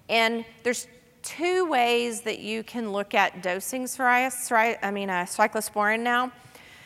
And 0.08 0.44
there's 0.62 0.86
two 1.22 1.66
ways 1.66 2.22
that 2.22 2.40
you 2.40 2.62
can 2.62 2.92
look 2.92 3.14
at 3.14 3.42
dosing 3.42 3.84
psoriasis, 3.84 4.78
I 4.82 4.90
mean, 4.90 5.10
uh, 5.10 5.24
cyclosporin 5.24 6.00
now. 6.00 6.32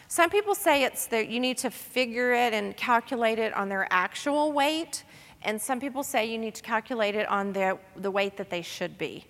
Some 0.09 0.31
people 0.31 0.55
say 0.55 0.85
it's 0.85 1.07
that 1.07 1.29
you 1.29 1.41
need 1.41 1.59
to 1.59 1.71
figure 1.71 2.33
it 2.33 2.53
and 2.53 2.77
calculate 2.77 3.39
it 3.39 3.53
on 3.55 3.69
their 3.69 3.89
actual 3.91 4.53
weight, 4.53 5.05
and 5.43 5.61
some 5.61 5.81
people 5.81 6.03
say 6.03 6.27
you 6.27 6.39
need 6.39 6.55
to 6.55 6.63
calculate 6.63 7.15
it 7.15 7.29
on 7.29 7.53
the, 7.53 7.79
the 7.97 8.11
weight 8.11 8.37
that 8.37 8.51
they 8.51 8.63
should 8.63 8.99
be. 8.99 9.27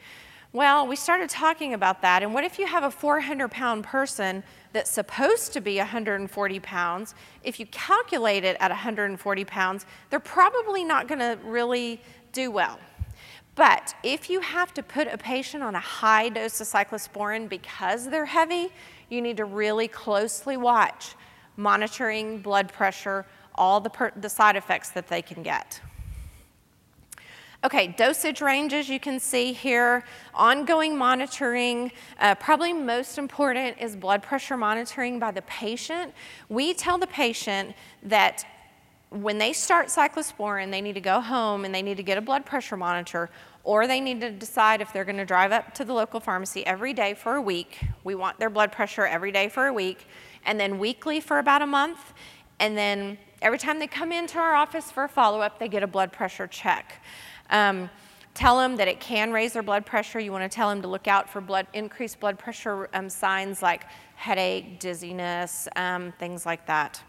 Well, 0.52 0.86
we 0.86 0.96
started 0.96 1.28
talking 1.28 1.74
about 1.74 2.02
that, 2.02 2.22
and 2.22 2.32
what 2.32 2.44
if 2.44 2.59
you 2.59 2.66
have 2.66 2.84
a 2.84 2.90
400 2.90 3.50
pound 3.50 3.84
person 3.84 4.42
that's 4.72 4.90
supposed 4.90 5.52
to 5.54 5.61
be 5.61 5.78
140 5.78 6.61
pounds? 6.61 7.14
If 7.42 7.59
you 7.59 7.66
calculate 7.66 8.44
it 8.44 8.57
at 8.61 8.70
140 8.70 9.44
pounds, 9.44 9.86
they're 10.11 10.20
probably 10.20 10.84
not 10.84 11.09
to 11.09 11.38
really 11.44 12.00
do 12.32 12.50
well. 12.50 12.78
But 13.57 13.94
if 14.02 14.28
you 14.28 14.40
have 14.40 14.72
to 14.74 14.82
put 14.82 15.09
a 15.09 15.18
patient 15.18 15.62
on 15.62 15.74
a 15.74 15.80
high 15.80 16.28
dose 16.28 16.61
of 16.61 16.68
cyclosporin 16.68 17.48
because 17.48 18.09
they're 18.09 18.26
heavy, 18.26 18.68
you 19.09 19.22
need 19.22 19.38
to 19.38 19.46
really 19.46 19.88
closely 19.88 20.59
watch 20.59 21.14
monitoring 21.57 22.38
blood 22.38 22.70
pressure, 22.70 23.24
all 23.54 23.80
the, 23.80 23.90
per- 23.90 24.12
the 24.14 24.28
side 24.28 24.57
effects 24.57 24.90
that 24.90 25.09
they 25.09 25.22
can 25.22 25.42
get. 25.42 25.80
Okay, 27.64 27.88
dosage 27.88 28.42
ranges 28.42 28.90
you 28.90 29.00
can 29.00 29.18
see 29.18 29.54
here, 29.54 30.04
ongoing 30.34 30.96
monitoring. 30.96 31.90
Uh, 32.20 32.34
probably 32.34 32.74
most 32.74 33.16
important 33.16 33.78
is 33.80 33.96
blood 33.96 34.22
pressure 34.22 34.59
monitoring 34.59 35.18
by 35.18 35.30
the 35.30 35.42
patient. 35.42 36.12
We 36.50 36.74
tell 36.74 36.98
the 36.98 37.07
patient 37.07 37.74
that 38.02 38.44
when 39.11 39.38
they 39.38 39.52
start 39.52 39.86
cyclosporin, 39.86 40.70
they 40.70 40.80
need 40.80 40.94
to 40.94 41.00
go 41.00 41.20
home 41.20 41.64
and 41.64 41.74
they 41.74 41.82
need 41.82 41.96
to 41.96 42.02
get 42.02 42.18
a 42.18 42.20
blood 42.20 42.44
pressure 42.44 42.76
monitor, 42.76 43.30
or 43.62 43.86
they 43.86 44.00
need 44.00 44.20
to 44.20 44.30
decide 44.30 44.80
if 44.80 44.92
they're 44.92 45.04
going 45.04 45.16
to 45.16 45.24
drive 45.24 45.52
up 45.52 45.74
to 45.74 45.84
the 45.84 45.92
local 45.92 46.20
pharmacy 46.20 46.66
every 46.66 46.92
day 46.92 47.14
for 47.14 47.36
a 47.36 47.42
week. 47.42 47.80
We 48.04 48.14
want 48.14 48.38
their 48.38 48.50
blood 48.50 48.72
pressure 48.72 49.07
every 49.07 49.32
day 49.32 49.48
for 49.48 49.66
a 49.66 49.72
week, 49.72 50.07
and 50.44 50.59
then 50.59 50.78
weekly 50.78 51.20
for 51.20 51.38
about 51.38 51.62
a 51.62 51.66
month, 51.66 52.14
and 52.59 52.76
then 52.76 53.18
every 53.42 53.59
time 53.59 53.78
they 53.78 53.86
come 53.86 54.12
into 54.12 54.38
our 54.38 54.54
office 54.54 54.90
for 54.90 55.04
a 55.04 55.09
follow 55.09 55.40
up, 55.40 55.59
they 55.59 55.68
get 55.68 55.82
a 55.82 55.86
blood 55.86 56.12
pressure 56.12 56.46
check. 56.46 57.02
Um, 57.50 57.90
tell 58.34 58.59
them 58.59 58.76
that 58.76 58.88
it 58.88 59.00
can 59.00 59.32
raise 59.32 59.52
their 59.52 59.62
blood 59.62 59.86
pressure. 59.86 60.18
You 60.18 60.32
want 60.32 60.50
to 60.50 60.54
tell 60.54 60.68
them 60.68 60.82
to 60.82 60.88
look 60.88 61.07
out 61.07 61.28
for 61.28 61.40
blood 61.40 61.66
increased 61.72 62.18
blood 62.20 62.38
pressure 62.38 62.88
um, 62.92 63.09
signs 63.09 63.62
like 63.62 63.84
headache, 64.14 64.80
dizziness, 64.80 65.68
um, 65.76 66.12
things 66.18 66.44
like 66.44 66.66
that. 66.66 67.02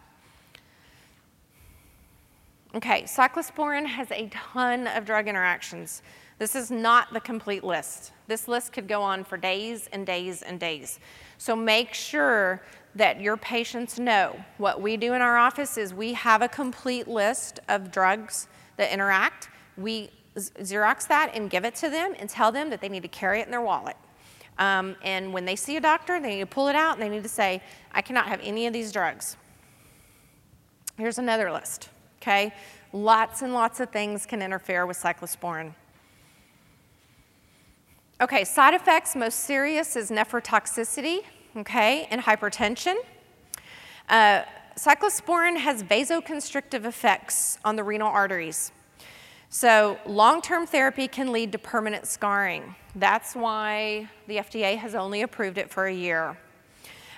Okay, 2.76 3.04
cyclosporin 3.04 3.86
has 3.86 4.12
a 4.12 4.28
ton 4.28 4.88
of 4.88 5.06
drug 5.06 5.28
interactions. 5.28 6.02
This 6.38 6.56
is 6.56 6.70
not 6.70 7.14
the 7.14 7.20
complete 7.20 7.64
list. 7.64 8.12
This 8.28 8.48
list 8.48 8.74
could 8.74 8.88
go 8.88 9.02
on 9.02 9.24
for 9.24 9.38
days 9.38 9.90
and 9.92 10.06
days 10.06 10.42
and 10.42 10.60
days. 10.60 11.00
So 11.38 11.56
make 11.56 11.94
sure 11.94 12.62
that 12.96 13.22
your 13.22 13.38
patients 13.38 14.00
know. 14.00 14.40
What 14.58 14.82
we 14.82 14.98
do 14.98 15.14
in 15.14 15.22
our 15.22 15.38
office 15.38 15.78
is 15.78 15.94
we 15.94 16.14
have 16.14 16.42
a 16.42 16.48
complete 16.48 17.08
list 17.08 17.60
of 17.70 17.92
drugs 17.92 18.48
that 18.76 18.92
interact. 18.92 19.50
We 19.78 20.12
Xerox 20.38 21.08
that 21.08 21.32
and 21.34 21.50
give 21.50 21.66
it 21.66 21.76
to 21.76 21.90
them 21.90 22.14
and 22.20 22.30
tell 22.30 22.52
them 22.52 22.70
that 22.70 22.82
they 22.82 22.90
need 22.90 23.04
to 23.04 23.10
carry 23.10 23.40
it 23.40 23.46
in 23.46 23.52
their 23.52 23.62
wallet. 23.62 23.96
Um, 24.60 24.96
and 25.04 25.34
when 25.34 25.46
they 25.46 25.56
see 25.56 25.78
a 25.78 25.82
doctor, 25.82 26.20
they 26.20 26.36
need 26.36 26.42
to 26.42 26.46
pull 26.46 26.68
it 26.68 26.76
out 26.76 26.94
and 26.94 27.02
they 27.02 27.10
need 27.10 27.24
to 27.24 27.30
say, 27.30 27.62
I 27.92 28.02
cannot 28.02 28.28
have 28.28 28.40
any 28.44 28.68
of 28.68 28.74
these 28.74 28.92
drugs. 28.92 29.38
Here's 30.98 31.20
another 31.20 31.52
list, 31.52 31.90
okay? 32.28 32.54
Lots 32.92 33.42
and 33.42 33.54
lots 33.54 33.80
of 33.80 33.90
things 33.90 34.26
can 34.26 34.42
interfere 34.42 34.86
with 34.86 35.02
cyclosporin. 35.02 35.74
Okay, 38.20 38.44
side 38.44 38.74
effects 38.74 39.16
most 39.16 39.40
serious 39.42 39.96
is 39.96 40.10
nephrotoxicity, 40.10 41.20
okay, 41.56 42.08
and 42.12 42.22
hypertension. 42.22 42.96
Uh, 44.10 44.42
cyclosporin 44.76 45.58
has 45.58 45.84
vasoconstrictive 45.84 46.86
effects 46.86 47.60
on 47.64 47.76
the 47.76 47.84
renal 47.84 48.10
arteries. 48.10 48.72
So, 49.50 49.98
long 50.06 50.42
term 50.42 50.68
therapy 50.68 51.08
can 51.08 51.32
lead 51.32 51.54
to 51.54 51.58
permanent 51.58 52.08
scarring. 52.08 52.76
That's 52.96 53.36
why 53.36 54.10
the 54.28 54.38
FDA 54.38 54.78
has 54.78 54.96
only 54.96 55.22
approved 55.22 55.58
it 55.58 55.70
for 55.70 55.86
a 55.86 55.94
year. 55.94 56.38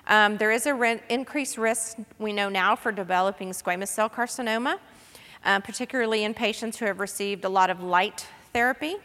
Um, 0.08 0.38
there 0.38 0.52
is 0.52 0.66
an 0.66 0.78
re- 0.78 1.02
increased 1.10 1.58
risk, 1.58 1.98
we 2.20 2.34
know 2.34 2.50
now, 2.50 2.76
for 2.76 2.92
developing 2.92 3.52
squamous 3.52 3.88
cell 3.90 4.10
carcinoma, 4.10 4.80
uh, 5.44 5.60
particularly 5.60 6.24
in 6.24 6.34
patients 6.34 6.78
who 6.78 6.86
have 6.86 7.00
received 7.00 7.46
a 7.46 7.50
lot 7.50 7.70
of 7.70 7.82
light 7.82 8.28
therapy. 8.54 8.96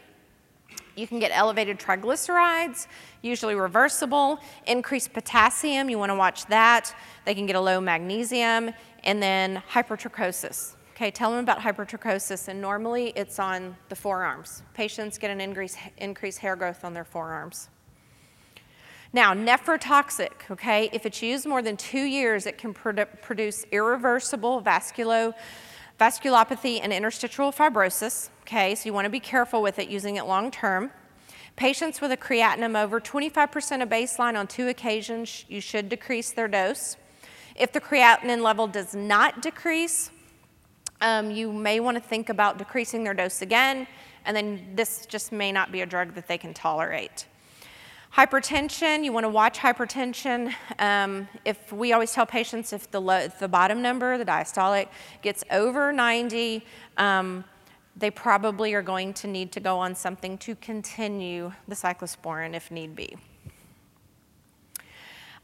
You 0.95 1.07
can 1.07 1.19
get 1.19 1.31
elevated 1.33 1.77
triglycerides, 1.77 2.87
usually 3.21 3.55
reversible, 3.55 4.39
increased 4.65 5.11
potassium, 5.13 5.89
you 5.89 5.97
want 5.97 6.09
to 6.09 6.15
watch 6.15 6.45
that. 6.45 6.95
They 7.25 7.35
can 7.35 7.45
get 7.45 7.55
a 7.55 7.61
low 7.61 7.81
magnesium, 7.81 8.71
and 9.03 9.21
then 9.21 9.61
hypertrichosis. 9.71 10.75
Okay, 10.95 11.11
tell 11.11 11.31
them 11.31 11.39
about 11.39 11.59
hypertrichosis, 11.59 12.47
and 12.47 12.61
normally 12.61 13.11
it's 13.17 13.37
on 13.39 13.75
the 13.89 13.95
forearms. 13.95 14.63
Patients 14.73 15.17
get 15.17 15.29
an 15.29 15.41
increased, 15.41 15.77
increased 15.97 16.39
hair 16.39 16.55
growth 16.55 16.85
on 16.85 16.93
their 16.93 17.03
forearms. 17.03 17.67
Now, 19.11 19.33
nephrotoxic, 19.33 20.49
okay, 20.51 20.89
if 20.93 21.05
it's 21.05 21.21
used 21.21 21.45
more 21.45 21.61
than 21.61 21.75
two 21.77 22.03
years, 22.03 22.45
it 22.45 22.57
can 22.57 22.73
produ- 22.73 23.21
produce 23.21 23.65
irreversible 23.71 24.61
vasculo, 24.61 25.33
vasculopathy 25.99 26.79
and 26.81 26.91
interstitial 26.91 27.51
fibrosis, 27.51 28.29
okay, 28.41 28.75
so 28.75 28.85
you 28.85 28.93
want 28.93 29.05
to 29.05 29.09
be 29.09 29.19
careful 29.19 29.61
with 29.61 29.79
it 29.79 29.89
using 29.89 30.17
it 30.17 30.25
long 30.25 30.51
term. 30.51 30.91
Patients 31.55 32.01
with 32.01 32.11
a 32.11 32.17
creatinine 32.17 32.81
over 32.81 32.99
25% 32.99 33.81
of 33.81 33.87
baseline 33.87 34.37
on 34.37 34.45
two 34.45 34.67
occasions, 34.67 35.45
you 35.47 35.61
should 35.61 35.87
decrease 35.87 36.31
their 36.31 36.49
dose. 36.49 36.97
If 37.55 37.71
the 37.71 37.79
creatinine 37.79 38.41
level 38.41 38.67
does 38.67 38.93
not 38.93 39.41
decrease, 39.41 40.11
um, 40.99 41.31
you 41.31 41.53
may 41.53 41.79
want 41.79 41.95
to 41.95 42.03
think 42.03 42.27
about 42.27 42.57
decreasing 42.57 43.05
their 43.05 43.13
dose 43.13 43.41
again, 43.41 43.87
and 44.25 44.35
then 44.35 44.71
this 44.75 45.05
just 45.05 45.31
may 45.31 45.51
not 45.51 45.71
be 45.71 45.81
a 45.81 45.85
drug 45.85 46.13
that 46.15 46.27
they 46.27 46.37
can 46.37 46.53
tolerate. 46.53 47.25
Hypertension, 48.15 49.03
you 49.03 49.11
want 49.11 49.25
to 49.25 49.29
watch 49.29 49.57
hypertension. 49.57 50.53
Um, 50.79 51.27
if 51.43 51.73
we 51.73 51.91
always 51.91 52.13
tell 52.13 52.25
patients 52.25 52.71
if 52.71 52.89
the, 52.89 53.29
the 53.39 53.47
bottom 53.49 53.81
number, 53.81 54.17
the 54.17 54.23
diastolic, 54.23 54.87
gets 55.21 55.43
over 55.51 55.91
90, 55.91 56.65
um, 56.95 57.43
they 57.97 58.09
probably 58.09 58.73
are 58.73 58.81
going 58.81 59.13
to 59.15 59.27
need 59.27 59.51
to 59.51 59.59
go 59.59 59.77
on 59.77 59.95
something 59.95 60.37
to 60.37 60.55
continue 60.55 61.51
the 61.67 61.75
cyclosporin 61.75 62.53
if 62.53 62.71
need 62.71 62.95
be. 62.95 63.17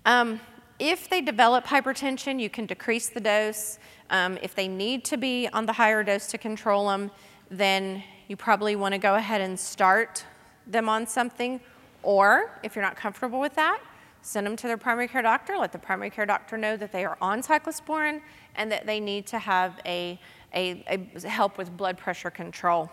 Um, 0.05 0.39
if 0.79 1.09
they 1.09 1.19
develop 1.19 1.65
hypertension, 1.65 2.39
you 2.39 2.49
can 2.49 2.67
decrease 2.67 3.09
the 3.09 3.19
dose. 3.19 3.79
Um, 4.09 4.39
if 4.41 4.55
they 4.55 4.69
need 4.69 5.03
to 5.05 5.17
be 5.17 5.49
on 5.51 5.65
the 5.65 5.73
higher 5.73 6.05
dose 6.05 6.27
to 6.27 6.37
control 6.37 6.87
them, 6.87 7.11
then 7.49 8.01
you 8.29 8.37
probably 8.37 8.77
want 8.77 8.93
to 8.93 8.97
go 8.97 9.15
ahead 9.15 9.41
and 9.41 9.59
start 9.59 10.23
them 10.65 10.87
on 10.87 11.05
something. 11.05 11.59
Or 12.03 12.59
if 12.63 12.75
you're 12.75 12.83
not 12.83 12.95
comfortable 12.95 13.39
with 13.39 13.55
that, 13.55 13.79
send 14.21 14.45
them 14.45 14.55
to 14.55 14.67
their 14.67 14.77
primary 14.77 15.07
care 15.07 15.21
doctor. 15.21 15.57
Let 15.57 15.71
the 15.71 15.79
primary 15.79 16.09
care 16.09 16.25
doctor 16.25 16.57
know 16.57 16.77
that 16.77 16.91
they 16.91 17.05
are 17.05 17.17
on 17.21 17.41
cyclosporin 17.41 18.21
and 18.55 18.71
that 18.71 18.85
they 18.85 18.99
need 18.99 19.25
to 19.27 19.39
have 19.39 19.79
a, 19.85 20.19
a, 20.53 20.83
a 20.87 21.27
help 21.27 21.57
with 21.57 21.75
blood 21.75 21.97
pressure 21.97 22.29
control. 22.29 22.89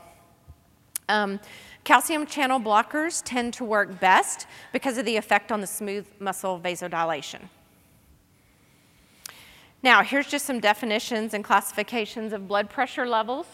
Um, 1.09 1.41
calcium 1.85 2.27
channel 2.27 2.61
blockers 2.61 3.23
tend 3.25 3.55
to 3.55 3.65
work 3.65 3.99
best 3.99 4.47
because 4.73 4.99
of 4.99 5.07
the 5.07 5.17
effect 5.17 5.51
on 5.51 5.61
the 5.61 5.67
smooth 5.67 6.07
muscle 6.19 6.61
vasodilation. 6.61 7.41
Now, 9.83 10.03
here's 10.03 10.27
just 10.27 10.45
some 10.45 10.61
definitions 10.61 11.35
and 11.35 11.45
classifications 11.45 12.33
of 12.33 12.49
blood 12.49 12.69
pressure 12.69 13.07
levels. 13.07 13.47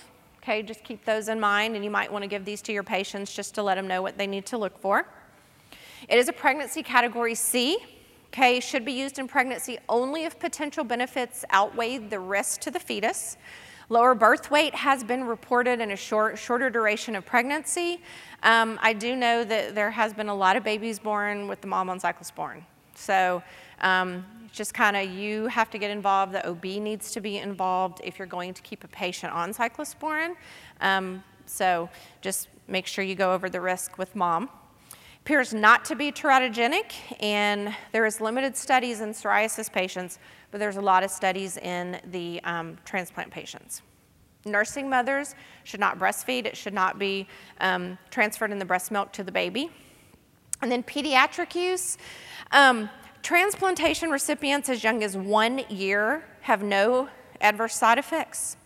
Okay, 0.43 0.63
just 0.63 0.83
keep 0.83 1.05
those 1.05 1.29
in 1.29 1.39
mind, 1.39 1.77
and 1.77 1.85
you 1.85 1.91
might 1.91 2.11
want 2.11 2.23
to 2.23 2.29
give 2.29 2.45
these 2.45 2.61
to 2.63 2.73
your 2.73 2.83
patients 2.83 3.35
just 3.35 3.55
to 3.55 3.63
let 3.63 3.77
them 3.77 3.87
know 3.87 4.03
what 4.03 4.19
they 4.19 4.27
need 4.27 4.47
to 4.47 4.59
look 4.59 4.79
for. 4.79 5.07
It 6.09 6.19
is 6.19 6.29
a 6.29 6.33
pregnancy 6.33 6.83
category 6.83 7.35
C. 7.35 7.79
Okay, 8.29 8.59
should 8.61 8.85
be 8.85 8.93
used 8.93 9.19
in 9.19 9.29
pregnancy 9.29 9.79
only 9.89 10.25
if 10.25 10.39
potential 10.39 10.83
benefits 10.83 11.45
outweigh 11.51 11.99
the 11.99 12.19
risk 12.19 12.61
to 12.63 12.71
the 12.71 12.81
fetus. 12.81 13.37
Lower 13.89 14.15
birth 14.15 14.51
weight 14.51 14.75
has 14.75 15.05
been 15.05 15.25
reported 15.25 15.81
in 15.81 15.91
a 15.91 15.97
short, 15.97 16.39
shorter 16.39 16.69
duration 16.69 17.15
of 17.15 17.25
pregnancy. 17.25 18.01
Um, 18.43 18.79
I 18.83 18.93
do 18.93 19.15
know 19.15 19.45
that 19.45 19.75
there 19.75 19.91
has 19.91 20.13
been 20.13 20.29
a 20.29 20.35
lot 20.35 20.57
of 20.57 20.65
babies 20.65 20.99
born 20.99 21.49
with 21.49 21.61
the 21.61 21.69
mom 21.69 21.89
on 21.89 22.01
cyclosporin. 22.01 22.63
So 22.95 23.43
um, 23.81 24.25
just 24.53 24.73
kind 24.75 24.97
of 24.97 25.09
you 25.09 25.47
have 25.47 25.71
to 25.71 25.79
get 25.79 25.91
involved. 25.91 26.33
The 26.33 26.49
OB 26.49 26.65
needs 26.65 27.13
to 27.13 27.21
be 27.21 27.39
involved 27.39 28.01
if 28.03 28.19
you're 28.19 28.27
going 28.27 28.55
to 28.55 28.63
keep 28.63 28.85
a 28.85 28.89
patient 28.89 29.33
on 29.33 29.53
cyclosporin. 29.53 30.35
Um, 30.81 31.23
so 31.47 31.91
just 32.21 32.49
make 32.67 32.87
sure 32.87 33.05
you 33.05 33.15
go 33.15 33.33
over 33.35 33.51
the 33.51 33.61
risk 33.61 33.99
with 33.99 34.17
mom. 34.17 34.49
Appears 35.25 35.55
not 35.55 35.87
to 35.87 35.97
be 35.97 36.13
teratogenic, 36.13 36.93
and 37.19 37.75
there 37.93 38.05
is 38.05 38.21
limited 38.21 38.55
studies 38.55 39.01
in 39.01 39.09
psoriasis 39.09 39.73
patients, 39.73 40.19
but 40.51 40.59
there's 40.59 40.77
a 40.77 40.83
lot 40.83 41.03
of 41.03 41.11
studies 41.11 41.57
in 41.57 41.99
the 42.11 42.43
um, 42.45 42.77
transplant 42.85 43.31
patients. 43.31 43.81
Nursing 44.45 44.91
mothers 44.91 45.35
should 45.63 45.81
not 45.81 45.99
breastfeed. 45.99 46.45
It 46.45 46.59
should 46.59 46.75
not 46.75 46.99
be 46.99 47.27
um, 47.61 47.97
transferred 48.11 48.53
in 48.53 48.59
the 48.59 48.67
breast 48.67 48.91
milk 48.91 49.13
to 49.15 49.25
the 49.25 49.33
baby. 49.33 49.71
And 50.61 50.71
then 50.71 50.83
pediatric 50.83 51.55
use. 51.55 51.97
Um, 52.53 52.91
Transplantation 53.23 54.11
recipients 54.11 54.69
as 54.69 54.85
young 54.85 55.03
as 55.03 55.17
one 55.17 55.63
year 55.71 56.23
have 56.43 56.63
no 56.63 57.09
adverse 57.41 57.75
side 57.75 57.97
effects. 57.97 58.59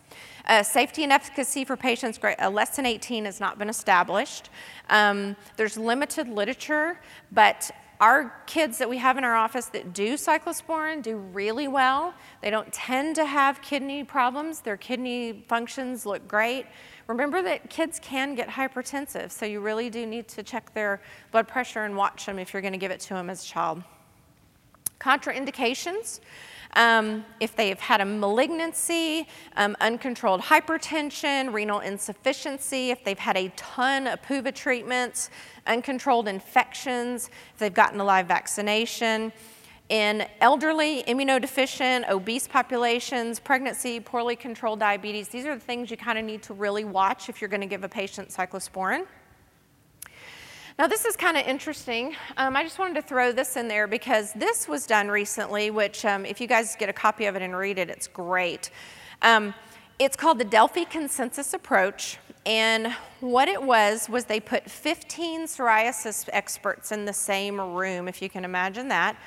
Uh, 0.49 0.63
safety 0.63 1.03
and 1.03 1.11
efficacy 1.11 1.63
for 1.63 1.77
patients 1.77 2.19
uh, 2.23 2.49
less 2.49 2.75
than 2.75 2.83
18 2.83 3.25
has 3.25 3.39
not 3.39 3.59
been 3.59 3.69
established. 3.69 4.49
Um, 4.89 5.35
there's 5.57 5.77
limited 5.77 6.27
literature, 6.27 6.99
but 7.31 7.69
our 7.99 8.33
kids 8.47 8.79
that 8.79 8.89
we 8.89 8.97
have 8.97 9.19
in 9.19 9.23
our 9.23 9.35
office 9.35 9.67
that 9.67 9.93
do 9.93 10.15
cyclosporin 10.15 11.03
do 11.03 11.17
really 11.17 11.67
well. 11.67 12.15
They 12.41 12.49
don't 12.49 12.73
tend 12.73 13.15
to 13.17 13.25
have 13.25 13.61
kidney 13.61 14.03
problems. 14.03 14.61
Their 14.61 14.77
kidney 14.77 15.45
functions 15.47 16.07
look 16.07 16.27
great. 16.27 16.65
Remember 17.05 17.43
that 17.43 17.69
kids 17.69 17.99
can 18.01 18.33
get 18.33 18.49
hypertensive, 18.49 19.29
so 19.29 19.45
you 19.45 19.59
really 19.59 19.91
do 19.91 20.07
need 20.07 20.27
to 20.29 20.41
check 20.41 20.73
their 20.73 20.99
blood 21.31 21.47
pressure 21.47 21.83
and 21.83 21.95
watch 21.95 22.25
them 22.25 22.39
if 22.39 22.53
you're 22.53 22.63
going 22.63 22.73
to 22.73 22.79
give 22.79 22.89
it 22.89 23.01
to 23.01 23.09
them 23.09 23.29
as 23.29 23.43
a 23.43 23.47
child. 23.47 23.83
Contraindications 24.99 26.19
um, 26.75 27.25
if 27.39 27.55
they've 27.55 27.79
had 27.79 28.01
a 28.01 28.05
malignancy, 28.05 29.27
um, 29.57 29.75
uncontrolled 29.81 30.41
hypertension, 30.41 31.51
renal 31.51 31.79
insufficiency, 31.79 32.91
if 32.91 33.03
they've 33.03 33.17
had 33.17 33.37
a 33.37 33.49
ton 33.55 34.07
of 34.07 34.21
PUVA 34.21 34.53
treatments, 34.53 35.29
uncontrolled 35.65 36.27
infections, 36.27 37.29
if 37.53 37.59
they've 37.59 37.73
gotten 37.73 37.99
a 37.99 38.03
live 38.03 38.27
vaccination. 38.27 39.31
In 39.89 40.27
elderly, 40.39 41.01
immunodeficient, 41.03 42.07
obese 42.09 42.47
populations, 42.47 43.39
pregnancy, 43.39 43.99
poorly 43.99 44.35
controlled 44.35 44.79
diabetes, 44.79 45.29
these 45.29 45.45
are 45.45 45.55
the 45.55 45.61
things 45.61 45.89
you 45.89 45.97
kind 45.97 46.19
of 46.19 46.25
need 46.25 46.43
to 46.43 46.53
really 46.53 46.83
watch 46.83 47.27
if 47.27 47.41
you're 47.41 47.49
going 47.49 47.61
to 47.61 47.67
give 47.67 47.83
a 47.83 47.89
patient 47.89 48.29
cyclosporin. 48.29 49.07
Now, 50.79 50.87
this 50.87 51.03
is 51.03 51.17
kind 51.17 51.35
of 51.35 51.45
interesting. 51.45 52.15
Um, 52.37 52.55
I 52.55 52.63
just 52.63 52.79
wanted 52.79 52.93
to 52.93 53.01
throw 53.01 53.33
this 53.33 53.57
in 53.57 53.67
there 53.67 53.85
because 53.85 54.31
this 54.31 54.65
was 54.65 54.87
done 54.87 55.09
recently, 55.09 55.71
which, 55.71 56.05
um, 56.05 56.25
if 56.25 56.39
you 56.39 56.47
guys 56.47 56.77
get 56.79 56.87
a 56.87 56.93
copy 56.93 57.25
of 57.25 57.35
it 57.35 57.41
and 57.41 57.53
read 57.53 57.77
it, 57.77 57.89
it's 57.89 58.07
great. 58.07 58.71
Um, 59.21 59.53
it's 59.99 60.15
called 60.15 60.39
the 60.39 60.45
Delphi 60.45 60.85
Consensus 60.85 61.53
Approach. 61.53 62.17
And 62.45 62.93
what 63.19 63.49
it 63.49 63.61
was, 63.61 64.07
was 64.07 64.23
they 64.23 64.39
put 64.39 64.71
15 64.71 65.47
psoriasis 65.47 66.29
experts 66.31 66.93
in 66.93 67.03
the 67.03 67.11
same 67.11 67.59
room, 67.59 68.07
if 68.07 68.21
you 68.21 68.29
can 68.29 68.45
imagine 68.45 68.87
that. 68.87 69.17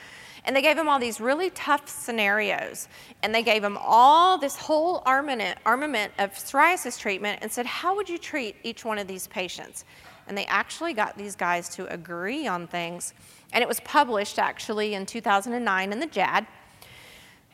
And 0.47 0.57
they 0.57 0.63
gave 0.63 0.77
them 0.77 0.89
all 0.89 0.99
these 0.99 1.21
really 1.21 1.51
tough 1.51 1.87
scenarios. 1.87 2.89
And 3.23 3.35
they 3.35 3.43
gave 3.43 3.61
them 3.61 3.77
all 3.79 4.39
this 4.39 4.57
whole 4.57 5.03
armament, 5.05 5.59
armament 5.67 6.15
of 6.19 6.33
psoriasis 6.33 6.99
treatment 6.99 7.41
and 7.43 7.53
said, 7.53 7.67
How 7.67 7.95
would 7.95 8.09
you 8.09 8.17
treat 8.17 8.57
each 8.63 8.87
one 8.87 8.97
of 8.97 9.07
these 9.07 9.27
patients? 9.27 9.85
And 10.27 10.37
they 10.37 10.47
actually 10.47 10.93
got 10.93 11.17
these 11.17 11.37
guys 11.37 11.69
to 11.71 11.87
agree 11.93 12.47
on 12.47 12.67
things. 12.67 13.15
And 13.53 13.63
it 13.63 13.69
was 13.69 13.81
published 13.81 14.39
actually 14.39 14.95
in 14.95 15.07
2009 15.07 15.93
in 15.93 16.01
the 16.01 16.07
JAD. 16.07 16.47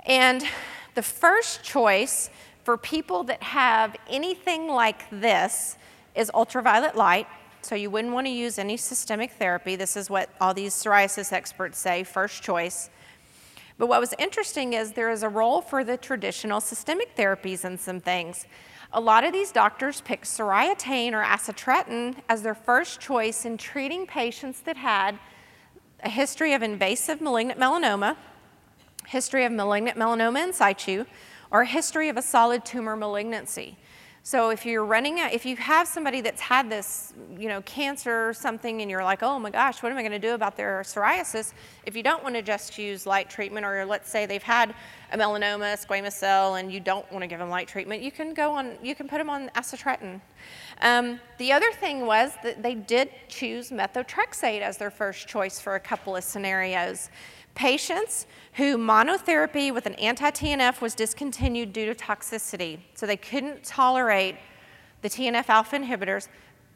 And 0.06 0.44
the 0.94 1.02
first 1.02 1.62
choice 1.62 2.30
for 2.64 2.76
people 2.76 3.24
that 3.24 3.42
have 3.42 3.96
anything 4.08 4.68
like 4.68 5.08
this 5.10 5.76
is 6.14 6.30
ultraviolet 6.34 6.96
light. 6.96 7.26
So 7.62 7.74
you 7.74 7.90
wouldn't 7.90 8.14
want 8.14 8.26
to 8.26 8.32
use 8.32 8.58
any 8.58 8.76
systemic 8.76 9.32
therapy. 9.32 9.76
This 9.76 9.96
is 9.96 10.08
what 10.08 10.30
all 10.40 10.54
these 10.54 10.74
psoriasis 10.74 11.32
experts 11.32 11.78
say, 11.78 12.04
first 12.04 12.42
choice. 12.42 12.90
But 13.78 13.86
what 13.86 14.00
was 14.00 14.12
interesting 14.18 14.72
is 14.72 14.92
there 14.92 15.10
is 15.10 15.22
a 15.22 15.28
role 15.28 15.60
for 15.60 15.84
the 15.84 15.96
traditional 15.96 16.60
systemic 16.60 17.16
therapies 17.16 17.64
in 17.64 17.78
some 17.78 18.00
things. 18.00 18.46
A 18.90 19.00
lot 19.00 19.22
of 19.22 19.34
these 19.34 19.52
doctors 19.52 20.00
pick 20.00 20.22
soriatane 20.22 21.12
or 21.12 21.22
acitretin 21.22 22.16
as 22.26 22.42
their 22.42 22.54
first 22.54 23.00
choice 23.00 23.44
in 23.44 23.58
treating 23.58 24.06
patients 24.06 24.60
that 24.62 24.78
had 24.78 25.18
a 26.02 26.08
history 26.08 26.54
of 26.54 26.62
invasive 26.62 27.20
malignant 27.20 27.60
melanoma, 27.60 28.16
history 29.06 29.44
of 29.44 29.52
malignant 29.52 29.98
melanoma 29.98 30.42
in 30.42 30.52
situ, 30.54 31.04
or 31.50 31.64
history 31.64 32.08
of 32.08 32.16
a 32.16 32.22
solid 32.22 32.64
tumor 32.64 32.96
malignancy. 32.96 33.76
So 34.28 34.50
if 34.50 34.66
you're 34.66 34.84
running 34.84 35.16
if 35.16 35.46
you 35.46 35.56
have 35.56 35.88
somebody 35.88 36.20
that's 36.20 36.42
had 36.42 36.68
this, 36.68 37.14
you 37.38 37.48
know, 37.48 37.62
cancer 37.62 38.28
or 38.28 38.34
something 38.34 38.82
and 38.82 38.90
you're 38.90 39.02
like, 39.02 39.22
oh 39.22 39.38
my 39.38 39.48
gosh, 39.48 39.82
what 39.82 39.90
am 39.90 39.96
I 39.96 40.02
going 40.02 40.12
to 40.12 40.18
do 40.18 40.34
about 40.34 40.54
their 40.54 40.82
psoriasis? 40.82 41.54
If 41.86 41.96
you 41.96 42.02
don't 42.02 42.22
want 42.22 42.34
to 42.34 42.42
just 42.42 42.76
use 42.76 43.06
light 43.06 43.30
treatment, 43.30 43.64
or 43.64 43.86
let's 43.86 44.10
say 44.10 44.26
they've 44.26 44.42
had 44.42 44.74
a 45.12 45.16
melanoma, 45.16 45.82
squamous 45.82 46.12
cell, 46.12 46.56
and 46.56 46.70
you 46.70 46.78
don't 46.78 47.10
want 47.10 47.22
to 47.22 47.26
give 47.26 47.38
them 47.38 47.48
light 47.48 47.68
treatment, 47.68 48.02
you 48.02 48.12
can 48.12 48.34
go 48.34 48.52
on, 48.52 48.76
you 48.82 48.94
can 48.94 49.08
put 49.08 49.16
them 49.16 49.30
on 49.30 49.48
acitretin. 49.56 50.20
Um, 50.82 51.20
the 51.38 51.50
other 51.50 51.72
thing 51.72 52.04
was 52.04 52.32
that 52.42 52.62
they 52.62 52.74
did 52.74 53.08
choose 53.28 53.70
methotrexate 53.70 54.60
as 54.60 54.76
their 54.76 54.90
first 54.90 55.26
choice 55.26 55.58
for 55.58 55.76
a 55.76 55.80
couple 55.80 56.14
of 56.14 56.22
scenarios. 56.22 57.08
Patients 57.58 58.28
who 58.52 58.78
monotherapy 58.78 59.74
with 59.74 59.84
an 59.86 59.96
anti 59.96 60.30
TNF 60.30 60.80
was 60.80 60.94
discontinued 60.94 61.72
due 61.72 61.92
to 61.92 61.94
toxicity, 61.94 62.78
so 62.94 63.04
they 63.04 63.16
couldn't 63.16 63.64
tolerate 63.64 64.36
the 65.02 65.10
TNF 65.10 65.48
alpha 65.48 65.76
inhibitors, 65.76 66.28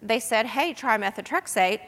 they 0.03 0.19
said, 0.19 0.45
hey, 0.45 0.75
try 0.75 0.99
methotrexate. 0.99 1.79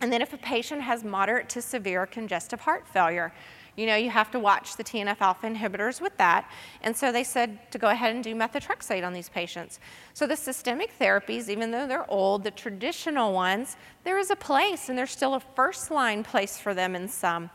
And 0.00 0.10
then 0.10 0.22
if 0.22 0.32
a 0.32 0.38
patient 0.38 0.80
has 0.80 1.04
moderate 1.04 1.50
to 1.50 1.60
severe 1.60 2.06
congestive 2.06 2.60
heart 2.60 2.88
failure, 2.88 3.34
you 3.76 3.84
know, 3.84 3.96
you 3.96 4.08
have 4.08 4.30
to 4.30 4.38
watch 4.38 4.76
the 4.76 4.84
TNF 4.84 5.20
alpha 5.20 5.46
inhibitors 5.46 6.00
with 6.00 6.16
that. 6.16 6.50
And 6.80 6.96
so 6.96 7.12
they 7.12 7.22
said 7.22 7.70
to 7.70 7.76
go 7.76 7.90
ahead 7.90 8.14
and 8.14 8.24
do 8.24 8.34
methotrexate 8.34 9.06
on 9.06 9.12
these 9.12 9.28
patients. 9.28 9.78
So 10.14 10.26
the 10.26 10.36
systemic 10.36 10.98
therapies, 10.98 11.50
even 11.50 11.70
though 11.70 11.86
they're 11.86 12.10
old, 12.10 12.44
the 12.44 12.50
traditional 12.50 13.34
ones, 13.34 13.76
there 14.04 14.18
is 14.18 14.30
a 14.30 14.36
place 14.36 14.88
and 14.88 14.96
there's 14.96 15.10
still 15.10 15.34
a 15.34 15.40
first 15.40 15.90
line 15.90 16.24
place 16.24 16.58
for 16.58 16.72
them 16.72 16.96
in 16.96 17.06
some. 17.06 17.50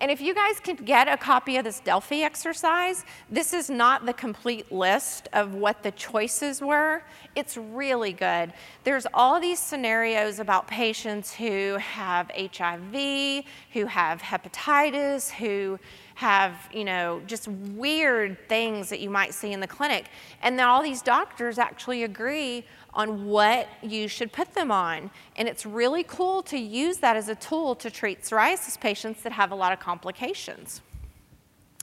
And 0.00 0.10
if 0.10 0.20
you 0.20 0.34
guys 0.34 0.58
can 0.58 0.76
get 0.76 1.06
a 1.06 1.16
copy 1.16 1.56
of 1.56 1.64
this 1.64 1.78
Delphi 1.80 2.22
exercise, 2.22 3.04
this 3.30 3.52
is 3.52 3.70
not 3.70 4.06
the 4.06 4.12
complete 4.12 4.72
list 4.72 5.28
of 5.32 5.54
what 5.54 5.82
the 5.84 5.92
choices 5.92 6.60
were. 6.60 7.02
It's 7.36 7.56
really 7.56 8.12
good. 8.12 8.52
There's 8.82 9.06
all 9.14 9.40
these 9.40 9.60
scenarios 9.60 10.40
about 10.40 10.66
patients 10.66 11.32
who 11.32 11.76
have 11.76 12.30
HIV, 12.34 13.44
who 13.72 13.86
have 13.86 14.20
hepatitis, 14.20 15.30
who 15.30 15.78
have, 16.14 16.68
you 16.72 16.84
know, 16.84 17.20
just 17.26 17.48
weird 17.48 18.48
things 18.48 18.88
that 18.88 19.00
you 19.00 19.10
might 19.10 19.34
see 19.34 19.52
in 19.52 19.60
the 19.60 19.66
clinic. 19.66 20.06
And 20.42 20.58
then 20.58 20.66
all 20.66 20.82
these 20.82 21.02
doctors 21.02 21.58
actually 21.58 22.04
agree 22.04 22.64
on 22.94 23.26
what 23.26 23.68
you 23.82 24.06
should 24.06 24.32
put 24.32 24.54
them 24.54 24.70
on. 24.70 25.10
And 25.36 25.48
it's 25.48 25.66
really 25.66 26.04
cool 26.04 26.42
to 26.44 26.58
use 26.58 26.98
that 26.98 27.16
as 27.16 27.28
a 27.28 27.34
tool 27.34 27.74
to 27.76 27.90
treat 27.90 28.22
psoriasis 28.22 28.78
patients 28.80 29.22
that 29.22 29.32
have 29.32 29.50
a 29.50 29.56
lot 29.56 29.72
of 29.72 29.80
complications. 29.80 30.80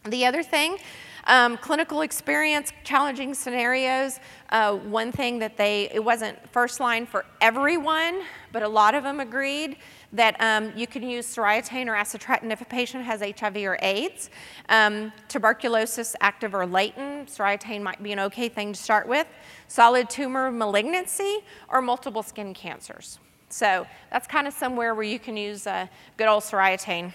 The 0.06 0.26
other 0.26 0.42
thing, 0.42 0.78
um, 1.26 1.58
clinical 1.58 2.02
experience, 2.02 2.74
challenging 2.84 3.34
scenarios. 3.34 4.20
Uh, 4.50 4.76
one 4.78 5.12
thing 5.12 5.38
that 5.40 5.58
they, 5.58 5.90
it 5.94 6.04
wasn't 6.04 6.38
first 6.50 6.80
line 6.80 7.06
for 7.06 7.26
everyone, 7.40 8.22
but 8.52 8.64
a 8.64 8.68
lot 8.68 8.96
of 8.96 9.04
them 9.04 9.20
agreed 9.20 9.78
that 10.14 10.36
um, 10.40 10.74
you 10.76 10.88
can 10.88 11.04
use 11.04 11.26
soriatane 11.26 11.88
or 11.88 11.94
acitretin 11.94 12.52
if 12.52 12.62
a 12.62 12.66
patient 12.66 13.04
has 13.06 13.22
HIV 13.22 13.58
or 13.58 13.78
AIDS. 13.82 14.30
Um, 14.70 15.14
tuberculosis, 15.28 16.16
active 16.20 16.54
or 16.54 16.66
latent, 16.66 17.30
soriatane 17.30 17.82
might 17.82 18.02
be 18.04 18.12
an 18.12 18.20
okay 18.20 18.50
thing 18.50 18.74
to 18.74 18.80
start 18.80 19.08
with. 19.08 19.28
Solid 19.68 20.10
tumor 20.10 20.52
malignancy 20.52 21.40
or 21.70 21.82
multiple 21.82 22.24
skin 22.24 22.54
cancers. 22.54 23.20
So 23.50 23.86
that's 24.12 24.28
kind 24.28 24.48
of 24.48 24.54
somewhere 24.54 24.96
where 24.96 25.04
you 25.04 25.20
can 25.20 25.38
use 25.38 25.68
uh, 25.68 25.88
good 26.18 26.28
old 26.28 26.44
soriatane. 26.44 27.14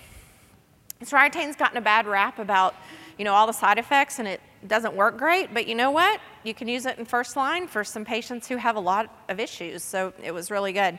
Soriatane's 1.03 1.57
gotten 1.57 1.77
a 1.77 1.83
bad 1.83 2.07
rap 2.07 2.39
about, 2.39 2.75
you 3.19 3.25
know, 3.25 3.35
all 3.35 3.47
the 3.47 3.53
side 3.53 3.79
effects 3.79 4.19
and 4.19 4.27
it 4.27 4.41
doesn't 4.67 4.95
work 4.95 5.19
great, 5.19 5.53
but 5.53 5.67
you 5.67 5.75
know 5.75 5.91
what? 5.91 6.21
You 6.43 6.55
can 6.55 6.69
use 6.69 6.87
it 6.87 6.99
in 6.99 7.05
first 7.05 7.37
line 7.37 7.67
for 7.67 7.85
some 7.85 8.05
patients 8.05 8.49
who 8.49 8.57
have 8.57 8.77
a 8.77 8.81
lot 8.81 9.25
of 9.29 9.39
issues, 9.39 9.83
so 9.83 10.13
it 10.23 10.33
was 10.33 10.51
really 10.51 10.73
good. 10.73 10.99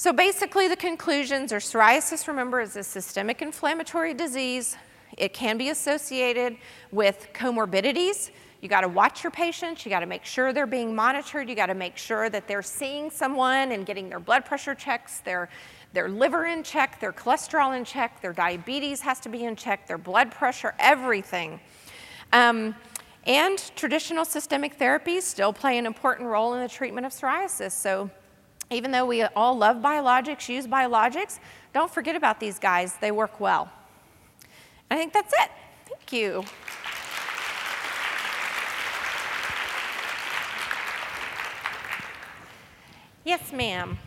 So 0.00 0.12
basically, 0.12 0.68
the 0.68 0.76
conclusions 0.76 1.52
are 1.52 1.58
psoriasis, 1.58 2.28
remember, 2.28 2.60
is 2.60 2.76
a 2.76 2.84
systemic 2.84 3.42
inflammatory 3.42 4.14
disease. 4.14 4.76
It 5.16 5.34
can 5.34 5.58
be 5.58 5.70
associated 5.70 6.56
with 6.92 7.26
comorbidities. 7.34 8.30
You 8.60 8.68
got 8.68 8.82
to 8.82 8.88
watch 8.88 9.24
your 9.24 9.32
patients. 9.32 9.84
You 9.84 9.90
got 9.90 9.98
to 9.98 10.06
make 10.06 10.24
sure 10.24 10.52
they're 10.52 10.68
being 10.68 10.94
monitored. 10.94 11.48
You 11.48 11.56
got 11.56 11.66
to 11.66 11.74
make 11.74 11.96
sure 11.96 12.30
that 12.30 12.46
they're 12.46 12.62
seeing 12.62 13.10
someone 13.10 13.72
and 13.72 13.84
getting 13.84 14.08
their 14.08 14.20
blood 14.20 14.44
pressure 14.44 14.72
checks, 14.76 15.18
their, 15.18 15.48
their 15.94 16.08
liver 16.08 16.46
in 16.46 16.62
check, 16.62 17.00
their 17.00 17.12
cholesterol 17.12 17.76
in 17.76 17.84
check, 17.84 18.22
their 18.22 18.32
diabetes 18.32 19.00
has 19.00 19.18
to 19.18 19.28
be 19.28 19.46
in 19.46 19.56
check, 19.56 19.88
their 19.88 19.98
blood 19.98 20.30
pressure, 20.30 20.76
everything. 20.78 21.58
Um, 22.32 22.76
and 23.26 23.58
traditional 23.74 24.24
systemic 24.24 24.78
therapies 24.78 25.22
still 25.22 25.52
play 25.52 25.76
an 25.76 25.86
important 25.86 26.28
role 26.28 26.54
in 26.54 26.60
the 26.60 26.68
treatment 26.68 27.04
of 27.04 27.10
psoriasis. 27.10 27.72
So 27.72 28.10
even 28.70 28.90
though 28.90 29.06
we 29.06 29.22
all 29.22 29.56
love 29.56 29.78
biologics, 29.78 30.48
use 30.48 30.66
biologics, 30.66 31.38
don't 31.72 31.90
forget 31.90 32.16
about 32.16 32.40
these 32.40 32.58
guys. 32.58 32.94
They 33.00 33.10
work 33.10 33.40
well. 33.40 33.70
I 34.90 34.96
think 34.96 35.12
that's 35.12 35.32
it. 35.32 35.50
Thank 35.86 36.12
you. 36.12 36.44
Yes, 43.24 43.52
ma'am. 43.52 43.98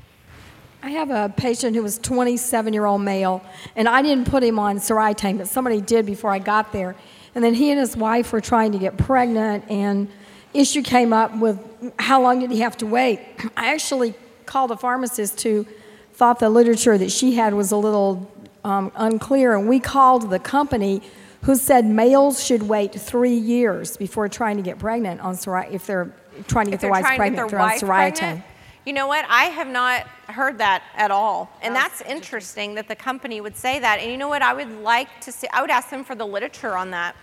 I 0.84 0.90
have 0.90 1.12
a 1.12 1.32
patient 1.38 1.76
who 1.76 1.84
was 1.84 2.00
27 2.00 2.74
year 2.74 2.86
old 2.86 3.02
male, 3.02 3.44
and 3.76 3.88
I 3.88 4.02
didn't 4.02 4.28
put 4.28 4.42
him 4.42 4.58
on 4.58 4.78
Soriatane, 4.78 5.38
but 5.38 5.48
somebody 5.48 5.80
did 5.80 6.08
before 6.08 6.32
I 6.32 6.40
got 6.40 6.72
there. 6.72 6.96
And 7.36 7.44
then 7.44 7.54
he 7.54 7.70
and 7.70 7.80
his 7.80 7.96
wife 7.96 8.34
were 8.34 8.42
trying 8.42 8.72
to 8.72 8.80
get 8.80 8.98
pregnant, 8.98 9.70
and 9.70 10.10
issue 10.56 10.82
came 10.82 11.14
up 11.14 11.38
with 11.38 11.60
how 12.00 12.22
long 12.24 12.40
did 12.40 12.50
he 12.50 12.62
have 12.62 12.78
to 12.78 12.88
wait. 12.88 13.20
I 13.58 13.74
actually 13.74 14.16
called 14.52 14.70
a 14.70 14.76
pharmacist 14.76 15.42
who 15.44 15.66
thought 16.12 16.40
the 16.40 16.50
literature 16.50 16.98
that 16.98 17.10
she 17.10 17.36
had 17.36 17.54
was 17.54 17.72
a 17.72 17.78
little 17.78 18.30
um, 18.66 18.92
unclear, 18.96 19.56
and 19.56 19.70
we 19.70 19.80
called 19.80 20.30
the 20.30 20.40
company 20.40 21.02
who 21.44 21.56
said 21.56 21.86
males 21.86 22.44
should 22.44 22.64
wait 22.64 22.92
three 22.94 23.34
years 23.34 23.96
before 23.96 24.28
trying 24.28 24.58
to 24.58 24.62
get 24.62 24.78
pregnant 24.78 25.22
on 25.22 25.34
if 25.72 25.88
they're 25.88 26.14
trying 26.50 26.66
to 26.66 26.72
get 26.72 26.76
if 26.76 26.82
their 26.82 26.92
wives 26.92 27.08
pregnant, 27.16 27.50
their 27.50 27.60
on 27.60 27.70
Soriatane. 27.72 28.44
You 28.86 28.94
know 28.94 29.08
what? 29.08 29.26
I 29.30 29.46
have 29.46 29.68
not 29.68 30.02
heard 30.28 30.58
that 30.58 30.84
at 30.96 31.12
all. 31.12 31.50
And 31.62 31.74
that's 31.74 32.02
interesting 32.02 32.76
that 32.76 32.88
the 32.88 32.96
company 32.96 33.40
would 33.40 33.56
say 33.56 33.80
that. 33.80 34.00
And 34.00 34.12
you 34.12 34.18
know 34.18 34.28
what? 34.28 34.42
I 34.42 34.54
would 34.54 34.82
like 34.82 35.22
to 35.22 35.32
see, 35.32 35.48
I 35.54 35.62
would 35.62 35.70
ask 35.70 35.90
them 35.90 36.04
for 36.04 36.16
the 36.16 36.26
literature 36.26 36.76
on 36.76 36.92
that. 36.92 37.16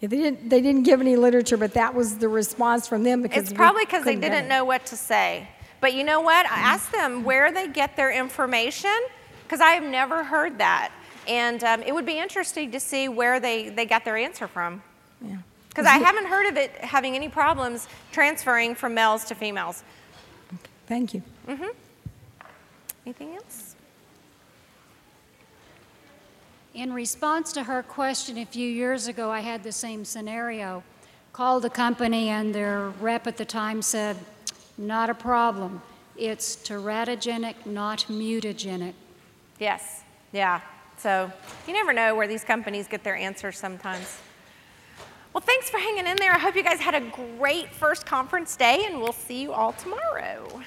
Yeah, 0.00 0.08
they 0.08 0.16
didn't, 0.16 0.48
they 0.48 0.60
didn't 0.60 0.84
give 0.84 1.00
any 1.00 1.16
literature, 1.16 1.56
but 1.56 1.74
that 1.74 1.94
was 1.94 2.18
the 2.18 2.28
response 2.28 2.86
from 2.86 3.02
them 3.02 3.22
because 3.22 3.44
It's 3.44 3.52
probably 3.52 3.84
because 3.84 4.04
they 4.04 4.16
didn't 4.16 4.48
know 4.48 4.64
what 4.64 4.86
to 4.86 4.96
say. 4.96 5.48
But 5.80 5.94
you 5.94 6.04
know 6.04 6.20
what? 6.20 6.46
I 6.46 6.58
asked 6.58 6.92
them 6.92 7.24
where 7.24 7.52
they 7.52 7.68
get 7.68 7.96
their 7.96 8.10
information 8.10 8.96
because 9.44 9.60
I 9.60 9.70
have 9.70 9.84
never 9.84 10.24
heard 10.24 10.58
that. 10.58 10.90
And 11.26 11.62
um, 11.62 11.82
it 11.82 11.94
would 11.94 12.06
be 12.06 12.18
interesting 12.18 12.70
to 12.72 12.80
see 12.80 13.08
where 13.08 13.38
they, 13.38 13.68
they 13.68 13.86
got 13.86 14.04
their 14.04 14.16
answer 14.16 14.48
from. 14.48 14.82
Yeah. 15.20 15.36
Because 15.68 15.86
I 15.86 15.98
haven't 15.98 16.26
heard 16.26 16.46
of 16.46 16.56
it 16.56 16.72
having 16.78 17.14
any 17.14 17.28
problems 17.28 17.86
transferring 18.10 18.74
from 18.74 18.94
males 18.94 19.24
to 19.26 19.34
females. 19.34 19.84
Thank 20.86 21.14
you. 21.14 21.22
Mm-hmm. 21.46 21.68
Anything 23.06 23.34
else? 23.36 23.76
In 26.74 26.92
response 26.92 27.52
to 27.52 27.64
her 27.64 27.82
question 27.82 28.38
a 28.38 28.46
few 28.46 28.68
years 28.68 29.06
ago, 29.06 29.30
I 29.30 29.40
had 29.40 29.62
the 29.62 29.72
same 29.72 30.04
scenario. 30.04 30.82
Called 31.32 31.62
the 31.62 31.70
company, 31.70 32.28
and 32.28 32.54
their 32.54 32.88
rep 33.00 33.26
at 33.26 33.36
the 33.36 33.44
time 33.44 33.82
said, 33.82 34.16
Not 34.78 35.10
a 35.10 35.14
problem. 35.14 35.82
It's 36.16 36.56
teratogenic, 36.56 37.66
not 37.66 38.06
mutagenic. 38.08 38.94
Yes. 39.58 40.02
Yeah. 40.32 40.60
So 40.96 41.30
you 41.66 41.72
never 41.72 41.92
know 41.92 42.14
where 42.14 42.26
these 42.26 42.44
companies 42.44 42.86
get 42.88 43.04
their 43.04 43.16
answers 43.16 43.58
sometimes. 43.58 44.18
Well, 45.32 45.42
thanks 45.42 45.68
for 45.68 45.78
hanging 45.78 46.06
in 46.06 46.16
there. 46.16 46.32
I 46.32 46.38
hope 46.38 46.56
you 46.56 46.64
guys 46.64 46.80
had 46.80 46.94
a 46.94 47.00
great 47.38 47.72
first 47.72 48.06
conference 48.06 48.56
day, 48.56 48.86
and 48.86 49.00
we'll 49.00 49.12
see 49.12 49.42
you 49.42 49.52
all 49.52 49.72
tomorrow. 49.72 50.62